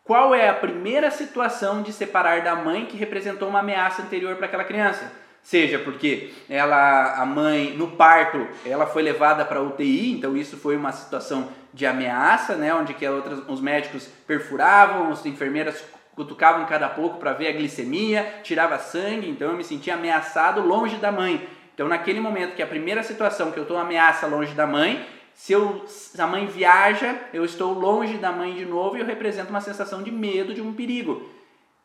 Qual 0.02 0.34
é 0.34 0.48
a 0.48 0.54
primeira 0.54 1.10
situação 1.10 1.82
de 1.82 1.92
separar 1.92 2.42
da 2.42 2.54
mãe 2.54 2.86
que 2.86 2.96
representou 2.96 3.48
uma 3.48 3.60
ameaça 3.60 4.02
anterior 4.02 4.36
para 4.36 4.46
aquela 4.46 4.64
criança? 4.64 5.10
Seja 5.42 5.78
porque 5.78 6.32
ela, 6.48 7.20
a 7.20 7.24
mãe, 7.24 7.74
no 7.76 7.92
parto, 7.92 8.46
ela 8.64 8.86
foi 8.86 9.02
levada 9.02 9.44
para 9.44 9.62
UTI, 9.62 10.12
então 10.12 10.36
isso 10.36 10.56
foi 10.56 10.76
uma 10.76 10.90
situação 10.90 11.48
de 11.72 11.86
ameaça, 11.86 12.56
né, 12.56 12.74
onde 12.74 12.94
que 12.94 13.06
outras, 13.08 13.40
os 13.48 13.60
médicos 13.60 14.08
perfuravam, 14.26 15.12
as 15.12 15.24
enfermeiras 15.24 15.84
cutucavam 16.16 16.64
cada 16.66 16.88
pouco 16.88 17.18
para 17.18 17.32
ver 17.32 17.48
a 17.48 17.52
glicemia, 17.52 18.40
tirava 18.42 18.78
sangue, 18.78 19.28
então 19.28 19.50
eu 19.50 19.56
me 19.56 19.62
sentia 19.62 19.94
ameaçado 19.94 20.62
longe 20.62 20.96
da 20.96 21.12
mãe. 21.12 21.46
Então 21.76 21.86
naquele 21.86 22.18
momento 22.20 22.54
que 22.54 22.62
é 22.62 22.64
a 22.64 22.68
primeira 22.68 23.02
situação 23.02 23.52
que 23.52 23.58
eu 23.58 23.64
estou 23.64 23.76
ameaça 23.76 24.26
longe 24.26 24.54
da 24.54 24.66
mãe, 24.66 25.06
se, 25.34 25.52
eu, 25.52 25.84
se 25.86 26.18
a 26.18 26.26
mãe 26.26 26.46
viaja, 26.46 27.14
eu 27.34 27.44
estou 27.44 27.74
longe 27.74 28.16
da 28.16 28.32
mãe 28.32 28.54
de 28.54 28.64
novo 28.64 28.96
e 28.96 29.00
eu 29.00 29.06
represento 29.06 29.50
uma 29.50 29.60
sensação 29.60 30.02
de 30.02 30.10
medo, 30.10 30.54
de 30.54 30.62
um 30.62 30.72
perigo, 30.72 31.30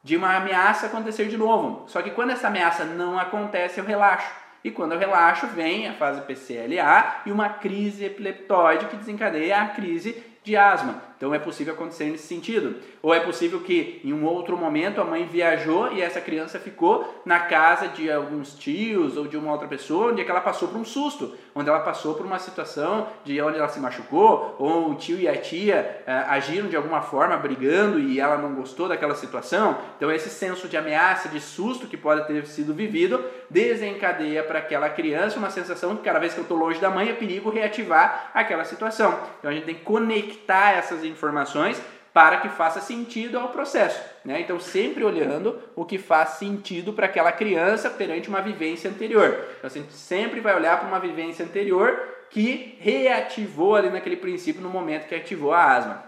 de 0.02 0.16
uma 0.16 0.38
ameaça 0.38 0.86
acontecer 0.86 1.28
de 1.28 1.36
novo. 1.36 1.84
Só 1.90 2.02
que 2.02 2.12
quando 2.12 2.30
essa 2.30 2.48
ameaça 2.48 2.86
não 2.86 3.20
acontece, 3.20 3.82
eu 3.82 3.86
relaxo. 3.86 4.32
E 4.64 4.72
quando 4.72 4.94
eu 4.94 4.98
relaxo, 4.98 5.46
vem 5.48 5.90
a 5.90 5.94
fase 5.94 6.22
PCLA 6.22 7.24
e 7.26 7.32
uma 7.32 7.50
crise 7.50 8.06
epileptóide 8.06 8.86
que 8.86 8.96
desencadeia 8.96 9.62
a 9.62 9.68
crise 9.68 10.24
de 10.42 10.56
asma. 10.56 11.11
Então 11.22 11.36
é 11.36 11.38
possível 11.38 11.76
acontecer 11.76 12.06
nesse 12.06 12.26
sentido. 12.26 12.78
Ou 13.00 13.14
é 13.14 13.20
possível 13.20 13.60
que 13.60 14.02
em 14.04 14.12
um 14.12 14.26
outro 14.26 14.58
momento 14.58 15.00
a 15.00 15.04
mãe 15.04 15.28
viajou 15.28 15.94
e 15.94 16.02
essa 16.02 16.20
criança 16.20 16.58
ficou 16.58 17.22
na 17.24 17.42
casa 17.42 17.88
de 17.90 18.12
alguns 18.12 18.56
tios 18.56 19.16
ou 19.16 19.28
de 19.28 19.38
uma 19.38 19.52
outra 19.52 19.68
pessoa, 19.68 20.12
onde 20.12 20.24
é 20.24 20.32
ela 20.32 20.42
passou 20.42 20.70
por 20.70 20.78
um 20.78 20.86
susto, 20.86 21.36
onde 21.54 21.70
ela 21.70 21.82
passou 21.82 22.16
por 22.16 22.26
uma 22.26 22.40
situação 22.40 23.06
de 23.24 23.40
onde 23.40 23.60
ela 23.60 23.68
se 23.68 23.80
machucou, 23.80 24.56
ou 24.58 24.90
o 24.90 24.96
tio 24.96 25.20
e 25.20 25.28
a 25.28 25.38
tia 25.38 26.02
eh, 26.08 26.26
agiram 26.28 26.70
de 26.70 26.76
alguma 26.76 27.02
forma 27.02 27.38
brigando 27.38 28.00
e 28.00 28.20
ela 28.20 28.38
não 28.38 28.56
gostou 28.56 28.88
daquela 28.88 29.14
situação. 29.14 29.78
Então 29.98 30.12
esse 30.12 30.30
senso 30.30 30.68
de 30.68 30.76
ameaça, 30.76 31.30
de 31.30 31.40
susto 31.40 31.86
que 31.86 31.98
pode 31.98 32.26
ter 32.26 32.48
sido 32.48 32.74
vivido, 32.74 33.24
desencadeia 33.48 34.42
para 34.44 34.58
aquela 34.58 34.90
criança 34.90 35.38
uma 35.38 35.52
sensação 35.52 35.94
de 35.94 36.02
cada 36.02 36.18
vez 36.18 36.34
que 36.34 36.40
eu 36.40 36.44
estou 36.44 36.58
longe 36.58 36.80
da 36.80 36.90
mãe 36.90 37.10
é 37.10 37.14
perigo 37.14 37.52
reativar 37.52 38.32
aquela 38.34 38.64
situação. 38.64 39.20
Então 39.38 39.52
a 39.52 39.54
gente 39.54 39.66
tem 39.66 39.76
que 39.76 39.84
conectar 39.84 40.72
essas 40.72 41.11
informações 41.12 41.82
para 42.14 42.38
que 42.38 42.50
faça 42.50 42.82
sentido 42.82 43.38
ao 43.38 43.50
processo. 43.50 44.02
Né? 44.26 44.42
Então, 44.42 44.60
sempre 44.60 45.04
olhando 45.04 45.60
o 45.76 45.86
que 45.86 45.98
faz 45.98 46.32
sentido 46.32 46.94
para 46.94 47.06
aquela 47.06 47.32
criança 47.32 47.90
perante 47.90 48.28
uma 48.28 48.42
vivência 48.42 48.90
anterior. 48.90 49.46
Então, 49.58 49.70
a 49.70 49.74
gente 49.74 49.94
sempre 49.94 50.40
vai 50.40 50.56
olhar 50.56 50.80
para 50.80 50.88
uma 50.88 51.00
vivência 51.00 51.46
anterior 51.46 52.00
que 52.30 52.78
reativou 52.80 53.76
ali 53.76 53.90
naquele 53.90 54.18
princípio 54.18 54.62
no 54.62 54.70
momento 54.70 55.08
que 55.08 55.16
ativou 55.16 55.54
a 55.54 55.76
asma. 55.76 56.04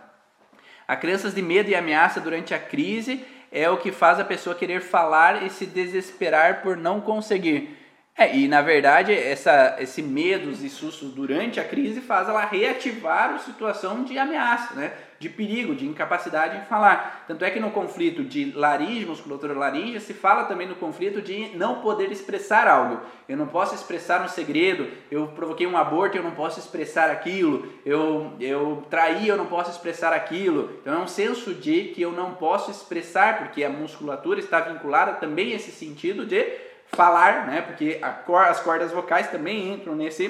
A 0.87 0.95
crenças 0.95 1.33
de 1.33 1.41
medo 1.41 1.69
e 1.69 1.75
ameaça 1.75 2.19
durante 2.19 2.53
a 2.53 2.59
crise 2.59 3.25
é 3.51 3.69
o 3.69 3.77
que 3.77 3.91
faz 3.91 4.19
a 4.19 4.25
pessoa 4.25 4.55
querer 4.55 4.81
falar 4.81 5.43
e 5.43 5.49
se 5.49 5.65
desesperar 5.65 6.61
por 6.61 6.75
não 6.75 6.99
conseguir. 6.99 7.77
É, 8.15 8.35
e 8.35 8.47
na 8.47 8.61
verdade, 8.61 9.11
essa, 9.11 9.75
esse 9.79 10.01
medos 10.01 10.63
e 10.63 10.69
sustos 10.69 11.11
durante 11.11 11.59
a 11.59 11.63
crise 11.63 11.99
faz 11.99 12.29
ela 12.29 12.45
reativar 12.45 13.31
a 13.33 13.39
situação 13.39 14.03
de 14.03 14.19
ameaça, 14.19 14.75
né? 14.75 14.93
de 15.17 15.29
perigo, 15.29 15.73
de 15.73 15.87
incapacidade 15.87 16.57
em 16.57 16.65
falar. 16.65 17.23
Tanto 17.27 17.43
é 17.43 17.49
que 17.49 17.59
no 17.59 17.71
conflito 17.71 18.23
de 18.23 18.51
laringe, 18.51 19.05
musculatura 19.05 19.53
laríngea, 19.53 19.99
se 19.99 20.13
fala 20.13 20.43
também 20.43 20.67
no 20.67 20.75
conflito 20.75 21.21
de 21.21 21.55
não 21.55 21.81
poder 21.81 22.11
expressar 22.11 22.67
algo. 22.67 22.99
Eu 23.27 23.37
não 23.37 23.47
posso 23.47 23.73
expressar 23.73 24.21
um 24.21 24.27
segredo, 24.27 24.87
eu 25.09 25.27
provoquei 25.27 25.65
um 25.65 25.77
aborto, 25.77 26.17
eu 26.17 26.23
não 26.23 26.31
posso 26.31 26.59
expressar 26.59 27.09
aquilo, 27.09 27.71
eu, 27.85 28.33
eu 28.39 28.85
traí, 28.89 29.27
eu 29.27 29.37
não 29.37 29.45
posso 29.45 29.71
expressar 29.71 30.13
aquilo. 30.13 30.77
Então 30.81 30.93
é 30.93 30.99
um 30.99 31.07
senso 31.07 31.53
de 31.53 31.85
que 31.95 32.01
eu 32.01 32.11
não 32.11 32.35
posso 32.35 32.69
expressar, 32.69 33.39
porque 33.39 33.63
a 33.63 33.69
musculatura 33.69 34.39
está 34.39 34.59
vinculada 34.59 35.13
também 35.13 35.53
a 35.53 35.55
esse 35.55 35.71
sentido 35.71 36.25
de 36.25 36.72
falar, 36.95 37.47
né? 37.47 37.61
Porque 37.61 37.99
cor, 38.25 38.43
as 38.43 38.59
cordas 38.59 38.91
vocais 38.91 39.29
também 39.29 39.73
entram 39.73 39.95
nesse 39.95 40.29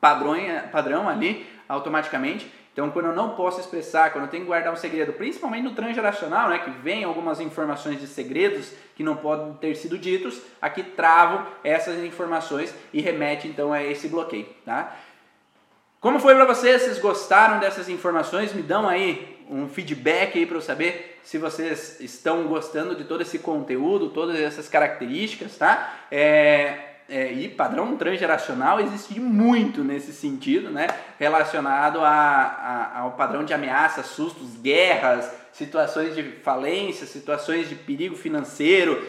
padrão, 0.00 0.34
padrão 0.70 1.08
ali 1.08 1.46
automaticamente. 1.68 2.50
Então, 2.72 2.90
quando 2.90 3.06
eu 3.06 3.14
não 3.14 3.36
posso 3.36 3.60
expressar, 3.60 4.10
quando 4.10 4.24
eu 4.24 4.30
tenho 4.30 4.44
que 4.44 4.48
guardar 4.48 4.72
um 4.72 4.76
segredo, 4.76 5.12
principalmente 5.12 5.64
no 5.64 5.74
transgeracional, 5.74 6.48
né, 6.48 6.58
que 6.58 6.70
vem 6.70 7.04
algumas 7.04 7.38
informações 7.38 8.00
de 8.00 8.06
segredos 8.06 8.72
que 8.96 9.02
não 9.02 9.14
podem 9.14 9.52
ter 9.54 9.74
sido 9.74 9.98
ditos, 9.98 10.40
aqui 10.60 10.82
travo 10.82 11.46
essas 11.62 12.02
informações 12.02 12.74
e 12.90 13.02
remete 13.02 13.46
então 13.46 13.74
a 13.74 13.82
esse 13.82 14.08
bloqueio, 14.08 14.46
tá? 14.64 14.96
Como 16.02 16.18
foi 16.18 16.34
para 16.34 16.46
vocês? 16.46 16.82
Vocês 16.82 16.98
gostaram 16.98 17.60
dessas 17.60 17.88
informações? 17.88 18.52
Me 18.52 18.60
dão 18.60 18.88
aí 18.88 19.38
um 19.48 19.68
feedback 19.68 20.36
aí 20.36 20.44
para 20.44 20.56
eu 20.56 20.60
saber 20.60 21.20
se 21.22 21.38
vocês 21.38 22.00
estão 22.00 22.42
gostando 22.48 22.96
de 22.96 23.04
todo 23.04 23.20
esse 23.20 23.38
conteúdo, 23.38 24.10
todas 24.10 24.36
essas 24.36 24.68
características, 24.68 25.56
tá? 25.56 25.94
É, 26.10 26.76
é, 27.08 27.32
e 27.32 27.48
padrão 27.48 27.96
transgeracional 27.96 28.80
existe 28.80 29.20
muito 29.20 29.84
nesse 29.84 30.12
sentido, 30.12 30.70
né? 30.70 30.88
Relacionado 31.20 32.00
a, 32.00 32.10
a, 32.10 32.98
ao 32.98 33.12
padrão 33.12 33.44
de 33.44 33.54
ameaças, 33.54 34.06
sustos, 34.06 34.56
guerras, 34.56 35.32
situações 35.52 36.16
de 36.16 36.24
falência, 36.42 37.06
situações 37.06 37.68
de 37.68 37.76
perigo 37.76 38.16
financeiro 38.16 39.00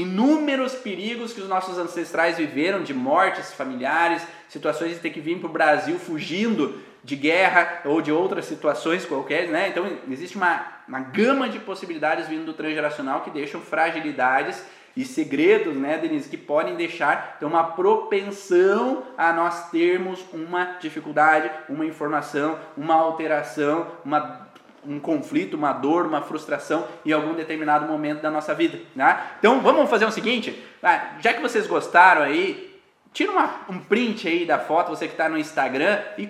inúmeros 0.00 0.74
perigos 0.74 1.32
que 1.32 1.40
os 1.40 1.48
nossos 1.48 1.76
ancestrais 1.78 2.36
viveram, 2.36 2.82
de 2.82 2.94
mortes 2.94 3.52
familiares, 3.52 4.22
situações 4.48 4.92
de 4.92 5.00
ter 5.00 5.10
que 5.10 5.20
vir 5.20 5.38
para 5.38 5.48
o 5.48 5.52
Brasil 5.52 5.98
fugindo 5.98 6.80
de 7.02 7.16
guerra 7.16 7.82
ou 7.84 8.00
de 8.00 8.12
outras 8.12 8.44
situações 8.44 9.04
qualquer, 9.04 9.48
né? 9.48 9.68
Então 9.68 9.86
existe 10.10 10.36
uma, 10.36 10.64
uma 10.86 11.00
gama 11.00 11.48
de 11.48 11.58
possibilidades 11.58 12.28
vindo 12.28 12.44
do 12.44 12.54
transgeracional 12.54 13.22
que 13.22 13.30
deixam 13.30 13.60
fragilidades 13.60 14.62
e 14.96 15.04
segredos, 15.04 15.76
né, 15.76 15.96
Denise, 15.96 16.28
que 16.28 16.36
podem 16.36 16.74
deixar 16.74 17.36
então, 17.36 17.48
uma 17.48 17.62
propensão 17.62 19.04
a 19.16 19.32
nós 19.32 19.70
termos 19.70 20.24
uma 20.32 20.76
dificuldade, 20.80 21.48
uma 21.68 21.86
informação, 21.86 22.58
uma 22.76 22.94
alteração, 22.94 23.86
uma, 24.04 24.47
um 24.88 24.98
conflito, 24.98 25.56
uma 25.56 25.72
dor, 25.72 26.06
uma 26.06 26.22
frustração 26.22 26.86
em 27.04 27.12
algum 27.12 27.34
determinado 27.34 27.86
momento 27.86 28.22
da 28.22 28.30
nossa 28.30 28.54
vida. 28.54 28.80
Né? 28.96 29.20
Então 29.38 29.60
vamos 29.60 29.88
fazer 29.90 30.06
o 30.06 30.10
seguinte, 30.10 30.60
ah, 30.82 31.16
já 31.20 31.34
que 31.34 31.42
vocês 31.42 31.66
gostaram 31.66 32.22
aí, 32.22 32.80
tira 33.12 33.30
uma, 33.30 33.60
um 33.68 33.78
print 33.78 34.26
aí 34.26 34.46
da 34.46 34.58
foto, 34.58 34.90
você 34.90 35.06
que 35.06 35.12
está 35.12 35.28
no 35.28 35.38
Instagram 35.38 36.00
e 36.16 36.28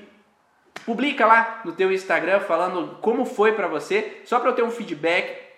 publica 0.84 1.26
lá 1.26 1.60
no 1.64 1.72
teu 1.72 1.92
Instagram 1.92 2.40
falando 2.40 2.98
como 3.00 3.24
foi 3.24 3.52
para 3.52 3.68
você, 3.68 4.22
só 4.24 4.40
para 4.40 4.50
eu 4.50 4.54
ter 4.54 4.62
um 4.62 4.70
feedback 4.70 5.48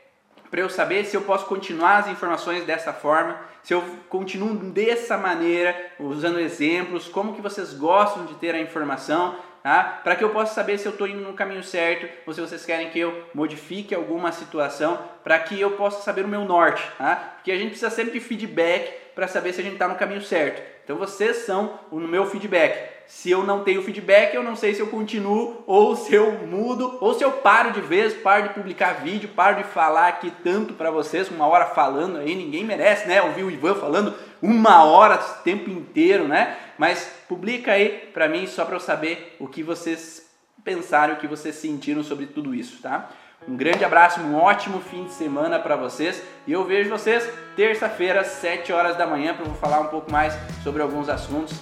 para 0.51 0.61
eu 0.61 0.69
saber 0.69 1.05
se 1.05 1.17
eu 1.17 1.23
posso 1.23 1.47
continuar 1.47 1.99
as 1.99 2.09
informações 2.09 2.65
dessa 2.65 2.93
forma, 2.93 3.39
se 3.63 3.73
eu 3.73 3.83
continuo 4.09 4.55
dessa 4.55 5.17
maneira, 5.17 5.77
usando 5.99 6.41
exemplos, 6.41 7.07
como 7.07 7.35
que 7.35 7.41
vocês 7.41 7.73
gostam 7.73 8.27
de 8.27 8.35
ter 8.35 8.55
a 8.55 8.61
informação, 8.61 9.37
tá? 9.63 10.01
Para 10.03 10.17
que 10.17 10.25
eu 10.25 10.31
possa 10.31 10.55
saber 10.55 10.79
se 10.79 10.87
eu 10.87 10.93
estou 10.93 11.07
indo 11.07 11.21
no 11.21 11.33
caminho 11.33 11.63
certo 11.63 12.09
ou 12.27 12.33
se 12.33 12.41
vocês 12.41 12.65
querem 12.65 12.91
que 12.91 12.99
eu 12.99 13.25
modifique 13.35 13.95
alguma 13.95 14.33
situação 14.33 14.99
para 15.23 15.39
que 15.39 15.61
eu 15.61 15.73
possa 15.73 16.03
saber 16.03 16.25
o 16.25 16.29
meu 16.29 16.45
norte, 16.45 16.83
tá? 16.99 17.35
Porque 17.37 17.53
a 17.53 17.57
gente 17.57 17.71
precisa 17.71 17.91
sempre 17.91 18.13
de 18.13 18.21
feedback 18.21 18.93
para 19.15 19.29
saber 19.29 19.53
se 19.53 19.61
a 19.61 19.65
gente 19.65 19.75
está 19.75 19.89
no 19.89 19.97
caminho 19.97 20.23
certo. 20.23 20.63
Então 20.85 20.97
vocês 20.97 21.39
são 21.39 21.79
o 21.91 22.01
meu 22.01 22.27
feedback. 22.27 23.01
Se 23.07 23.31
eu 23.31 23.43
não 23.43 23.65
tenho 23.65 23.83
feedback, 23.83 24.35
eu 24.35 24.43
não 24.43 24.55
sei 24.55 24.75
se 24.75 24.81
eu 24.81 24.87
continuo 24.87 25.63
ou 25.67 25.97
se 25.97 26.15
eu 26.15 26.33
mudo 26.47 26.97
ou 27.01 27.13
se 27.13 27.25
eu 27.25 27.33
paro 27.33 27.73
de 27.73 27.81
vez, 27.81 28.15
paro 28.15 28.45
de 28.45 28.55
publicar 28.55 29.03
vídeo, 29.03 29.29
paro 29.29 29.57
de 29.57 29.65
falar 29.65 30.09
aqui 30.09 30.33
tanto 30.43 30.75
para 30.75 30.91
vocês, 30.91 31.29
uma 31.29 31.47
hora 31.47 31.67
falando 31.67 32.19
aí, 32.19 32.35
ninguém 32.35 32.65
merece, 32.65 33.09
né? 33.09 33.21
Ouvir 33.21 33.43
o 33.45 33.51
Ivan 33.51 33.75
falando 33.75 34.15
uma 34.41 34.85
hora 34.85 35.17
o 35.17 35.43
tempo 35.43 35.69
inteiro, 35.69 36.27
né? 36.27 36.57
Mas 36.79 37.20
publica 37.31 37.71
aí 37.71 38.11
para 38.13 38.29
mim 38.29 38.45
só 38.49 38.65
para 38.65 38.75
eu 38.75 38.81
saber 38.81 39.37
o 39.39 39.47
que 39.47 39.63
vocês 39.63 40.29
pensaram, 40.65 41.15
o 41.15 41.17
que 41.17 41.29
vocês 41.29 41.55
sentiram 41.55 42.03
sobre 42.03 42.27
tudo 42.27 42.53
isso, 42.53 42.83
tá? 42.83 43.09
Um 43.47 43.57
grande 43.57 43.85
abraço, 43.85 44.21
um 44.21 44.35
ótimo 44.35 44.81
fim 44.81 45.05
de 45.05 45.13
semana 45.13 45.61
para 45.61 45.77
vocês 45.77 46.21
e 46.45 46.51
eu 46.51 46.65
vejo 46.65 46.91
vocês 46.91 47.33
terça-feira, 47.55 48.25
7 48.25 48.73
horas 48.73 48.97
da 48.97 49.07
manhã, 49.07 49.33
para 49.33 49.47
eu 49.47 49.55
falar 49.55 49.79
um 49.79 49.87
pouco 49.87 50.11
mais 50.11 50.35
sobre 50.65 50.83
alguns 50.83 51.09
assuntos. 51.09 51.57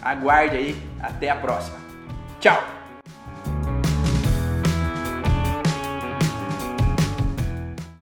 Aguarde 0.00 0.56
aí, 0.56 0.76
até 1.02 1.28
a 1.28 1.36
próxima. 1.36 1.78
Tchau! 2.40 2.81